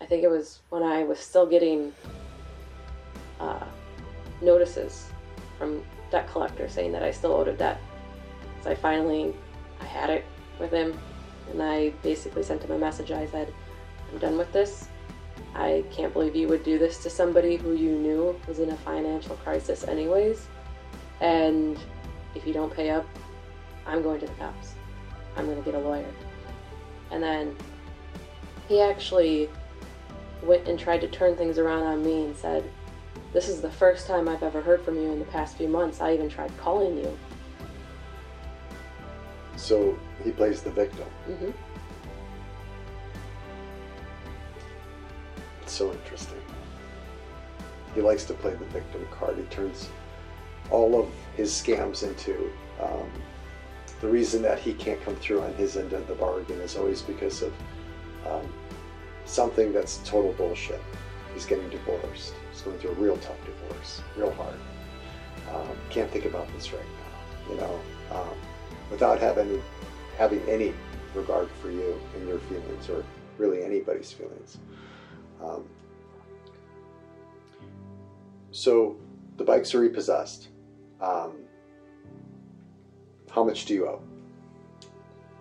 I 0.01 0.05
think 0.05 0.23
it 0.23 0.29
was 0.29 0.59
when 0.69 0.83
I 0.83 1.03
was 1.03 1.19
still 1.19 1.45
getting 1.45 1.93
uh, 3.39 3.65
notices 4.41 5.09
from 5.57 5.83
debt 6.11 6.29
collector 6.29 6.69
saying 6.69 6.91
that 6.91 7.03
I 7.03 7.11
still 7.11 7.33
owed 7.33 7.47
a 7.47 7.53
debt. 7.53 7.79
So 8.63 8.71
I 8.71 8.75
finally, 8.75 9.33
I 9.79 9.85
had 9.85 10.09
it 10.09 10.25
with 10.59 10.71
him, 10.71 10.97
and 11.51 11.61
I 11.61 11.89
basically 12.01 12.43
sent 12.43 12.63
him 12.63 12.71
a 12.71 12.77
message. 12.77 13.11
I 13.11 13.27
said, 13.27 13.53
"I'm 14.11 14.19
done 14.19 14.37
with 14.37 14.51
this. 14.51 14.87
I 15.55 15.83
can't 15.91 16.13
believe 16.13 16.35
you 16.35 16.47
would 16.47 16.63
do 16.63 16.77
this 16.77 17.01
to 17.03 17.09
somebody 17.09 17.55
who 17.55 17.73
you 17.73 17.91
knew 17.91 18.39
was 18.47 18.59
in 18.59 18.69
a 18.69 18.77
financial 18.77 19.35
crisis, 19.37 19.83
anyways. 19.83 20.47
And 21.21 21.79
if 22.35 22.45
you 22.45 22.53
don't 22.53 22.73
pay 22.73 22.89
up, 22.89 23.05
I'm 23.85 24.01
going 24.01 24.19
to 24.19 24.27
the 24.27 24.33
cops. 24.33 24.73
I'm 25.35 25.45
going 25.45 25.57
to 25.57 25.63
get 25.63 25.75
a 25.75 25.79
lawyer." 25.79 26.09
And 27.11 27.23
then 27.23 27.55
he 28.67 28.81
actually 28.81 29.49
went 30.43 30.67
and 30.67 30.79
tried 30.79 31.01
to 31.01 31.07
turn 31.07 31.35
things 31.35 31.57
around 31.57 31.83
on 31.83 32.03
me 32.03 32.25
and 32.25 32.35
said, 32.35 32.63
This 33.33 33.47
is 33.47 33.61
the 33.61 33.71
first 33.71 34.07
time 34.07 34.27
I've 34.27 34.43
ever 34.43 34.61
heard 34.61 34.81
from 34.83 34.95
you 34.95 35.11
in 35.11 35.19
the 35.19 35.25
past 35.25 35.57
few 35.57 35.67
months. 35.67 36.01
I 36.01 36.13
even 36.13 36.29
tried 36.29 36.55
calling 36.57 36.97
you. 36.97 37.17
So 39.55 39.97
he 40.23 40.31
plays 40.31 40.61
the 40.61 40.71
victim. 40.71 41.07
hmm 41.25 41.51
It's 45.61 45.73
so 45.73 45.91
interesting. 45.91 46.41
He 47.93 48.01
likes 48.01 48.25
to 48.25 48.33
play 48.33 48.53
the 48.53 48.65
victim 48.65 49.05
card. 49.11 49.37
He 49.37 49.43
turns 49.43 49.89
all 50.69 50.99
of 50.99 51.09
his 51.35 51.51
scams 51.51 52.03
into 52.03 52.51
um, 52.81 53.09
the 54.01 54.07
reason 54.07 54.41
that 54.43 54.59
he 54.59 54.73
can't 54.73 55.01
come 55.01 55.15
through 55.15 55.41
on 55.41 55.53
his 55.55 55.77
end 55.77 55.93
of 55.93 56.07
the 56.07 56.13
bargain 56.13 56.59
is 56.61 56.75
always 56.77 57.01
because 57.01 57.41
of 57.41 57.53
um, 58.29 58.53
something 59.25 59.73
that's 59.73 59.97
total 59.99 60.33
bullshit. 60.33 60.81
He's 61.33 61.45
getting 61.45 61.69
divorced. 61.69 62.33
He's 62.51 62.61
going 62.61 62.77
through 62.79 62.91
a 62.91 62.95
real 62.95 63.17
tough 63.17 63.37
divorce, 63.45 64.01
real 64.15 64.31
hard. 64.31 64.55
Um, 65.53 65.77
can't 65.89 66.09
think 66.11 66.25
about 66.25 66.47
this 66.53 66.73
right 66.73 66.81
now. 66.81 67.53
You 67.53 67.61
know, 67.61 67.79
um, 68.11 68.37
without 68.89 69.19
having 69.19 69.61
having 70.17 70.41
any 70.49 70.73
regard 71.13 71.49
for 71.61 71.69
you 71.69 71.99
and 72.15 72.27
your 72.27 72.39
feelings, 72.39 72.89
or 72.89 73.03
really 73.37 73.63
anybody's 73.63 74.11
feelings. 74.11 74.57
Um, 75.43 75.65
so 78.51 78.97
the 79.37 79.43
bikes 79.43 79.73
are 79.75 79.79
repossessed. 79.79 80.49
Um, 80.99 81.33
how 83.29 83.43
much 83.43 83.65
do 83.65 83.75
you 83.75 83.87
owe? 83.87 84.01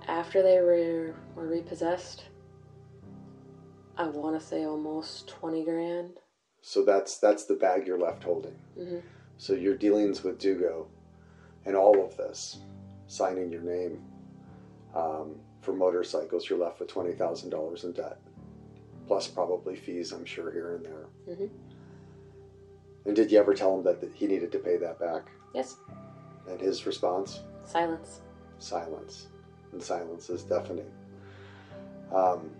After 0.06 0.42
they 0.42 0.60
were, 0.60 1.14
were 1.34 1.48
repossessed, 1.48 2.24
I 3.98 4.08
want 4.08 4.38
to 4.38 4.46
say 4.46 4.64
almost 4.64 5.28
20 5.28 5.64
grand. 5.64 6.10
So 6.62 6.84
that's 6.84 7.18
that's 7.18 7.44
the 7.44 7.54
bag 7.54 7.86
you're 7.86 7.98
left 7.98 8.24
holding. 8.24 8.56
hmm 8.76 8.98
So 9.38 9.52
your 9.52 9.76
dealings 9.76 10.22
with 10.24 10.38
Dugo 10.38 10.88
and 11.64 11.76
all 11.76 12.04
of 12.04 12.16
this, 12.16 12.58
signing 13.06 13.50
your 13.52 13.62
name 13.62 14.02
um, 14.94 15.36
for 15.60 15.72
motorcycles, 15.72 16.48
you're 16.48 16.58
left 16.58 16.80
with 16.80 16.88
twenty 16.88 17.12
thousand 17.12 17.50
dollars 17.50 17.84
in 17.84 17.92
debt, 17.92 18.18
plus 19.06 19.28
probably 19.28 19.76
fees, 19.76 20.12
I'm 20.12 20.24
sure 20.24 20.50
here 20.50 20.74
and 20.74 20.84
there. 20.84 21.06
Mhm. 21.36 21.50
And 23.04 23.14
did 23.14 23.30
you 23.30 23.38
ever 23.38 23.54
tell 23.54 23.76
him 23.76 23.84
that 23.84 24.00
that 24.00 24.12
he 24.12 24.26
needed 24.26 24.50
to 24.52 24.58
pay 24.58 24.76
that 24.78 24.98
back? 24.98 25.30
Yes, 25.54 25.76
And 26.48 26.60
his 26.60 26.84
response? 26.86 27.40
silence. 27.64 28.20
silence, 28.58 29.26
and 29.72 29.82
silence 29.82 30.30
is 30.30 30.42
deafening. 30.44 30.90
Um, 32.12 32.50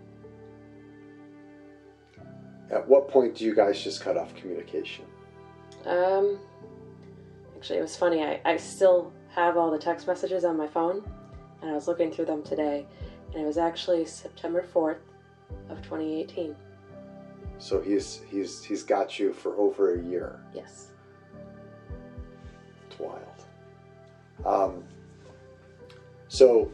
at 2.69 2.87
what 2.87 3.07
point 3.07 3.35
do 3.35 3.45
you 3.45 3.55
guys 3.55 3.81
just 3.81 4.01
cut 4.01 4.17
off 4.17 4.35
communication? 4.35 5.05
Um, 5.85 6.39
actually, 7.55 7.79
it 7.79 7.81
was 7.81 7.95
funny. 7.95 8.23
I, 8.23 8.41
I 8.45 8.57
still 8.57 9.13
have 9.29 9.57
all 9.57 9.71
the 9.71 9.79
text 9.79 10.07
messages 10.07 10.43
on 10.43 10.57
my 10.57 10.67
phone, 10.67 11.03
and 11.61 11.71
I 11.71 11.73
was 11.73 11.87
looking 11.87 12.11
through 12.11 12.25
them 12.25 12.43
today, 12.43 12.85
and 13.33 13.41
it 13.41 13.45
was 13.45 13.57
actually 13.57 14.05
September 14.05 14.65
4th 14.73 14.97
of 15.69 15.81
2018. 15.81 16.55
So 17.59 17.81
he's 17.81 18.21
he's 18.29 18.63
he's 18.63 18.83
got 18.83 19.17
you 19.17 19.33
for 19.33 19.55
over 19.57 19.95
a 19.95 20.01
year. 20.01 20.39
Yes. 20.53 20.91
It's 22.89 22.99
wild. 22.99 23.23
Um, 24.45 24.83
so 26.27 26.71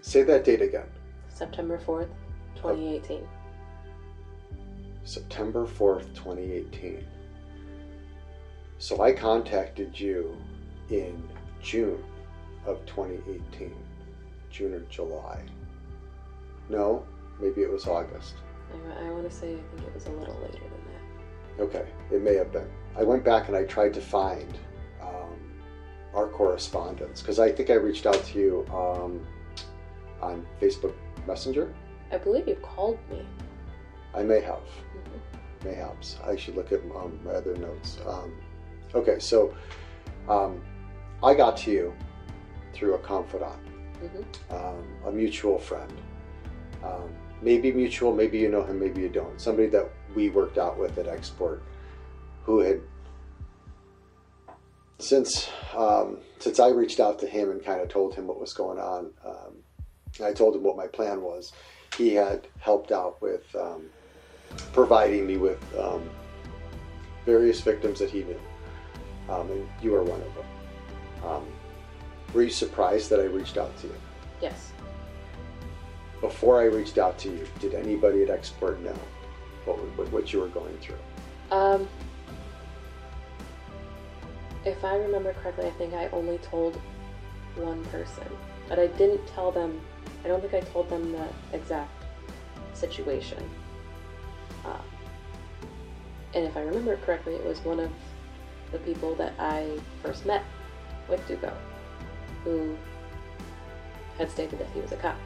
say 0.00 0.22
that 0.22 0.44
date 0.44 0.62
again. 0.62 0.86
September 1.28 1.78
4th, 1.78 2.08
2018. 2.56 3.26
September 5.10 5.66
4th, 5.66 6.14
2018. 6.14 7.04
So 8.78 9.02
I 9.02 9.10
contacted 9.10 9.98
you 9.98 10.36
in 10.88 11.20
June 11.60 12.00
of 12.64 12.86
2018. 12.86 13.74
June 14.50 14.72
or 14.72 14.80
July. 14.82 15.42
No, 16.68 17.04
maybe 17.40 17.62
it 17.62 17.72
was 17.72 17.88
August. 17.88 18.34
I, 18.72 19.06
I 19.06 19.10
want 19.10 19.28
to 19.28 19.36
say 19.36 19.54
I 19.54 19.76
think 19.76 19.88
it 19.88 19.94
was 19.94 20.06
a 20.06 20.10
little 20.12 20.38
later 20.42 20.60
than 20.60 21.58
that. 21.58 21.62
Okay, 21.64 21.86
it 22.12 22.22
may 22.22 22.36
have 22.36 22.52
been. 22.52 22.70
I 22.96 23.02
went 23.02 23.24
back 23.24 23.48
and 23.48 23.56
I 23.56 23.64
tried 23.64 23.92
to 23.94 24.00
find 24.00 24.56
um, 25.02 25.34
our 26.14 26.28
correspondence 26.28 27.20
because 27.20 27.40
I 27.40 27.50
think 27.50 27.70
I 27.70 27.74
reached 27.74 28.06
out 28.06 28.22
to 28.26 28.38
you 28.38 28.66
um, 28.72 29.26
on 30.22 30.46
Facebook 30.60 30.94
Messenger. 31.26 31.74
I 32.12 32.18
believe 32.18 32.46
you 32.46 32.54
called 32.62 32.98
me. 33.10 33.26
I 34.14 34.22
may 34.22 34.40
have. 34.40 34.62
Mayhaps. 35.64 36.16
I 36.24 36.36
should 36.36 36.56
look 36.56 36.72
at 36.72 36.80
um, 36.96 37.18
my 37.24 37.32
other 37.32 37.54
notes. 37.56 37.98
Um, 38.06 38.32
okay, 38.94 39.18
so 39.18 39.54
um, 40.28 40.62
I 41.22 41.34
got 41.34 41.56
to 41.58 41.70
you 41.70 41.94
through 42.72 42.94
a 42.94 42.98
confidant, 42.98 43.60
Mhm. 44.02 44.24
um, 44.50 44.84
a 45.06 45.12
mutual 45.12 45.58
friend. 45.58 45.92
Um, 46.82 47.10
maybe 47.42 47.72
mutual, 47.72 48.14
maybe 48.14 48.38
you 48.38 48.48
know 48.48 48.62
him, 48.62 48.78
maybe 48.80 49.02
you 49.02 49.08
don't. 49.10 49.38
Somebody 49.40 49.68
that 49.68 49.90
we 50.14 50.30
worked 50.30 50.56
out 50.56 50.78
with 50.78 50.96
at 50.98 51.06
Xsport 51.06 51.60
who 52.44 52.60
had 52.60 52.80
since 54.98 55.48
um, 55.76 56.18
since 56.38 56.58
I 56.60 56.68
reached 56.68 57.00
out 57.00 57.18
to 57.20 57.26
him 57.26 57.50
and 57.50 57.64
kind 57.64 57.80
of 57.80 57.88
told 57.88 58.14
him 58.14 58.26
what 58.26 58.40
was 58.40 58.52
going 58.52 58.78
on. 58.78 59.10
Um, 59.24 59.62
I 60.24 60.32
told 60.32 60.56
him 60.56 60.62
what 60.62 60.76
my 60.76 60.86
plan 60.86 61.22
was. 61.22 61.52
He 61.96 62.14
had 62.14 62.46
helped 62.58 62.92
out 62.92 63.20
with 63.22 63.44
um, 63.54 63.86
providing 64.72 65.26
me 65.26 65.36
with 65.36 65.62
um, 65.78 66.08
various 67.26 67.60
victims 67.60 67.98
that 67.98 68.10
he 68.10 68.24
knew, 68.24 68.40
um, 69.28 69.50
and 69.50 69.68
you 69.82 69.94
are 69.94 70.02
one 70.02 70.20
of 70.20 70.34
them. 70.34 70.44
Um, 71.24 71.46
were 72.32 72.42
you 72.42 72.50
surprised 72.50 73.10
that 73.10 73.20
I 73.20 73.24
reached 73.24 73.58
out 73.58 73.76
to 73.80 73.88
you? 73.88 73.94
Yes. 74.40 74.72
Before 76.20 76.60
I 76.60 76.64
reached 76.64 76.98
out 76.98 77.18
to 77.20 77.28
you, 77.30 77.46
did 77.60 77.74
anybody 77.74 78.22
at 78.22 78.28
Xsport 78.28 78.80
know 78.80 78.96
what, 79.64 79.78
what, 79.96 80.12
what 80.12 80.32
you 80.32 80.40
were 80.40 80.48
going 80.48 80.76
through? 80.78 80.98
Um, 81.50 81.88
if 84.64 84.84
I 84.84 84.96
remember 84.96 85.32
correctly, 85.34 85.66
I 85.66 85.70
think 85.72 85.94
I 85.94 86.08
only 86.08 86.38
told 86.38 86.80
one 87.56 87.84
person. 87.86 88.24
but 88.68 88.78
I 88.78 88.86
didn't 88.86 89.26
tell 89.26 89.50
them. 89.50 89.80
I 90.24 90.28
don't 90.28 90.40
think 90.40 90.54
I 90.54 90.60
told 90.60 90.88
them 90.88 91.12
the 91.12 91.26
exact 91.52 91.90
situation. 92.74 93.42
And 96.32 96.44
if 96.44 96.56
I 96.56 96.60
remember 96.60 96.96
correctly, 96.98 97.34
it 97.34 97.44
was 97.44 97.58
one 97.64 97.80
of 97.80 97.90
the 98.70 98.78
people 98.78 99.16
that 99.16 99.34
I 99.38 99.78
first 100.02 100.24
met 100.26 100.44
with 101.08 101.26
Dugo, 101.26 101.52
who 102.44 102.76
had 104.16 104.30
stated 104.30 104.60
that 104.60 104.68
he 104.72 104.80
was 104.80 104.92
a 104.92 104.96
cop. 104.96 105.16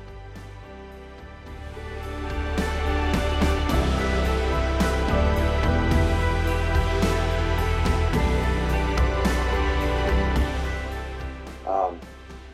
Um, 11.66 12.00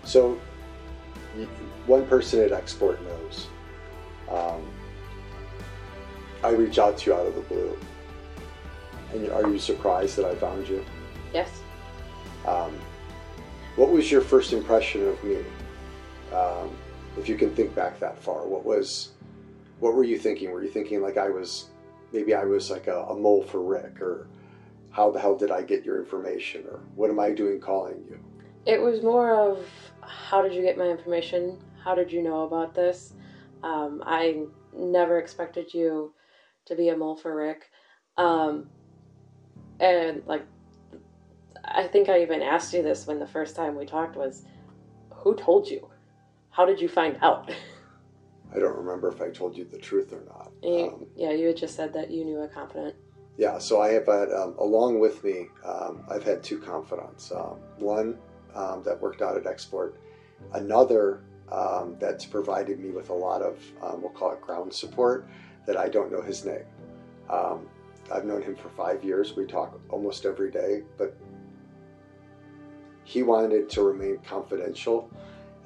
so, 0.03 0.40
one 1.86 2.05
person 2.07 2.40
at 2.40 2.51
Xsport 2.51 3.01
knows. 3.05 3.46
Um, 4.28 4.62
I 6.42 6.51
reach 6.51 6.80
out 6.80 6.98
to 6.98 7.11
you 7.11 7.16
out 7.16 7.26
of 7.26 7.36
the 7.36 7.42
blue. 7.42 7.78
And 9.12 9.28
are 9.30 9.48
you 9.48 9.58
surprised 9.58 10.16
that 10.16 10.24
I 10.24 10.34
found 10.34 10.68
you? 10.68 10.84
Yes. 11.34 11.62
Um, 12.46 12.78
what 13.76 13.90
was 13.90 14.11
your 14.11 14.20
first 14.20 14.52
impression 14.52 15.06
of 15.08 15.22
me? 15.24 15.38
Um, 16.32 16.76
if 17.18 17.28
you 17.28 17.36
can 17.36 17.54
think 17.54 17.74
back 17.74 17.98
that 18.00 18.22
far, 18.22 18.46
what 18.46 18.64
was, 18.64 19.11
what 19.80 19.94
were 19.94 20.04
you 20.04 20.18
thinking? 20.18 20.50
Were 20.50 20.62
you 20.62 20.70
thinking 20.70 21.02
like 21.02 21.16
I 21.16 21.28
was, 21.28 21.70
maybe 22.12 22.34
I 22.34 22.44
was 22.44 22.70
like 22.70 22.86
a, 22.86 23.02
a 23.04 23.16
mole 23.16 23.42
for 23.42 23.61
Rick, 23.61 24.00
or 24.00 24.28
how 24.90 25.11
the 25.11 25.20
hell 25.20 25.36
did 25.36 25.50
I 25.50 25.62
get 25.62 25.84
your 25.84 25.98
information, 25.98 26.64
or 26.66 26.80
what 26.94 27.11
am 27.11 27.18
I 27.18 27.30
doing 27.30 27.61
calling 27.61 28.04
you? 28.08 28.18
It 28.66 28.80
was 28.80 29.02
more 29.02 29.34
of 29.34 29.64
how 30.02 30.42
did 30.42 30.54
you 30.54 30.62
get 30.62 30.78
my 30.78 30.86
information? 30.86 31.58
How 31.82 31.94
did 31.94 32.12
you 32.12 32.22
know 32.22 32.42
about 32.42 32.74
this? 32.74 33.14
Um, 33.62 34.02
I 34.04 34.44
never 34.72 35.18
expected 35.18 35.72
you 35.72 36.12
to 36.66 36.74
be 36.74 36.88
a 36.88 36.96
mole 36.96 37.16
for 37.16 37.34
Rick. 37.34 37.70
Um, 38.16 38.68
and 39.81 40.22
like, 40.26 40.45
I 41.64 41.87
think 41.87 42.09
I 42.09 42.22
even 42.22 42.43
asked 42.43 42.72
you 42.72 42.83
this 42.83 43.07
when 43.07 43.18
the 43.18 43.26
first 43.26 43.57
time 43.57 43.76
we 43.76 43.87
talked 43.87 44.16
was, 44.16 44.45
who 45.11 45.35
told 45.35 45.68
you? 45.68 45.89
How 46.51 46.64
did 46.66 46.81
you 46.81 46.89
find 46.89 47.16
out? 47.22 47.51
I 48.55 48.59
don't 48.59 48.76
remember 48.76 49.09
if 49.09 49.20
I 49.22 49.31
told 49.31 49.57
you 49.57 49.64
the 49.64 49.78
truth 49.78 50.12
or 50.12 50.22
not. 50.26 50.51
You, 50.62 50.89
Um, 50.89 51.07
yeah, 51.16 51.31
you 51.31 51.47
had 51.49 51.57
just 51.57 51.76
said 51.76 51.93
that 51.93 52.11
you 52.11 52.24
knew 52.24 52.41
a 52.41 52.49
confidant. 52.49 52.95
yeah, 53.37 53.59
so 53.59 53.81
I 53.81 53.93
have 53.93 54.07
had, 54.07 54.33
um, 54.33 54.55
along 54.59 54.99
with 54.99 55.22
me, 55.22 55.47
um, 55.64 56.03
I've 56.11 56.24
had 56.24 56.43
two 56.43 56.59
confidants. 56.59 57.31
Um, 57.33 57.57
one 57.78 58.18
um, 58.55 58.83
that 58.83 59.01
worked 59.01 59.22
out 59.22 59.37
at 59.37 59.45
Xsport, 59.45 59.95
another 60.55 61.22
um, 61.53 61.97
that's 62.01 62.24
provided 62.24 62.81
me 62.81 62.91
with 62.91 63.11
a 63.11 63.14
lot 63.14 63.41
of, 63.43 63.59
um, 63.83 64.03
we'll 64.03 64.11
call 64.11 64.33
it 64.33 64.41
ground 64.41 64.72
support, 64.72 65.26
that 65.66 65.76
I 65.76 65.89
don't 65.89 66.11
know 66.11 66.20
his 66.22 66.45
name. 66.45 66.64
I've 68.12 68.24
known 68.24 68.42
him 68.42 68.56
for 68.56 68.68
five 68.70 69.04
years. 69.04 69.36
We 69.36 69.46
talk 69.46 69.80
almost 69.88 70.26
every 70.26 70.50
day, 70.50 70.82
but 70.98 71.16
he 73.04 73.22
wanted 73.22 73.68
to 73.70 73.82
remain 73.82 74.18
confidential, 74.18 75.11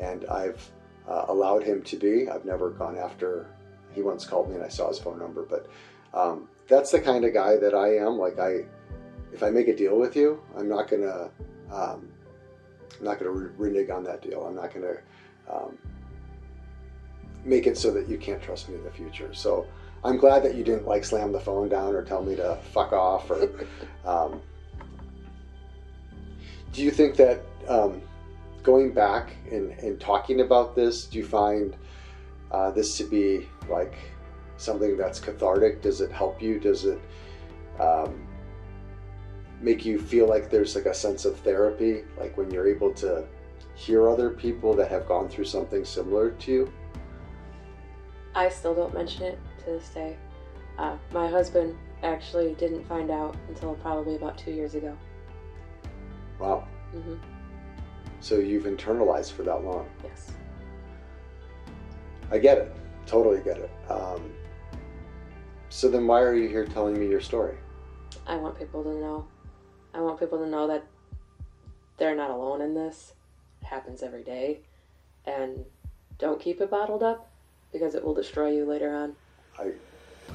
and 0.00 0.24
I've 0.26 0.70
uh, 1.08 1.26
allowed 1.28 1.62
him 1.62 1.82
to 1.82 1.96
be. 1.96 2.28
I've 2.28 2.44
never 2.44 2.70
gone 2.70 2.96
after. 2.96 3.46
He 3.92 4.02
once 4.02 4.24
called 4.24 4.48
me, 4.48 4.56
and 4.56 4.64
I 4.64 4.68
saw 4.68 4.88
his 4.88 4.98
phone 4.98 5.18
number, 5.18 5.42
but 5.42 5.66
um, 6.12 6.48
that's 6.68 6.90
the 6.90 7.00
kind 7.00 7.24
of 7.24 7.32
guy 7.34 7.56
that 7.56 7.74
I 7.74 7.96
am. 7.96 8.18
Like 8.18 8.38
I, 8.38 8.64
if 9.32 9.42
I 9.42 9.50
make 9.50 9.68
a 9.68 9.76
deal 9.76 9.98
with 9.98 10.16
you, 10.16 10.42
I'm 10.56 10.68
not 10.68 10.88
gonna, 10.88 11.30
um, 11.72 12.08
I'm 12.98 13.04
not 13.04 13.18
gonna 13.18 13.30
re- 13.30 13.52
renege 13.56 13.90
on 13.90 14.04
that 14.04 14.22
deal. 14.22 14.44
I'm 14.44 14.54
not 14.54 14.72
gonna 14.72 14.96
um, 15.50 15.78
make 17.44 17.66
it 17.66 17.76
so 17.76 17.90
that 17.90 18.08
you 18.08 18.16
can't 18.16 18.42
trust 18.42 18.68
me 18.68 18.76
in 18.76 18.84
the 18.84 18.90
future. 18.90 19.32
So 19.34 19.66
I'm 20.04 20.18
glad 20.18 20.42
that 20.42 20.54
you 20.54 20.62
didn't 20.62 20.86
like 20.86 21.02
slam 21.04 21.32
the 21.32 21.40
phone 21.40 21.70
down 21.70 21.94
or 21.94 22.02
tell 22.02 22.22
me 22.22 22.36
to 22.36 22.58
fuck 22.72 22.92
off. 22.92 23.30
Or 23.30 23.66
um, 24.04 24.42
do 26.72 26.82
you 26.82 26.90
think 26.90 27.16
that 27.16 27.40
um, 27.68 28.02
going 28.62 28.92
back 28.92 29.34
and, 29.50 29.70
and 29.78 29.98
talking 29.98 30.42
about 30.42 30.76
this, 30.76 31.06
do 31.06 31.18
you 31.18 31.24
find 31.24 31.74
uh, 32.50 32.70
this 32.70 32.98
to 32.98 33.04
be 33.04 33.48
like 33.70 33.94
something 34.58 34.98
that's 34.98 35.18
cathartic? 35.18 35.80
Does 35.80 36.02
it 36.02 36.12
help 36.12 36.42
you? 36.42 36.60
Does 36.60 36.84
it 36.84 37.00
um, 37.80 38.26
make 39.62 39.86
you 39.86 39.98
feel 39.98 40.28
like 40.28 40.50
there's 40.50 40.74
like 40.74 40.84
a 40.84 40.94
sense 40.94 41.24
of 41.24 41.38
therapy, 41.38 42.04
like 42.18 42.36
when 42.36 42.50
you're 42.50 42.68
able 42.68 42.92
to 42.92 43.24
hear 43.74 44.10
other 44.10 44.28
people 44.28 44.74
that 44.74 44.90
have 44.90 45.08
gone 45.08 45.30
through 45.30 45.46
something 45.46 45.82
similar 45.82 46.32
to 46.32 46.52
you? 46.52 46.72
I 48.34 48.50
still 48.50 48.74
don't 48.74 48.92
mention 48.92 49.22
it 49.22 49.38
to 49.64 49.70
this 49.72 49.88
day. 49.90 50.16
Uh, 50.78 50.96
my 51.12 51.28
husband 51.28 51.76
actually 52.02 52.54
didn't 52.54 52.84
find 52.86 53.10
out 53.10 53.36
until 53.48 53.74
probably 53.76 54.16
about 54.16 54.36
two 54.36 54.50
years 54.50 54.74
ago. 54.74 54.96
Wow. 56.38 56.66
hmm 56.92 57.14
So 58.20 58.36
you've 58.38 58.64
internalized 58.64 59.32
for 59.32 59.42
that 59.44 59.64
long. 59.64 59.86
Yes. 60.02 60.32
I 62.30 62.38
get 62.38 62.58
it. 62.58 62.74
Totally 63.06 63.40
get 63.42 63.58
it. 63.58 63.70
Um, 63.88 64.32
so 65.68 65.88
then 65.88 66.06
why 66.06 66.20
are 66.22 66.34
you 66.34 66.48
here 66.48 66.64
telling 66.64 66.98
me 66.98 67.08
your 67.08 67.20
story? 67.20 67.56
I 68.26 68.36
want 68.36 68.58
people 68.58 68.82
to 68.82 68.94
know. 68.94 69.26
I 69.92 70.00
want 70.00 70.18
people 70.18 70.38
to 70.38 70.46
know 70.46 70.66
that 70.66 70.84
they're 71.96 72.16
not 72.16 72.30
alone 72.30 72.60
in 72.60 72.74
this. 72.74 73.12
It 73.60 73.66
happens 73.66 74.02
every 74.02 74.22
day. 74.22 74.60
And 75.26 75.64
don't 76.18 76.40
keep 76.40 76.60
it 76.60 76.70
bottled 76.70 77.02
up 77.02 77.30
because 77.72 77.94
it 77.94 78.04
will 78.04 78.14
destroy 78.14 78.50
you 78.50 78.64
later 78.64 78.94
on. 78.94 79.16
I 79.58 79.72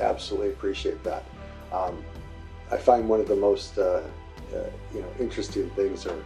absolutely 0.02 0.50
appreciate 0.50 1.04
that. 1.04 1.24
Um, 1.72 2.04
I 2.72 2.78
find 2.78 3.08
one 3.10 3.20
of 3.20 3.28
the 3.28 3.36
most 3.36 3.78
uh, 3.78 4.02
uh, 4.54 4.70
you 4.94 5.02
know 5.02 5.12
interesting 5.20 5.70
things 5.72 6.06
are 6.06 6.24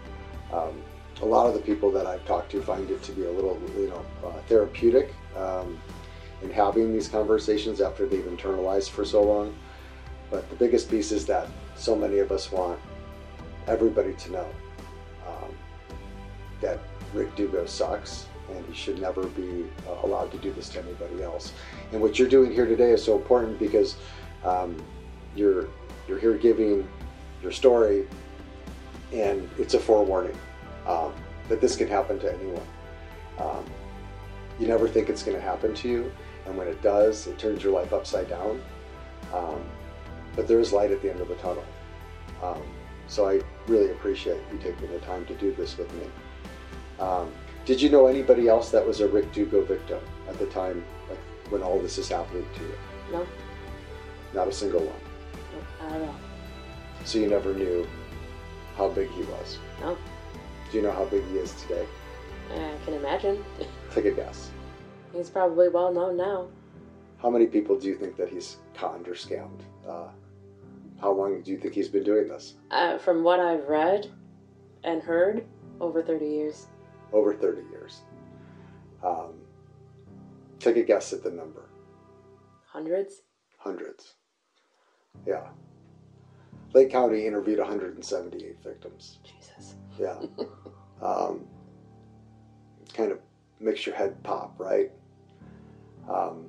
um, 0.52 0.82
a 1.22 1.26
lot 1.26 1.48
of 1.48 1.54
the 1.54 1.60
people 1.60 1.92
that 1.92 2.06
I've 2.06 2.26
talked 2.26 2.52
to 2.52 2.62
find 2.62 2.90
it 2.90 3.02
to 3.04 3.12
be 3.12 3.26
a 3.26 3.32
little 3.32 3.60
you 3.78 3.90
know 3.90 4.06
uh, 4.28 4.42
therapeutic 4.48 5.14
um, 5.36 5.80
in 6.42 6.50
having 6.50 6.92
these 6.92 7.08
conversations 7.08 7.82
after 7.82 8.06
they've 8.06 8.26
internalized 8.26 8.90
for 8.90 9.06
so 9.06 9.24
long. 9.24 9.56
But 10.30 10.50
the 10.50 10.56
biggest 10.56 10.90
piece 10.90 11.12
is 11.12 11.26
that 11.28 11.48
so 11.76 11.96
many 11.96 12.20
of 12.20 12.32
us 12.32 12.52
want 12.52 12.80
everybody 13.68 14.14
to 14.14 14.32
know 14.32 14.48
um, 15.28 15.56
that 16.62 16.80
Rick 17.14 17.36
Dugo 17.36 17.66
sucks 17.66 18.28
and 18.50 18.66
he 18.66 18.74
should 18.74 19.00
never 19.00 19.26
be 19.28 19.66
uh, 19.88 20.06
allowed 20.06 20.32
to 20.32 20.38
do 20.38 20.52
this 20.54 20.70
to 20.70 20.80
anybody 20.80 21.24
else. 21.24 21.54
And 21.94 22.02
what 22.02 22.18
you're 22.18 22.28
doing 22.28 22.52
here 22.52 22.66
today 22.66 22.90
is 22.90 23.04
so 23.04 23.16
important 23.16 23.60
because 23.60 23.98
um, 24.44 24.76
you're 25.36 25.68
you're 26.08 26.20
here 26.20 26.34
giving 26.34 26.88
your 27.42 27.52
story, 27.52 28.08
and 29.14 29.48
it's 29.60 29.76
a 29.76 29.80
forewarning 29.80 30.38
um, 30.88 31.14
that 31.50 31.62
this 31.62 31.76
can 31.76 31.88
happen 31.88 32.20
to 32.20 32.34
anyone. 32.34 32.68
Um, 33.38 33.64
you 34.60 34.68
never 34.68 34.88
think 34.88 35.08
it's 35.08 35.22
going 35.22 35.38
to 35.38 35.42
happen 35.42 35.76
to 35.76 35.88
you, 35.88 36.12
and 36.48 36.58
when 36.58 36.68
it 36.68 36.82
does, 36.82 37.28
it 37.28 37.38
turns 37.38 37.64
your 37.64 37.74
life 37.74 37.94
upside 37.94 38.28
down. 38.28 38.62
Um, 39.32 39.64
but 40.36 40.48
there 40.48 40.60
is 40.60 40.74
light 40.74 40.92
at 40.92 41.02
the 41.02 41.12
end 41.12 41.22
of 41.22 41.28
the 41.28 41.36
tunnel. 41.36 41.66
Um, 42.42 42.62
so 43.08 43.30
I 43.30 43.42
really 43.68 43.92
appreciate 43.92 44.42
you 44.52 44.58
taking 44.58 44.92
the 44.92 45.00
time 45.00 45.26
to 45.28 45.36
do 45.36 45.54
this 45.54 45.78
with 45.78 45.94
me. 45.94 46.08
Um, 47.00 47.32
did 47.66 47.82
you 47.82 47.90
know 47.90 48.08
anybody 48.08 48.48
else 48.48 48.72
that 48.72 48.86
was 48.86 49.00
a 49.00 49.08
Rick 49.08 49.32
Dugo 49.32 49.64
victim 49.64 50.00
at 50.28 50.38
the 50.40 50.48
time, 50.48 50.84
when 51.54 51.62
all 51.62 51.80
this 51.80 52.00
is 52.00 52.10
happening 52.10 52.46
to 52.56 52.62
you? 52.64 52.76
No, 53.12 53.28
Not 54.34 54.48
a 54.48 54.52
single 54.52 54.80
one. 54.82 55.00
no, 55.54 55.88
not 55.88 56.02
at 56.02 56.08
all. 56.08 56.16
So 57.06 57.20
you 57.20 57.28
never 57.28 57.54
knew 57.54 57.88
how 58.76 58.90
big 58.90 59.08
he 59.12 59.22
was. 59.22 59.60
No, 59.80 59.96
Do 60.72 60.78
you 60.78 60.82
know 60.84 60.92
how 60.92 61.06
big 61.06 61.24
he 61.30 61.38
is 61.38 61.54
today? 61.62 61.86
I 62.52 62.74
can 62.86 62.96
imagine. 62.96 63.44
Take 63.94 64.06
a 64.06 64.12
guess. 64.12 64.50
He's 65.14 65.30
probably 65.30 65.70
well 65.70 65.94
known 65.94 66.18
now. 66.18 66.48
How 67.22 67.30
many 67.30 67.46
people 67.46 67.78
do 67.80 67.88
you 67.88 67.96
think 67.96 68.18
that 68.18 68.30
he's 68.30 68.58
conned 68.74 69.08
or 69.08 69.14
scammed? 69.14 69.62
Uh, 69.88 70.08
how 71.00 71.12
long 71.12 71.40
do 71.44 71.52
you 71.52 71.58
think 71.60 71.76
he's 71.76 71.88
been 71.88 72.04
doing 72.04 72.28
this? 72.28 72.56
Uh, 72.72 72.98
from 72.98 73.24
what 73.24 73.40
I've 73.40 73.66
read 73.68 74.12
and 74.84 75.04
heard, 75.04 75.46
over 75.80 76.02
30 76.02 76.26
years. 76.26 76.66
Over 77.12 77.36
30 77.36 77.62
years. 77.70 78.02
Um, 79.04 79.34
take 80.64 80.78
a 80.78 80.84
guess 80.84 81.14
at 81.14 81.24
the 81.24 81.32
number. 81.32 81.70
Hundreds? 82.68 83.22
Hundreds. 83.58 84.16
Yeah. 85.26 85.48
Lake 86.74 86.92
County 86.92 87.26
interviewed 87.28 87.60
178 87.60 88.64
victims. 88.64 89.20
Jesus. 89.24 89.76
Yeah. 90.00 90.20
um, 91.02 91.46
kind 92.94 93.12
of 93.12 93.20
makes 93.60 93.86
your 93.86 93.96
head 93.96 94.22
pop, 94.24 94.56
right? 94.60 94.92
Um, 96.10 96.48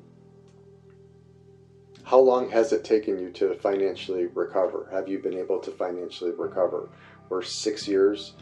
how 2.03 2.19
long 2.19 2.51
has 2.51 2.73
it 2.73 2.85
taken 2.85 3.19
you 3.19 3.31
to 3.33 3.55
financially 3.55 4.27
recover? 4.27 4.89
Have 4.93 5.09
you 5.09 5.19
been 5.21 5.35
able 5.35 5.59
to 5.61 5.71
financially 5.71 6.33
recover? 6.33 6.91
We're 7.29 7.43
six 7.43 7.87
years 7.87 8.35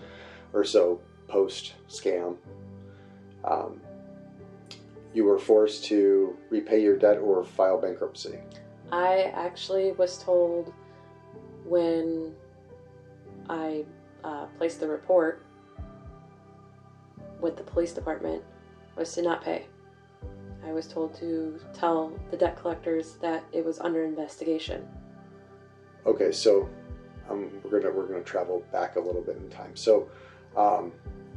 or 0.53 0.65
so 0.65 1.01
post 1.29 1.75
scam. 1.89 2.37
um, 3.45 3.81
you 5.15 5.25
were 5.25 5.39
forced 5.39 5.85
to 5.85 6.37
repay 6.51 6.83
your 6.83 6.97
debt 6.97 7.19
or 7.19 7.45
file 7.45 7.81
bankruptcy. 7.81 8.39
I 8.91 9.33
actually 9.35 9.93
was 9.93 10.19
told 10.19 10.73
when 11.65 12.35
I 13.49 13.85
uh, 14.25 14.47
placed 14.59 14.81
the 14.81 14.89
report 14.89 15.45
with 17.41 17.57
the 17.57 17.63
police 17.63 17.93
department 17.93 18.43
was 18.97 19.13
to 19.15 19.23
not 19.23 19.43
pay. 19.43 19.67
I 20.65 20.73
was 20.73 20.87
told 20.87 21.15
to 21.17 21.59
tell 21.73 22.13
the 22.31 22.37
debt 22.37 22.57
collectors 22.57 23.15
that 23.21 23.43
it 23.53 23.65
was 23.65 23.81
under 23.81 24.05
investigation. 24.05 24.87
Okay, 26.07 26.31
so 26.31 26.69
um, 27.29 27.51
we're 27.65 27.81
gonna 27.81 27.93
we're 27.93 28.07
gonna 28.07 28.23
travel 28.23 28.63
back 28.73 28.97
a 28.97 29.01
little 29.01 29.23
bit 29.23 29.37
in 29.37 29.49
time. 29.51 29.75
So, 29.75 30.09
um, 30.57 30.93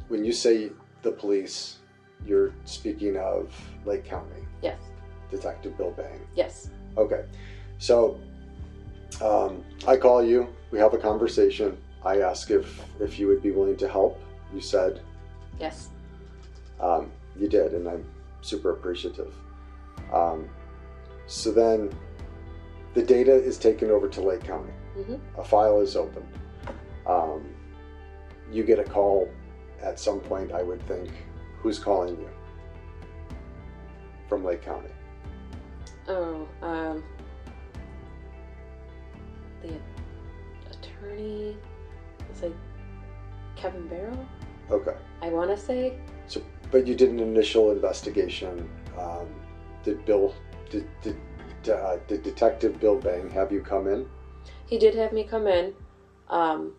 when 0.08 0.24
you 0.24 0.32
say 0.32 0.70
the 1.02 1.10
police, 1.10 1.78
you're 2.24 2.52
speaking 2.64 3.16
of 3.16 3.52
Lake 3.84 4.04
County 4.04 4.42
Yes, 4.62 4.78
Detective 5.30 5.76
Bill 5.76 5.90
Bang. 5.92 6.20
yes, 6.34 6.70
Okay, 6.96 7.24
so 7.78 8.18
um, 9.22 9.62
I 9.86 9.96
call 9.96 10.24
you. 10.24 10.48
We 10.70 10.78
have 10.78 10.94
a 10.94 10.98
conversation. 10.98 11.76
I 12.04 12.20
ask 12.20 12.50
if 12.50 12.80
if 13.00 13.18
you 13.18 13.26
would 13.28 13.42
be 13.42 13.50
willing 13.50 13.76
to 13.78 13.88
help. 13.88 14.20
You 14.54 14.60
said 14.60 15.00
yes, 15.60 15.88
um, 16.80 17.10
you 17.38 17.48
did, 17.48 17.72
and 17.74 17.88
I'm 17.88 18.04
super 18.40 18.70
appreciative. 18.72 19.34
Um, 20.12 20.48
so 21.26 21.50
then, 21.52 21.90
the 22.94 23.02
data 23.02 23.32
is 23.34 23.58
taken 23.58 23.90
over 23.90 24.08
to 24.08 24.20
Lake 24.22 24.44
County. 24.44 24.72
Mhm. 24.98 25.18
A 25.36 25.44
file 25.44 25.80
is 25.80 25.96
opened. 25.96 26.26
Um, 27.06 27.44
you 28.50 28.62
get 28.64 28.78
a 28.78 28.84
call 28.84 29.28
at 29.82 29.98
some 29.98 30.20
point. 30.20 30.52
I 30.52 30.62
would 30.62 30.80
think, 30.86 31.10
who's 31.62 31.78
calling 31.78 32.16
you 32.16 32.28
from 34.28 34.44
Lake 34.44 34.62
County? 34.62 34.90
Oh, 36.08 36.46
um, 36.62 37.02
the 39.62 39.74
attorney 40.70 41.56
was 42.28 42.42
like 42.42 42.52
Kevin 43.56 43.86
Barrow. 43.88 44.28
Okay. 44.70 44.94
I 45.22 45.28
want 45.28 45.50
to 45.50 45.56
say 45.56 45.98
So, 46.26 46.42
but 46.70 46.86
you 46.86 46.94
did 46.94 47.10
an 47.10 47.20
initial 47.20 47.70
investigation. 47.72 48.68
Um, 48.98 49.28
did 49.82 50.04
Bill, 50.04 50.34
did, 50.70 50.86
did, 51.02 51.16
uh, 51.70 51.96
did 52.08 52.22
Detective 52.22 52.80
Bill 52.80 52.96
Bang 52.98 53.30
have 53.30 53.52
you 53.52 53.60
come 53.60 53.86
in? 53.86 54.08
he 54.66 54.78
did 54.78 54.94
have 54.96 55.12
me 55.12 55.22
come 55.24 55.46
in, 55.46 55.72
um, 56.28 56.74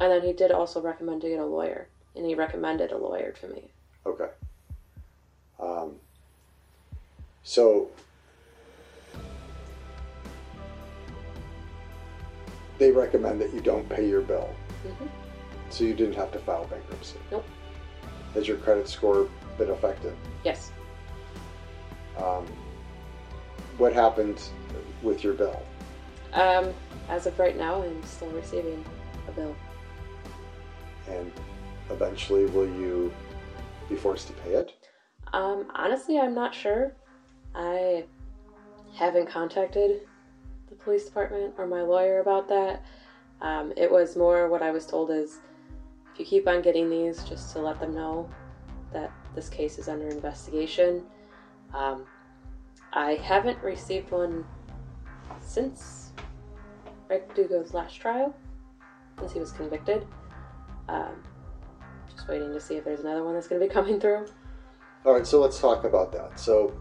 and 0.00 0.12
then 0.12 0.22
he 0.22 0.32
did 0.34 0.50
also 0.52 0.80
recommend 0.82 1.22
to 1.22 1.28
get 1.28 1.38
a 1.38 1.44
lawyer, 1.44 1.88
and 2.14 2.26
he 2.26 2.34
recommended 2.34 2.92
a 2.92 2.98
lawyer 2.98 3.32
to 3.32 3.48
me. 3.48 3.70
Okay. 4.06 4.28
Um, 5.58 5.96
so, 7.42 7.90
they 12.78 12.90
recommend 12.92 13.40
that 13.40 13.52
you 13.52 13.60
don't 13.60 13.88
pay 13.88 14.08
your 14.08 14.20
bill. 14.20 14.54
Mhm. 14.84 15.08
So 15.70 15.84
you 15.84 15.94
didn't 15.94 16.14
have 16.14 16.30
to 16.32 16.38
file 16.38 16.64
bankruptcy. 16.66 17.18
Nope. 17.30 17.44
Has 18.34 18.46
your 18.46 18.58
credit 18.58 18.88
score 18.88 19.28
been 19.58 19.70
affected? 19.70 20.14
Yes. 20.44 20.70
Um, 22.16 22.46
what 23.78 23.92
happened 23.92 24.40
with 25.02 25.24
your 25.24 25.34
bill? 25.34 25.60
Um, 26.32 26.72
as 27.08 27.26
of 27.26 27.38
right 27.38 27.56
now, 27.56 27.82
I'm 27.82 28.02
still 28.04 28.28
receiving 28.30 28.84
a 29.28 29.32
bill. 29.32 29.54
And 31.08 31.32
eventually, 31.90 32.46
will 32.46 32.66
you 32.68 33.12
be 33.88 33.96
forced 33.96 34.26
to 34.28 34.32
pay 34.34 34.54
it? 34.54 34.72
Um, 35.32 35.66
honestly, 35.74 36.18
I'm 36.18 36.34
not 36.34 36.54
sure. 36.54 36.94
I 37.54 38.04
haven't 38.94 39.28
contacted 39.28 40.02
the 40.68 40.74
police 40.74 41.04
department 41.04 41.54
or 41.58 41.66
my 41.66 41.82
lawyer 41.82 42.20
about 42.20 42.48
that. 42.48 42.82
Um, 43.40 43.72
it 43.76 43.90
was 43.90 44.16
more 44.16 44.48
what 44.48 44.62
I 44.62 44.70
was 44.70 44.86
told 44.86 45.10
is 45.10 45.40
if 46.12 46.20
you 46.20 46.24
keep 46.24 46.48
on 46.48 46.62
getting 46.62 46.88
these, 46.88 47.22
just 47.24 47.52
to 47.52 47.60
let 47.60 47.78
them 47.78 47.94
know 47.94 48.28
that 48.92 49.12
this 49.34 49.48
case 49.48 49.78
is 49.78 49.88
under 49.88 50.08
investigation. 50.08 51.04
Um, 51.74 52.06
I 52.92 53.14
haven't 53.14 53.62
received 53.62 54.10
one 54.10 54.44
since 55.40 56.12
Rick 57.08 57.34
Dugo's 57.34 57.74
last 57.74 58.00
trial, 58.00 58.34
since 59.18 59.32
he 59.32 59.38
was 59.38 59.52
convicted. 59.52 60.06
Um, 60.88 61.22
just 62.26 62.28
waiting 62.28 62.52
to 62.52 62.60
see 62.60 62.74
if 62.74 62.84
there's 62.84 63.00
another 63.00 63.24
one 63.24 63.34
that's 63.34 63.46
going 63.46 63.60
to 63.60 63.66
be 63.66 63.72
coming 63.72 64.00
through. 64.00 64.26
All 65.04 65.14
right, 65.14 65.26
so 65.26 65.40
let's 65.40 65.60
talk 65.60 65.84
about 65.84 66.12
that. 66.12 66.38
So, 66.38 66.74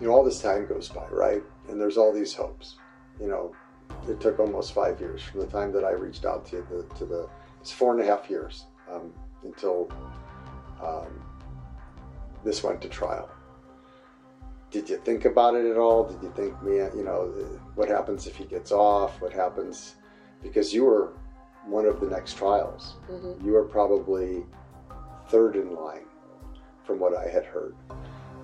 you 0.00 0.06
know, 0.06 0.12
all 0.12 0.24
this 0.24 0.40
time 0.40 0.66
goes 0.66 0.88
by, 0.88 1.06
right? 1.10 1.42
And 1.68 1.80
there's 1.80 1.96
all 1.96 2.12
these 2.12 2.34
hopes. 2.34 2.76
You 3.20 3.28
know, 3.28 3.54
it 4.08 4.20
took 4.20 4.38
almost 4.40 4.72
five 4.72 5.00
years 5.00 5.22
from 5.22 5.40
the 5.40 5.46
time 5.46 5.72
that 5.72 5.84
I 5.84 5.90
reached 5.90 6.24
out 6.24 6.46
to 6.46 6.56
the 6.70 6.94
to 6.96 7.04
the. 7.04 7.28
It's 7.60 7.72
four 7.72 7.92
and 7.92 8.00
a 8.00 8.04
half 8.04 8.30
years 8.30 8.66
um, 8.90 9.12
until 9.42 9.90
um, 10.82 11.06
this 12.44 12.62
went 12.62 12.80
to 12.82 12.88
trial. 12.88 13.28
Did 14.70 14.88
you 14.88 14.98
think 14.98 15.24
about 15.24 15.54
it 15.54 15.68
at 15.68 15.76
all? 15.76 16.04
Did 16.04 16.22
you 16.22 16.32
think, 16.36 16.60
man, 16.62 16.92
you 16.96 17.02
know, 17.02 17.32
what 17.74 17.88
happens 17.88 18.26
if 18.26 18.36
he 18.36 18.44
gets 18.44 18.70
off? 18.70 19.20
What 19.20 19.32
happens? 19.32 19.94
Because 20.42 20.72
you 20.72 20.84
were 20.84 21.14
one 21.66 21.86
of 21.86 22.00
the 22.00 22.06
next 22.06 22.36
trials. 22.36 22.94
hmm 23.08 23.32
You 23.44 23.52
were 23.52 23.64
probably 23.64 24.44
third 25.28 25.56
in 25.56 25.74
line 25.74 26.06
from 26.84 26.98
what 26.98 27.14
I 27.14 27.28
had 27.28 27.44
heard. 27.44 27.74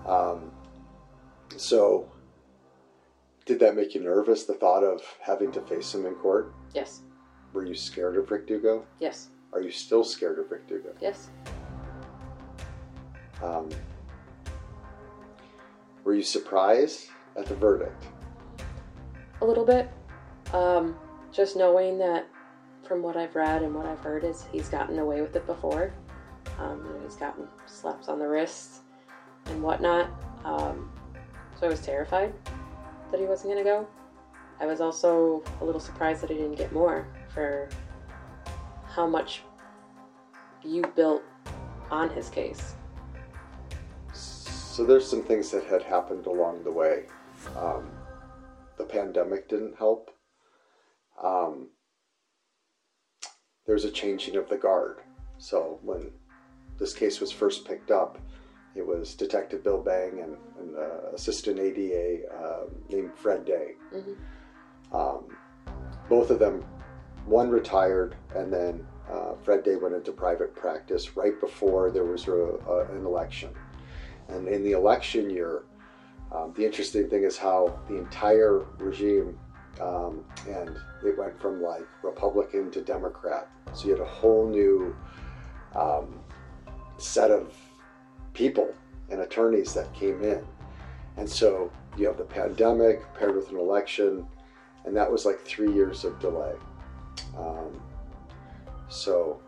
Um, 0.07 0.51
so, 1.57 2.11
did 3.47 3.61
that 3.61 3.77
make 3.77 3.95
you 3.95 4.03
nervous, 4.03 4.45
the 4.45 4.55
thought 4.55 4.83
of 4.83 5.03
having 5.21 5.53
to 5.53 5.61
face 5.63 5.95
him 5.95 6.07
in 6.07 6.15
court? 6.15 6.53
Yes. 6.75 7.01
Were 7.53 7.65
you 7.65 7.75
scared 7.75 8.17
of 8.17 8.31
Rick 8.31 8.47
Dugo? 8.47 8.85
Yes. 8.99 9.29
Are 9.53 9.61
you 9.61 9.71
still 9.71 10.05
scared 10.05 10.39
of 10.39 10.51
Rick 10.51 10.67
Dugo? 10.67 10.93
Yes. 11.01 11.29
Um, 13.43 13.69
were 16.03 16.15
you 16.15 16.23
surprised 16.23 17.09
at 17.37 17.47
the 17.47 17.55
verdict? 17.55 18.07
A 19.41 19.45
little 19.45 19.65
bit. 19.65 19.91
Um, 20.53 20.97
just 21.33 21.57
knowing 21.57 21.99
that 21.99 22.27
from 22.83 23.03
what 23.03 23.17
I've 23.17 23.35
read 23.35 23.63
and 23.63 23.75
what 23.75 23.87
I've 23.87 23.99
heard 24.01 24.25
is 24.25 24.45
he's 24.53 24.69
gotten 24.69 24.99
away 24.99 25.21
with 25.21 25.35
it 25.37 25.47
before. 25.47 25.93
Um, 26.59 26.95
gotten 27.19 27.47
slaps 27.67 28.09
on 28.09 28.19
the 28.19 28.27
wrists 28.27 28.81
and 29.47 29.63
whatnot. 29.63 30.11
Um, 30.45 30.91
so 31.59 31.67
I 31.67 31.71
was 31.71 31.81
terrified 31.81 32.33
that 33.11 33.21
he 33.21 33.27
wasn't 33.27 33.53
going 33.53 33.65
to 33.65 33.71
go. 33.71 33.87
I 34.61 34.67
was 34.67 34.81
also 34.81 35.43
a 35.61 35.65
little 35.65 35.81
surprised 35.81 36.23
that 36.23 36.31
he 36.31 36.37
didn't 36.37 36.57
get 36.57 36.73
more 36.73 37.07
for 37.33 37.69
how 38.87 39.07
much 39.07 39.43
you 40.63 40.83
built 40.95 41.23
on 41.91 42.11
his 42.11 42.29
case. 42.29 42.75
So, 44.13 44.85
there's 44.85 45.09
some 45.09 45.23
things 45.23 45.51
that 45.53 45.65
had 45.67 45.83
happened 45.83 46.27
along 46.27 46.65
the 46.65 46.73
way. 46.73 47.05
Um, 47.57 47.91
the 48.77 48.85
pandemic 48.85 49.49
didn't 49.49 49.77
help. 49.77 50.11
Um, 51.23 51.69
there's 53.67 53.85
a 53.85 53.91
changing 53.91 54.35
of 54.37 54.49
the 54.49 54.57
guard. 54.57 54.99
So 55.39 55.79
when 55.83 56.11
this 56.79 56.93
case 56.93 57.21
was 57.21 57.31
first 57.31 57.65
picked 57.65 57.91
up, 57.91 58.19
it 58.75 58.87
was 58.87 59.15
Detective 59.15 59.63
Bill 59.63 59.81
Bang 59.81 60.21
and, 60.21 60.37
and 60.59 60.77
uh, 60.77 61.15
Assistant 61.15 61.59
ADA 61.61 62.23
um 62.35 62.69
named 62.89 63.13
Fred 63.15 63.45
Day. 63.45 63.75
Mhm. 63.93 64.17
Um, 64.93 65.37
both 66.09 66.31
of 66.31 66.39
them, 66.39 66.65
one 67.27 67.51
retired, 67.51 68.17
and 68.35 68.53
then 68.53 68.87
uh, 69.11 69.35
Fred 69.43 69.65
Day 69.65 69.77
went 69.77 69.95
into 69.95 70.13
private 70.13 70.55
practice 70.55 71.17
right 71.17 71.39
before 71.41 71.91
there 71.91 72.05
was 72.05 72.27
a, 72.29 72.33
a, 72.33 72.85
an 72.97 73.05
election. 73.07 73.51
And 74.29 74.49
in 74.49 74.63
the 74.63 74.73
election 74.73 75.31
year, 75.31 75.65
um, 76.33 76.53
the 76.57 76.65
interesting 76.65 77.09
thing 77.09 77.23
is 77.25 77.37
how 77.37 77.79
the 77.89 77.97
entire 77.97 78.61
regime 78.79 79.39
um, 79.81 80.25
and 80.49 80.77
it 81.05 81.19
went 81.19 81.41
from 81.41 81.63
like 81.63 81.87
Republican 82.03 82.71
to 82.73 82.81
Democrat. 82.81 83.49
So 83.73 83.87
you 83.87 83.91
had 83.93 84.01
a 84.01 84.05
whole 84.09 84.49
new 84.49 84.95
um, 85.75 86.21
set 86.99 87.31
of 87.31 87.55
people 88.33 88.73
and 89.11 89.21
attorneys 89.21 89.73
that 89.75 89.93
came 89.93 90.23
in. 90.23 90.45
And 91.17 91.29
so 91.29 91.71
you 91.97 92.07
have 92.07 92.19
the 92.19 92.25
pandemic 92.25 93.03
paired 93.15 93.37
with 93.37 93.51
an 93.51 93.59
election, 93.59 94.27
and 94.85 94.97
that 94.97 95.11
was 95.11 95.25
like 95.25 95.41
three 95.41 95.73
years 95.73 96.05
of 96.05 96.19
delay. 96.19 96.55
Um, 97.39 97.81
so 98.89 99.41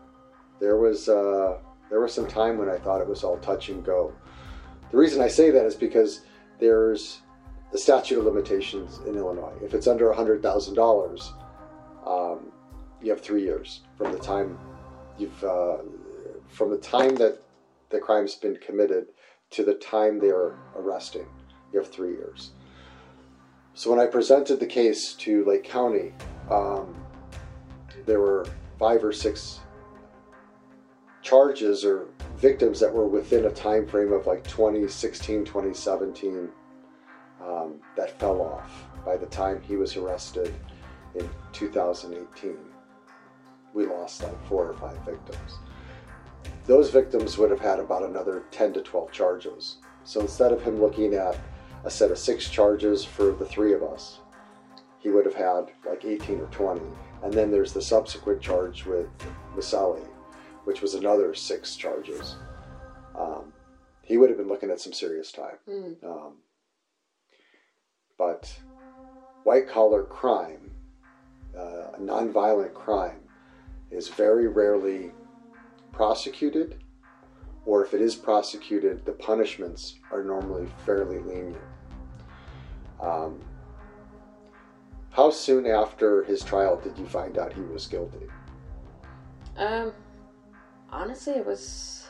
there 0.59 0.77
was 0.77 1.09
uh, 1.09 1.57
there 1.89 1.99
was 1.99 2.13
some 2.13 2.27
time 2.27 2.57
when 2.57 2.69
I 2.69 2.77
thought 2.77 3.01
it 3.01 3.07
was 3.07 3.23
all 3.23 3.37
touch 3.37 3.69
and 3.69 3.83
go. 3.83 4.13
The 4.91 4.97
reason 4.97 5.21
I 5.21 5.27
say 5.27 5.51
that 5.51 5.65
is 5.65 5.75
because 5.75 6.21
there's 6.59 7.21
the 7.71 7.77
statute 7.77 8.19
of 8.19 8.25
limitations 8.25 8.99
in 9.05 9.15
Illinois. 9.15 9.53
If 9.61 9.73
it's 9.73 9.87
under 9.87 10.11
$100,000, 10.13 11.33
um, 12.05 12.51
you 13.01 13.11
have 13.11 13.19
three 13.21 13.43
years 13.43 13.81
from 13.97 14.13
the 14.13 14.19
time 14.19 14.57
you've 15.17 15.43
uh, 15.43 15.77
from 16.49 16.71
the 16.71 16.77
time 16.77 17.15
that 17.15 17.41
the 17.89 17.99
crime's 17.99 18.35
been 18.35 18.57
committed 18.57 19.07
to 19.51 19.63
the 19.63 19.75
time 19.75 20.19
they're 20.19 20.55
arresting. 20.75 21.25
You 21.71 21.79
have 21.79 21.91
three 21.91 22.11
years. 22.11 22.51
So 23.73 23.91
when 23.91 23.99
I 23.99 24.07
presented 24.07 24.59
the 24.59 24.65
case 24.65 25.13
to 25.13 25.45
Lake 25.45 25.63
County, 25.63 26.13
um, 26.49 26.95
there 28.05 28.19
were 28.19 28.47
five 28.79 29.03
or 29.03 29.11
six 29.11 29.59
charges 31.21 31.83
or 31.85 32.07
victims 32.37 32.79
that 32.79 32.93
were 32.93 33.07
within 33.07 33.45
a 33.45 33.51
time 33.51 33.85
frame 33.85 34.13
of 34.13 34.25
like 34.27 34.43
2016, 34.45 35.45
2017 35.45 36.49
um, 37.43 37.75
that 37.95 38.17
fell 38.19 38.41
off 38.41 38.85
by 39.05 39.17
the 39.17 39.25
time 39.27 39.61
he 39.61 39.75
was 39.75 39.95
arrested 39.95 40.53
in 41.15 41.29
2018. 41.53 42.57
We 43.73 43.85
lost 43.85 44.23
like 44.23 44.47
four 44.47 44.67
or 44.67 44.73
five 44.73 44.97
victims. 45.05 45.59
Those 46.67 46.89
victims 46.89 47.37
would 47.37 47.49
have 47.49 47.61
had 47.61 47.79
about 47.79 48.03
another 48.03 48.43
10 48.51 48.73
to 48.73 48.81
12 48.81 49.11
charges. 49.11 49.77
So 50.03 50.19
instead 50.19 50.51
of 50.51 50.61
him 50.61 50.81
looking 50.81 51.13
at 51.13 51.37
a 51.85 51.89
set 51.89 52.11
of 52.11 52.17
six 52.17 52.49
charges 52.49 53.05
for 53.05 53.31
the 53.31 53.45
three 53.45 53.73
of 53.73 53.83
us, 53.83 54.19
he 54.99 55.09
would 55.09 55.25
have 55.25 55.33
had 55.33 55.71
like 55.85 56.03
18 56.03 56.41
or 56.41 56.47
20. 56.47 56.81
And 57.23 57.33
then 57.33 57.51
there's 57.51 57.71
the 57.71 57.81
subsequent 57.81 58.41
charge 58.41 58.85
with 58.85 59.07
Maselli, 59.55 60.05
which 60.65 60.81
was 60.81 60.93
another 60.93 61.33
six 61.33 61.77
charges. 61.77 62.35
Um, 63.17 63.53
he 64.03 64.17
would 64.17 64.29
have 64.29 64.37
been 64.37 64.49
looking 64.49 64.69
at 64.69 64.81
some 64.81 64.93
serious 64.93 65.31
time. 65.31 65.57
Mm. 65.69 66.03
Um, 66.03 66.33
but 68.17 68.53
white 69.43 69.69
collar 69.69 70.03
crime, 70.03 70.71
uh, 71.57 71.91
nonviolent 71.99 72.73
crime, 72.73 73.21
is 73.89 74.09
very 74.09 74.47
rarely 74.47 75.11
prosecuted, 75.97 76.75
or 77.65 77.83
if 77.83 77.95
it 77.95 78.01
is 78.01 78.15
prosecuted, 78.15 79.03
the 79.03 79.13
punishments 79.13 79.95
are 80.11 80.23
normally 80.23 80.67
fairly 80.85 81.17
lenient. 81.17 81.57
Um, 83.01 83.39
how 85.09 85.31
soon 85.31 85.65
after 85.65 86.23
his 86.23 86.43
trial 86.43 86.79
did 86.79 86.95
you 86.99 87.07
find 87.07 87.39
out 87.39 87.51
he 87.51 87.61
was 87.61 87.87
guilty? 87.87 88.27
Um, 89.57 89.91
honestly, 90.91 91.33
it 91.33 91.45
was 91.45 92.05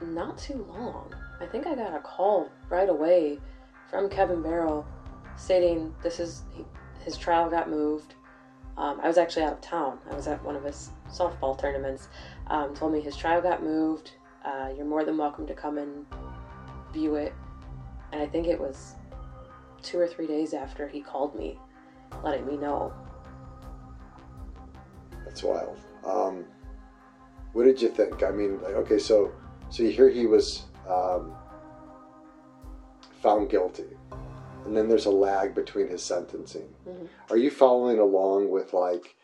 not 0.00 0.38
too 0.38 0.66
long. 0.70 1.12
I 1.38 1.44
think 1.44 1.66
I 1.66 1.74
got 1.74 1.94
a 1.94 2.00
call 2.00 2.48
right 2.70 2.88
away 2.88 3.38
from 3.90 4.08
Kevin 4.08 4.40
Barrow 4.40 4.86
stating 5.36 5.94
this 6.02 6.18
is 6.18 6.44
his 7.04 7.18
trial 7.18 7.50
got 7.50 7.68
moved. 7.68 8.14
Um, 8.78 9.00
I 9.02 9.08
was 9.08 9.18
actually 9.18 9.42
out 9.42 9.54
of 9.54 9.60
town. 9.60 9.98
I 10.08 10.14
was 10.14 10.28
at 10.28 10.42
one 10.44 10.54
of 10.54 10.62
his 10.62 10.90
softball 11.10 11.58
tournaments. 11.58 12.08
Um, 12.46 12.74
told 12.74 12.92
me 12.92 13.00
his 13.00 13.16
trial 13.16 13.42
got 13.42 13.62
moved. 13.62 14.12
Uh, 14.44 14.70
you're 14.74 14.86
more 14.86 15.04
than 15.04 15.18
welcome 15.18 15.46
to 15.48 15.54
come 15.54 15.78
and 15.78 16.06
view 16.92 17.16
it. 17.16 17.34
And 18.12 18.22
I 18.22 18.26
think 18.26 18.46
it 18.46 18.58
was 18.58 18.94
two 19.82 19.98
or 19.98 20.06
three 20.06 20.28
days 20.28 20.54
after 20.54 20.86
he 20.86 21.00
called 21.00 21.34
me, 21.34 21.58
letting 22.22 22.46
me 22.46 22.56
know. 22.56 22.92
That's 25.24 25.42
wild. 25.42 25.78
Um, 26.04 26.44
what 27.52 27.64
did 27.64 27.82
you 27.82 27.88
think? 27.88 28.22
I 28.22 28.30
mean, 28.30 28.62
like, 28.62 28.74
okay, 28.74 28.98
so 28.98 29.32
so 29.70 29.82
you 29.82 29.90
hear 29.90 30.08
he 30.08 30.26
was 30.26 30.66
um, 30.88 31.34
found 33.20 33.50
guilty, 33.50 33.97
and 34.68 34.76
then 34.76 34.86
there's 34.86 35.06
a 35.06 35.10
lag 35.10 35.54
between 35.54 35.88
his 35.88 36.02
sentencing. 36.02 36.68
Mhm. 36.86 37.08
Are 37.30 37.38
you 37.38 37.50
following 37.50 37.98
along 37.98 38.50
with 38.50 38.74
like? 38.74 39.16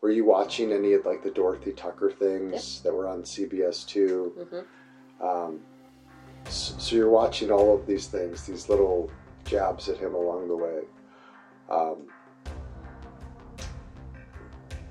Were 0.00 0.10
you 0.10 0.24
watching 0.24 0.72
any 0.72 0.92
of 0.94 1.04
like 1.06 1.22
the 1.22 1.30
Dorothy 1.30 1.72
Tucker 1.72 2.10
things 2.10 2.80
that 2.82 2.92
were 2.94 3.06
on 3.08 3.22
CBS 3.24 3.84
two? 3.84 4.32
hmm 4.50 5.24
Um, 5.24 5.60
so, 6.48 6.74
so 6.78 6.96
you're 6.96 7.10
watching 7.10 7.50
all 7.52 7.74
of 7.74 7.86
these 7.86 8.06
things, 8.08 8.44
these 8.46 8.68
little 8.68 9.10
jabs 9.44 9.88
at 9.88 9.98
him 9.98 10.14
along 10.14 10.48
the 10.48 10.56
way. 10.56 10.82
Um, 11.68 12.06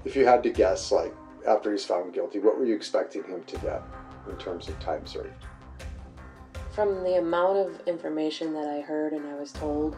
if 0.06 0.16
you 0.16 0.26
had 0.26 0.44
to 0.44 0.50
guess, 0.50 0.92
like 0.92 1.14
after 1.48 1.72
he's 1.72 1.86
found 1.86 2.14
guilty, 2.14 2.40
what 2.40 2.58
were 2.58 2.66
you 2.66 2.76
expecting 2.76 3.24
him 3.24 3.44
to 3.46 3.58
get 3.60 3.82
in 4.30 4.36
terms 4.38 4.68
of 4.68 4.78
time 4.80 5.06
served? 5.06 5.46
From 6.72 7.04
the 7.04 7.18
amount 7.18 7.58
of 7.58 7.88
information 7.88 8.54
that 8.54 8.68
I 8.68 8.80
heard 8.80 9.14
and 9.14 9.28
I 9.28 9.36
was 9.36 9.52
told, 9.52 9.98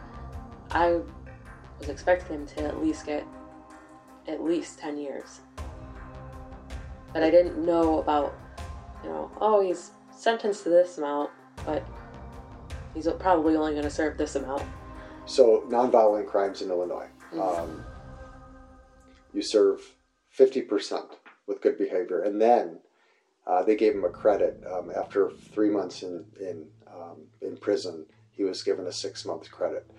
I 0.70 1.00
was 1.78 1.88
expecting 1.88 2.40
him 2.40 2.46
to 2.46 2.64
at 2.64 2.82
least 2.82 3.06
get 3.06 3.24
at 4.26 4.42
least 4.42 4.78
10 4.78 4.98
years. 4.98 5.40
But 7.12 7.22
I 7.22 7.30
didn't 7.30 7.64
know 7.64 8.00
about, 8.00 8.34
you 9.02 9.10
know, 9.10 9.30
oh, 9.40 9.60
he's 9.60 9.92
sentenced 10.10 10.64
to 10.64 10.70
this 10.70 10.98
amount, 10.98 11.30
but 11.64 11.84
he's 12.94 13.06
probably 13.18 13.54
only 13.56 13.72
going 13.72 13.84
to 13.84 13.90
serve 13.90 14.16
this 14.16 14.34
amount. 14.34 14.62
So, 15.26 15.64
nonviolent 15.68 16.26
crimes 16.26 16.60
in 16.60 16.70
Illinois, 16.70 17.08
um, 17.40 17.84
you 19.32 19.42
serve 19.42 19.80
50% 20.36 21.04
with 21.46 21.60
good 21.60 21.78
behavior, 21.78 22.22
and 22.22 22.40
then 22.40 22.80
uh, 23.46 23.62
they 23.62 23.76
gave 23.76 23.94
him 23.94 24.04
a 24.04 24.08
credit. 24.08 24.62
Um, 24.70 24.90
after 24.96 25.30
three 25.52 25.70
months 25.70 26.02
in, 26.02 26.24
in, 26.40 26.66
um, 26.92 27.22
in 27.40 27.56
prison, 27.56 28.06
he 28.32 28.44
was 28.44 28.62
given 28.62 28.86
a 28.86 28.92
six 28.92 29.24
month 29.24 29.50
credit. 29.50 29.90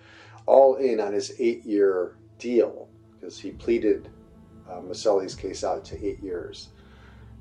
All 0.46 0.76
in 0.76 1.00
on 1.00 1.12
his 1.12 1.34
eight 1.38 1.64
year 1.64 2.16
deal, 2.38 2.88
because 3.14 3.38
he 3.38 3.50
pleaded 3.50 4.08
uh, 4.68 4.80
Maselli's 4.80 5.34
case 5.34 5.64
out 5.64 5.84
to 5.86 6.06
eight 6.06 6.20
years. 6.22 6.68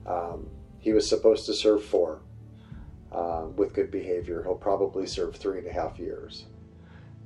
Um, 0.06 0.47
he 0.80 0.93
was 0.93 1.08
supposed 1.08 1.45
to 1.47 1.53
serve 1.53 1.84
four 1.84 2.22
uh, 3.12 3.45
with 3.56 3.74
good 3.74 3.91
behavior. 3.91 4.43
He'll 4.43 4.56
probably 4.56 5.08
serve 5.08 5.36
three 5.36 5.60
and 5.60 5.68
a 5.68 5.72
half 5.72 5.97
years. 5.99 6.45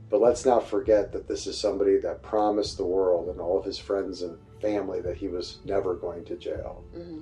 But 0.09 0.21
let's 0.21 0.45
not 0.45 0.67
forget 0.67 1.11
that 1.11 1.27
this 1.27 1.45
is 1.45 1.57
somebody 1.57 1.97
that 1.99 2.23
promised 2.23 2.77
the 2.77 2.85
world 2.85 3.29
and 3.29 3.39
all 3.39 3.59
of 3.59 3.65
his 3.65 3.77
friends 3.77 4.21
and 4.21 4.37
family 4.61 5.01
that 5.01 5.17
he 5.17 5.27
was 5.27 5.59
never 5.65 5.95
going 5.95 6.25
to 6.25 6.35
jail. 6.37 6.83
hmm 6.93 7.21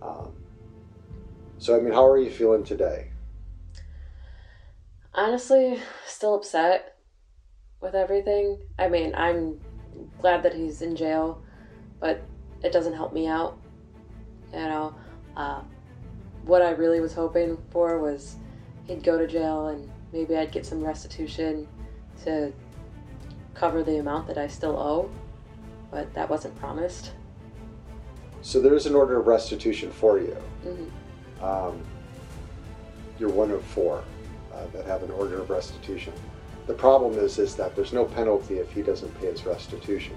Um, 0.00 0.32
so, 1.64 1.74
I 1.74 1.80
mean, 1.80 1.94
how 1.94 2.06
are 2.06 2.18
you 2.18 2.28
feeling 2.28 2.62
today? 2.62 3.08
Honestly, 5.14 5.80
still 6.06 6.34
upset 6.34 6.96
with 7.80 7.94
everything. 7.94 8.58
I 8.78 8.88
mean, 8.88 9.14
I'm 9.14 9.58
glad 10.20 10.42
that 10.42 10.52
he's 10.52 10.82
in 10.82 10.94
jail, 10.94 11.40
but 12.00 12.22
it 12.62 12.70
doesn't 12.70 12.92
help 12.92 13.14
me 13.14 13.28
out. 13.28 13.56
You 14.52 14.58
know, 14.58 14.94
uh, 15.38 15.62
what 16.44 16.60
I 16.60 16.72
really 16.72 17.00
was 17.00 17.14
hoping 17.14 17.56
for 17.70 17.98
was 17.98 18.36
he'd 18.86 19.02
go 19.02 19.16
to 19.16 19.26
jail 19.26 19.68
and 19.68 19.90
maybe 20.12 20.36
I'd 20.36 20.52
get 20.52 20.66
some 20.66 20.84
restitution 20.84 21.66
to 22.24 22.52
cover 23.54 23.82
the 23.82 24.00
amount 24.00 24.26
that 24.26 24.36
I 24.36 24.48
still 24.48 24.76
owe, 24.78 25.10
but 25.90 26.12
that 26.12 26.28
wasn't 26.28 26.54
promised. 26.56 27.12
So, 28.42 28.60
there's 28.60 28.84
an 28.84 28.94
order 28.94 29.18
of 29.18 29.26
restitution 29.26 29.90
for 29.90 30.18
you. 30.18 30.36
hmm 30.62 31.03
Um, 31.42 31.80
you're 33.18 33.30
one 33.30 33.50
of 33.50 33.64
four 33.64 34.02
uh, 34.52 34.66
that 34.72 34.86
have 34.86 35.02
an 35.02 35.10
order 35.10 35.40
of 35.40 35.50
restitution. 35.50 36.12
The 36.66 36.74
problem 36.74 37.18
is, 37.18 37.38
is 37.38 37.54
that 37.56 37.76
there's 37.76 37.92
no 37.92 38.04
penalty 38.04 38.58
if 38.58 38.72
he 38.72 38.82
doesn't 38.82 39.12
pay 39.20 39.26
his 39.26 39.44
restitution. 39.44 40.16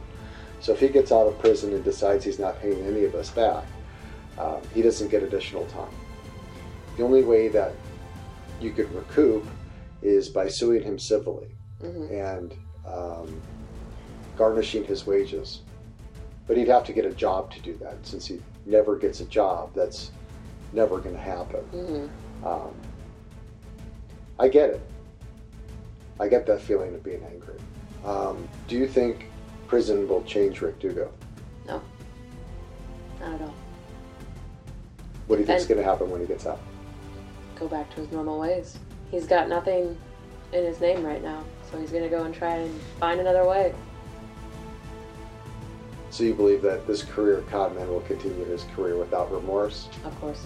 So 0.60 0.74
if 0.74 0.80
he 0.80 0.88
gets 0.88 1.12
out 1.12 1.28
of 1.28 1.38
prison 1.40 1.74
and 1.74 1.84
decides 1.84 2.24
he's 2.24 2.40
not 2.40 2.60
paying 2.62 2.84
any 2.86 3.04
of 3.04 3.14
us 3.16 3.30
back, 3.30 3.66
um, 4.40 4.62
he 4.74 4.82
doesn't 4.82 5.10
get 5.10 5.24
additional 5.24 5.66
time. 5.68 5.94
The 6.96 7.04
only 7.04 7.24
way 7.24 7.48
that 7.50 7.74
you 8.60 8.72
could 8.72 8.92
recoup 8.94 9.46
is 10.02 10.30
by 10.30 10.48
suing 10.48 10.84
him 10.84 10.98
civilly 10.98 11.48
hmm 11.82 12.06
and 12.06 12.56
um, 12.88 13.42
garnishing 14.36 14.84
his 14.84 15.06
wages. 15.06 15.62
But 16.48 16.58
he'd 16.58 16.70
have 16.70 16.86
to 16.86 16.94
get 16.94 17.06
a 17.06 17.12
job 17.12 17.52
to 17.52 17.60
do 17.62 17.76
that. 17.78 17.98
Since 18.04 18.26
he 18.26 18.42
never 18.66 18.96
gets 18.96 19.20
a 19.20 19.26
job, 19.26 19.72
that's 19.76 20.12
never 20.74 21.00
going 21.00 21.16
to 21.16 21.22
happen. 21.22 21.62
hmm 21.72 22.46
Um, 22.46 22.74
I 24.40 24.48
get 24.48 24.70
it. 24.70 24.82
I 26.20 26.28
get 26.28 26.46
that 26.48 26.62
feeling 26.62 26.94
of 26.96 27.04
being 27.04 27.24
angry. 27.24 27.56
Um, 28.06 28.48
do 28.68 28.76
you 28.76 28.88
think 28.88 29.26
prison 29.68 30.08
will 30.08 30.24
change 30.24 30.62
Rick 30.62 30.80
Dugo? 30.80 31.12
No, 31.68 31.82
not 33.20 33.34
at 33.34 33.42
all. 33.42 33.54
What 35.28 35.36
do 35.36 35.42
you 35.42 35.46
think 35.46 35.60
is 35.60 35.68
going 35.68 35.80
to 35.80 35.84
happen 35.84 36.10
when 36.10 36.22
he 36.22 36.28
gets 36.28 36.46
out? 36.46 36.60
go 37.60 37.68
back 37.68 37.90
to 37.90 38.02
his 38.02 38.12
normal 38.12 38.40
ways. 38.40 38.78
He's 39.10 39.26
got 39.26 39.50
nothing 39.50 39.98
in 40.54 40.64
his 40.64 40.80
name 40.80 41.04
right 41.04 41.24
now, 41.24 41.44
so 41.70 41.80
he's 41.80 41.92
gonna 41.92 42.08
go 42.10 42.24
and 42.24 42.34
try 42.34 42.56
and 42.56 42.82
find 43.00 43.20
another 43.20 43.48
way. 43.48 43.74
So 46.10 46.24
you 46.24 46.34
believe 46.34 46.62
that 46.62 46.88
this 46.88 47.04
career 47.04 47.44
conman 47.50 47.88
will 47.90 48.02
continue 48.02 48.46
his 48.46 48.64
career 48.76 48.96
without 48.98 49.32
remorse? 49.32 49.90
Of 50.06 50.20
course. 50.22 50.46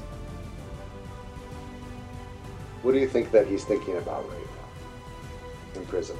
What 2.82 2.94
do 2.94 3.00
you 3.00 3.08
think 3.08 3.32
that 3.32 3.48
he's 3.48 3.64
thinking 3.64 3.98
about 3.98 4.28
right 4.30 4.40
now 4.40 5.80
in 5.80 5.86
prison? 5.88 6.18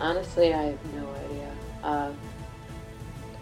Honestly, 0.00 0.54
I 0.54 0.62
have 0.62 0.94
no 0.94 1.08
idea. 1.26 1.52
Uh, 1.82 2.12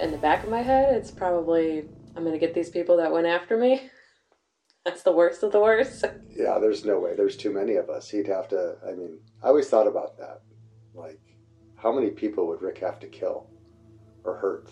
in 0.01 0.11
the 0.11 0.19
back 0.19 0.45
of 0.45 0.51
my 0.51 0.63
head, 0.63 0.95
it's 0.95 1.11
probably 1.11 1.85
I'm 2.17 2.25
gonna 2.25 2.39
get 2.39 2.55
these 2.55 2.71
people 2.71 2.97
that 2.97 3.13
went 3.13 3.27
after 3.27 3.57
me, 3.57 3.83
That's 4.89 5.03
the 5.03 5.13
worst 5.13 5.43
of 5.43 5.53
the 5.53 5.61
worst. 5.61 6.05
Yeah, 6.31 6.61
there's 6.61 6.85
no 6.85 7.01
way. 7.01 7.17
There's 7.17 7.37
too 7.37 7.53
many 7.53 7.75
of 7.75 7.91
us. 7.91 8.09
He'd 8.09 8.29
have 8.29 8.47
to. 8.51 8.77
I 8.87 8.93
mean, 8.93 9.19
I 9.43 9.49
always 9.49 9.69
thought 9.69 9.89
about 9.89 10.17
that. 10.19 10.43
Like, 10.95 11.21
how 11.75 11.91
many 11.91 12.11
people 12.11 12.47
would 12.47 12.63
Rick 12.63 12.79
have 12.79 13.01
to 13.01 13.09
kill 13.09 13.51
or 14.23 14.37
hurt? 14.37 14.71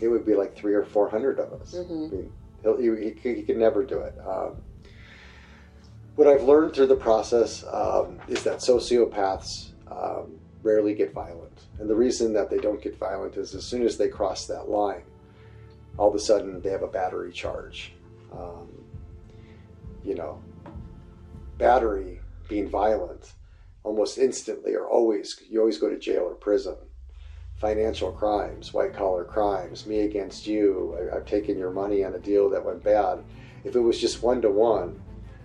It 0.00 0.08
would 0.08 0.26
be 0.26 0.34
like 0.34 0.56
three 0.56 0.74
or 0.74 0.84
four 0.84 1.08
hundred 1.08 1.38
of 1.38 1.52
us. 1.52 1.76
Mm-hmm. 1.76 1.92
I 1.92 2.18
mean, 2.18 2.32
he'll, 2.62 2.76
he, 2.76 3.04
he, 3.04 3.10
could, 3.12 3.36
he 3.36 3.42
could 3.44 3.56
never 3.56 3.84
do 3.84 4.00
it. 4.00 4.16
Um, 4.26 4.56
what 6.16 6.26
I've 6.26 6.42
learned 6.42 6.74
through 6.74 6.88
the 6.88 6.96
process 6.96 7.64
um, 7.70 8.18
is 8.28 8.42
that 8.44 8.58
sociopaths 8.58 9.72
um, 9.90 10.38
rarely 10.62 10.94
get 10.94 11.12
violent. 11.12 11.66
And 11.78 11.88
the 11.88 11.94
reason 11.94 12.32
that 12.34 12.50
they 12.50 12.58
don't 12.58 12.82
get 12.82 12.98
violent 12.98 13.36
is 13.36 13.54
as 13.54 13.64
soon 13.64 13.82
as 13.84 13.96
they 13.96 14.08
cross 14.08 14.46
that 14.46 14.68
line, 14.68 15.02
all 15.96 16.08
of 16.08 16.14
a 16.14 16.18
sudden 16.18 16.60
they 16.60 16.70
have 16.70 16.82
a 16.82 16.88
battery 16.88 17.32
charge. 17.32 17.94
Um, 18.32 18.68
you 20.04 20.14
know, 20.14 20.42
battery 21.58 22.20
being 22.48 22.68
violent 22.68 23.32
almost 23.82 24.18
instantly 24.18 24.74
or 24.74 24.86
always, 24.86 25.40
you 25.48 25.60
always 25.60 25.78
go 25.78 25.88
to 25.88 25.98
jail 25.98 26.22
or 26.22 26.34
prison. 26.34 26.76
Financial 27.56 28.10
crimes, 28.10 28.72
white 28.72 28.94
collar 28.94 29.24
crimes, 29.24 29.86
me 29.86 30.00
against 30.00 30.46
you, 30.46 30.96
I, 30.98 31.16
I've 31.16 31.26
taken 31.26 31.58
your 31.58 31.70
money 31.70 32.04
on 32.04 32.14
a 32.14 32.18
deal 32.18 32.48
that 32.50 32.64
went 32.64 32.82
bad. 32.82 33.22
If 33.64 33.74
it 33.74 33.80
was 33.80 34.00
just 34.00 34.22
one 34.22 34.40
to 34.42 34.50
one, 34.50 35.00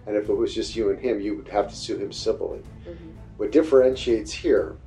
and 0.07 0.15
if 0.15 0.29
it 0.29 0.33
was 0.33 0.53
just 0.53 0.75
you 0.75 0.89
and 0.89 0.99
him, 0.99 1.19
you 1.19 1.35
would 1.35 1.47
have 1.47 1.69
to 1.69 1.75
sue 1.75 1.97
him 1.97 2.11
civilly. 2.11 2.59
Mm-hmm. 2.87 3.09
What 3.37 3.51
differentiates 3.51 4.31
here, 4.31 4.77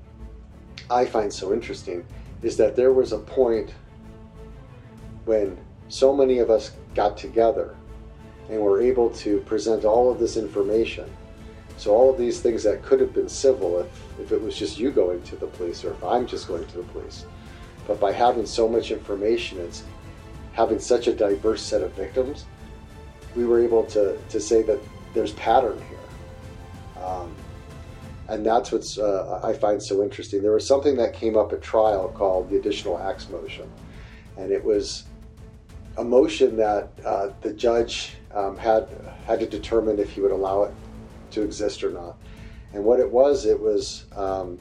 I 0.91 1.05
find 1.05 1.33
so 1.33 1.53
interesting, 1.53 2.05
is 2.43 2.57
that 2.57 2.77
there 2.77 2.93
was 2.93 3.13
a 3.13 3.19
point 3.19 3.75
when 5.25 5.59
so 5.89 6.15
many 6.15 6.39
of 6.39 6.51
us 6.51 6.73
got 6.95 7.17
together 7.17 7.75
and 8.49 8.61
were 8.61 8.81
able 8.81 9.11
to 9.11 9.41
present 9.41 9.85
all 9.85 10.11
of 10.11 10.19
this 10.19 10.37
information. 10.37 11.11
So 11.77 11.95
all 11.95 12.11
of 12.11 12.19
these 12.19 12.41
things 12.41 12.63
that 12.65 12.83
could 12.83 13.01
have 13.01 13.13
been 13.13 13.29
civil 13.29 13.79
if, 13.81 14.03
if 14.21 14.33
it 14.33 14.41
was 14.41 14.57
just 14.57 14.79
you 14.79 14.91
going 14.91 15.23
to 15.23 15.37
the 15.37 15.47
police 15.47 15.85
or 15.85 15.93
if 15.93 16.03
I'm 16.03 16.27
just 16.27 16.49
going 16.49 16.67
to 16.67 16.77
the 16.79 16.83
police. 16.85 17.25
But 17.87 18.01
by 18.01 18.13
having 18.13 18.47
so 18.47 18.69
much 18.69 18.91
information 18.91 19.61
and 19.61 19.81
having 20.53 20.79
such 20.79 21.07
a 21.07 21.15
diverse 21.15 21.63
set 21.63 21.83
of 21.83 21.93
victims, 21.93 22.47
we 23.37 23.45
were 23.45 23.63
able 23.63 23.85
to, 23.85 24.19
to 24.29 24.41
say 24.41 24.63
that 24.63 24.81
there's 25.15 25.33
pattern 25.33 25.83
here. 25.89 27.03
Um, 27.05 27.35
and 28.29 28.45
that's 28.45 28.73
what 28.73 28.87
uh, 28.99 29.41
I 29.43 29.55
find 29.55 29.83
so 29.83 30.03
interesting. 30.03 30.43
There 30.43 30.53
was 30.53 30.67
something 30.67 30.97
that 30.97 31.15
came 31.15 31.37
up 31.37 31.53
at 31.53 31.63
trial 31.63 32.09
called 32.11 32.51
the 32.51 32.57
additional 32.57 32.99
acts 32.99 33.29
motion. 33.31 33.71
And 34.37 34.53
it 34.53 34.63
was 34.63 35.05
a 35.97 36.05
motion 36.05 36.57
that 36.57 36.91
uh, 37.05 37.31
the 37.41 37.53
judge 37.53 38.13
um, 38.35 38.57
had 38.57 38.89
had 39.27 39.41
to 39.41 39.47
determine 39.47 39.99
if 39.99 40.11
he 40.11 40.21
would 40.21 40.31
allow 40.31 40.65
it 40.65 40.75
to 41.33 41.43
exist 41.43 41.83
or 41.83 41.91
not. 41.91 42.17
And 42.75 42.85
what 42.85 43.01
it 43.01 43.11
was, 43.11 43.47
it 43.47 43.59
was 43.59 44.05
um, 44.15 44.59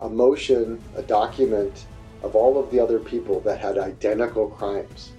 a 0.00 0.08
motion, 0.08 0.80
a 0.94 1.02
document 1.02 1.86
of 2.22 2.36
all 2.36 2.58
of 2.58 2.70
the 2.70 2.78
other 2.78 2.98
people 2.98 3.40
that 3.40 3.58
had 3.58 3.78
identical 3.78 4.48
crimes 4.48 5.12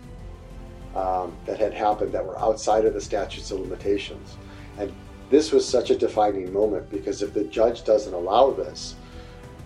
um, 0.95 1.35
that 1.45 1.59
had 1.59 1.73
happened 1.73 2.11
that 2.11 2.25
were 2.25 2.37
outside 2.39 2.85
of 2.85 2.93
the 2.93 3.01
statutes 3.01 3.51
of 3.51 3.59
limitations. 3.59 4.37
And 4.77 4.93
this 5.29 5.51
was 5.51 5.67
such 5.67 5.89
a 5.89 5.97
defining 5.97 6.51
moment 6.51 6.89
because 6.89 7.21
if 7.21 7.33
the 7.33 7.45
judge 7.45 7.83
doesn't 7.83 8.13
allow 8.13 8.51
this, 8.51 8.95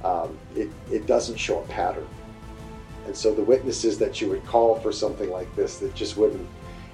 um, 0.04 0.38
it, 0.56 0.70
it 0.92 1.08
doesn't 1.08 1.38
show 1.38 1.64
a 1.64 1.68
pattern. 1.68 2.08
And 3.08 3.16
so 3.16 3.34
the 3.34 3.44
witnesses 3.44 3.98
that 4.00 4.22
you 4.22 4.30
would 4.30 4.46
call 4.46 4.80
for 4.80 4.92
something 4.92 5.30
like 5.32 5.54
this, 5.56 5.78
that 5.78 5.96
just 5.96 6.18
wouldn't, 6.18 6.48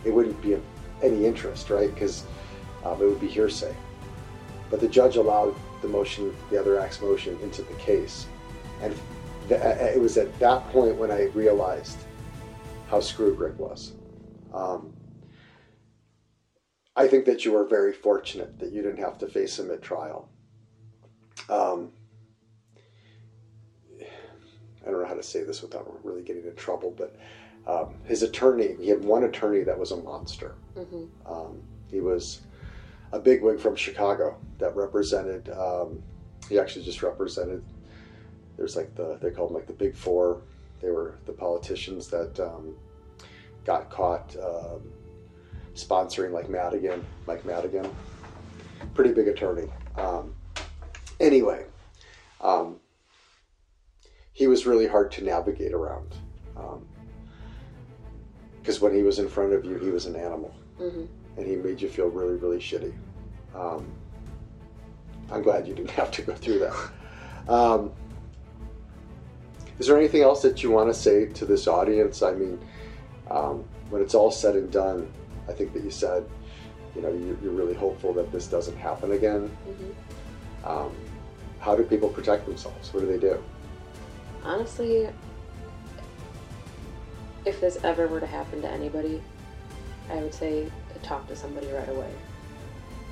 it 0.05 0.13
wouldn't 0.13 0.41
be 0.41 0.53
of 0.53 0.63
any 1.01 1.25
interest, 1.25 1.69
right? 1.69 1.93
Because 1.93 2.23
um, 2.85 3.01
it 3.01 3.05
would 3.05 3.19
be 3.19 3.27
hearsay. 3.27 3.75
But 4.69 4.79
the 4.79 4.87
judge 4.87 5.17
allowed 5.17 5.55
the 5.81 5.87
motion, 5.87 6.35
the 6.49 6.59
other 6.59 6.79
act's 6.79 7.01
motion, 7.01 7.37
into 7.41 7.61
the 7.61 7.73
case. 7.75 8.27
And 8.81 8.95
th- 9.49 9.61
it 9.61 9.99
was 9.99 10.17
at 10.17 10.37
that 10.39 10.67
point 10.69 10.95
when 10.95 11.11
I 11.11 11.23
realized 11.33 11.97
how 12.89 12.99
screwed 12.99 13.37
Rick 13.39 13.59
was. 13.59 13.93
Um, 14.53 14.93
I 16.95 17.07
think 17.07 17.25
that 17.25 17.45
you 17.45 17.53
were 17.53 17.65
very 17.65 17.93
fortunate 17.93 18.59
that 18.59 18.71
you 18.71 18.81
didn't 18.81 18.99
have 18.99 19.17
to 19.19 19.27
face 19.27 19.57
him 19.57 19.71
at 19.71 19.81
trial. 19.81 20.29
Um, 21.49 21.91
I 24.85 24.89
don't 24.89 25.01
know 25.01 25.07
how 25.07 25.13
to 25.13 25.23
say 25.23 25.43
this 25.43 25.61
without 25.61 25.87
really 26.03 26.21
getting 26.23 26.45
in 26.45 26.55
trouble, 26.55 26.93
but 26.97 27.15
um, 27.67 27.95
his 28.05 28.23
attorney, 28.23 28.75
he 28.79 28.89
had 28.89 29.03
one 29.03 29.23
attorney 29.23 29.63
that 29.63 29.77
was 29.77 29.91
a 29.91 29.97
monster. 29.97 30.55
Mm-hmm. 30.75 31.31
Um, 31.31 31.61
he 31.89 32.01
was 32.01 32.41
a 33.11 33.19
bigwig 33.19 33.59
from 33.59 33.75
Chicago 33.75 34.37
that 34.57 34.75
represented, 34.75 35.49
um, 35.49 36.01
he 36.49 36.57
actually 36.57 36.83
just 36.83 37.03
represented, 37.03 37.63
there's 38.57 38.75
like 38.75 38.95
the, 38.95 39.17
they 39.21 39.29
called 39.29 39.49
them 39.49 39.55
like 39.55 39.67
the 39.67 39.73
big 39.73 39.95
four. 39.95 40.41
They 40.81 40.89
were 40.89 41.19
the 41.25 41.33
politicians 41.33 42.07
that 42.07 42.39
um, 42.39 42.75
got 43.65 43.89
caught 43.89 44.35
um, 44.37 44.91
sponsoring 45.75 46.31
like 46.31 46.49
Madigan, 46.49 47.05
Mike 47.27 47.45
Madigan. 47.45 47.89
Pretty 48.93 49.13
big 49.13 49.27
attorney. 49.27 49.69
Um, 49.95 50.33
anyway, 51.19 51.65
um, 52.41 52.77
he 54.33 54.47
was 54.47 54.65
really 54.65 54.87
hard 54.87 55.11
to 55.13 55.23
navigate 55.23 55.73
around. 55.73 56.15
Because 58.61 58.79
when 58.79 58.93
he 58.93 59.01
was 59.01 59.19
in 59.19 59.27
front 59.27 59.53
of 59.53 59.65
you, 59.65 59.77
he 59.77 59.89
was 59.89 60.05
an 60.05 60.15
animal. 60.15 60.53
Mm-hmm. 60.79 61.05
And 61.37 61.47
he 61.47 61.55
made 61.55 61.81
you 61.81 61.89
feel 61.89 62.07
really, 62.07 62.35
really 62.35 62.59
shitty. 62.59 62.93
Um, 63.55 63.91
I'm 65.31 65.41
glad 65.41 65.67
you 65.67 65.73
didn't 65.73 65.89
have 66.01 66.11
to 66.11 66.21
go 66.21 66.35
through 66.35 66.59
that. 66.59 67.51
Um, 67.51 67.91
is 69.79 69.87
there 69.87 69.97
anything 69.97 70.21
else 70.21 70.43
that 70.43 70.61
you 70.61 70.69
want 70.69 70.89
to 70.89 70.93
say 70.93 71.25
to 71.25 71.45
this 71.45 71.67
audience? 71.67 72.21
I 72.21 72.33
mean, 72.33 72.59
um, 73.31 73.63
when 73.89 74.01
it's 74.01 74.13
all 74.13 74.31
said 74.31 74.55
and 74.55 74.71
done, 74.71 75.11
I 75.47 75.53
think 75.53 75.73
that 75.73 75.83
you 75.83 75.91
said, 75.91 76.25
you 76.95 77.01
know, 77.01 77.09
you're, 77.09 77.37
you're 77.41 77.53
really 77.53 77.73
hopeful 77.73 78.13
that 78.13 78.31
this 78.31 78.47
doesn't 78.47 78.77
happen 78.77 79.13
again. 79.13 79.49
Mm-hmm. 79.67 80.67
Um, 80.67 80.95
how 81.59 81.75
do 81.75 81.83
people 81.83 82.09
protect 82.09 82.45
themselves? 82.45 82.93
What 82.93 83.01
do 83.01 83.07
they 83.07 83.17
do? 83.17 83.41
Honestly, 84.43 85.09
if 87.45 87.61
this 87.61 87.77
ever 87.83 88.07
were 88.07 88.19
to 88.19 88.27
happen 88.27 88.61
to 88.61 88.69
anybody, 88.69 89.21
I 90.09 90.15
would 90.15 90.33
say 90.33 90.69
talk 91.03 91.27
to 91.27 91.35
somebody 91.35 91.67
right 91.71 91.89
away. 91.89 92.11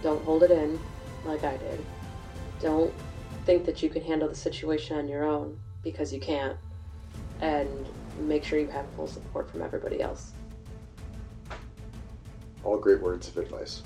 Don't 0.03 0.23
hold 0.23 0.43
it 0.43 0.51
in 0.51 0.79
like 1.25 1.43
I 1.43 1.57
did. 1.57 1.83
Don't 2.61 2.93
think 3.45 3.65
that 3.65 3.81
you 3.81 3.89
can 3.89 4.03
handle 4.03 4.27
the 4.27 4.35
situation 4.35 4.97
on 4.97 5.07
your 5.07 5.23
own 5.23 5.57
because 5.83 6.13
you 6.13 6.19
can't. 6.19 6.57
And 7.41 7.87
make 8.27 8.43
sure 8.43 8.59
you 8.59 8.67
have 8.67 8.89
full 8.95 9.07
support 9.07 9.49
from 9.49 9.61
everybody 9.61 10.01
else. 10.01 10.33
All 12.63 12.77
great 12.77 13.01
words 13.01 13.27
of 13.27 13.37
advice. 13.37 13.83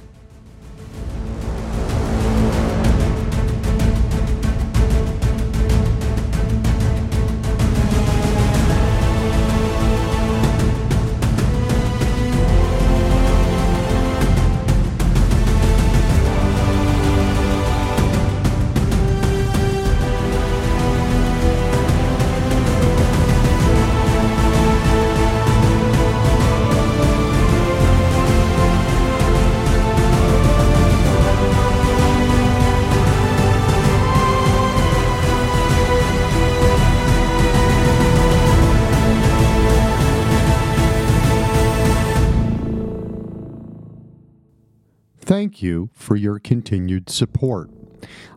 You 45.64 45.89
for 45.93 46.18
your 46.18 46.39
continued 46.39 47.09
support. 47.09 47.72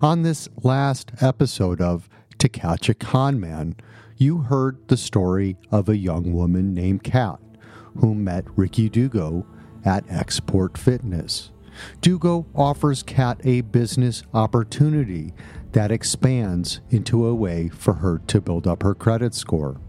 On 0.00 0.22
this 0.22 0.48
last 0.62 1.10
episode 1.20 1.80
of 1.80 2.08
To 2.38 2.48
Catch 2.48 2.88
a 2.88 2.94
Con 2.94 3.40
Man, 3.40 3.74
you 4.16 4.38
heard 4.38 4.78
the 4.88 4.96
story 4.96 5.56
of 5.72 5.88
a 5.88 5.96
young 5.96 6.32
woman 6.32 6.72
named 6.72 7.02
Kat 7.02 7.40
who 7.98 8.14
met 8.14 8.44
Ricky 8.56 8.88
Dugo 8.88 9.44
at 9.84 10.06
Xsport 10.06 10.78
Fitness. 10.78 11.50
Dugo 12.00 12.46
offers 12.54 13.02
Kat 13.02 13.40
a 13.44 13.60
business 13.62 14.22
opportunity 14.32 15.34
that 15.72 15.90
expands 15.90 16.80
into 16.90 17.26
a 17.26 17.34
way 17.34 17.68
for 17.68 17.94
her 17.94 18.20
to 18.28 18.40
build 18.40 18.66
up 18.66 18.82
her 18.82 18.94
credit 18.94 19.34
score. 19.34 19.80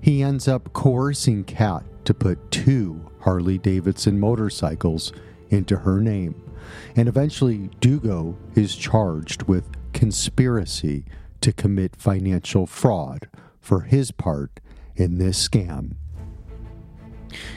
He 0.00 0.22
ends 0.22 0.46
up 0.46 0.72
coercing 0.72 1.44
Kat 1.44 1.82
to 2.04 2.14
put 2.14 2.50
two 2.50 3.10
Harley 3.20 3.58
Davidson 3.58 4.18
motorcycles 4.20 5.12
into 5.50 5.78
her 5.78 6.00
name. 6.00 6.47
And 6.96 7.08
eventually, 7.08 7.70
Dugo 7.80 8.36
is 8.54 8.76
charged 8.76 9.44
with 9.44 9.64
conspiracy 9.92 11.04
to 11.40 11.52
commit 11.52 11.96
financial 11.96 12.66
fraud 12.66 13.28
for 13.60 13.82
his 13.82 14.10
part 14.10 14.60
in 14.96 15.18
this 15.18 15.48
scam. 15.48 15.92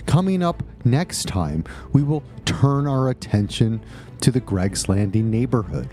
Coming 0.06 0.43
up 0.43 0.64
next 0.84 1.28
time, 1.28 1.64
we 1.93 2.04
will 2.04 2.24
turn 2.45 2.88
our 2.88 3.10
attention 3.10 3.84
to 4.22 4.32
the 4.32 4.39
Greg's 4.39 4.89
Landing 4.89 5.32
neighborhood 5.32 5.89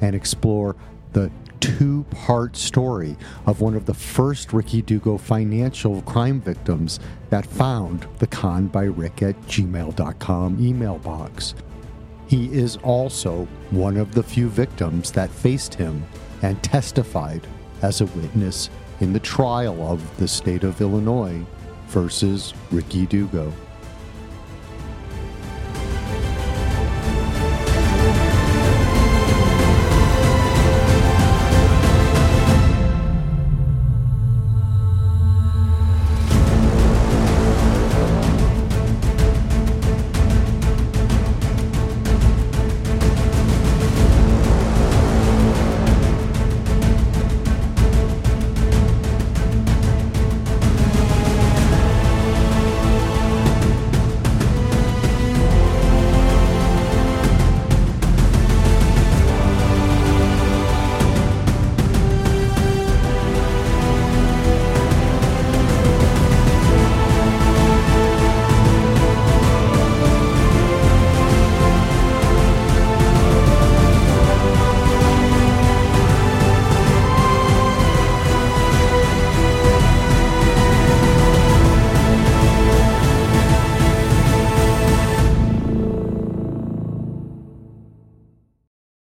and 0.00 0.14
explore 0.16 0.76
the 1.12 1.30
two 1.60 2.04
part 2.10 2.56
story 2.56 3.16
of 3.46 3.60
one 3.60 3.74
of 3.74 3.86
the 3.86 3.94
first 3.94 4.52
Ricky 4.52 4.82
Dugo 4.82 5.18
financial 5.18 6.02
crime 6.02 6.40
victims 6.40 7.00
that 7.30 7.44
found 7.44 8.06
the 8.18 8.26
con 8.26 8.68
by 8.68 8.84
Rick 8.84 9.22
at 9.22 9.40
gmail.com 9.42 10.64
email 10.64 10.98
box. 10.98 11.54
He 12.28 12.52
is 12.52 12.76
also 12.82 13.48
one 13.70 13.96
of 13.96 14.12
the 14.12 14.22
few 14.22 14.50
victims 14.50 15.10
that 15.12 15.30
faced 15.30 15.74
him 15.74 16.04
and 16.42 16.62
testified 16.62 17.46
as 17.80 18.00
a 18.00 18.06
witness 18.06 18.68
in 19.00 19.14
the 19.14 19.20
trial 19.20 19.82
of 19.90 20.16
the 20.18 20.28
state 20.28 20.62
of 20.62 20.80
Illinois 20.80 21.40
versus 21.88 22.52
Ricky 22.70 23.06
Dugo. 23.06 23.52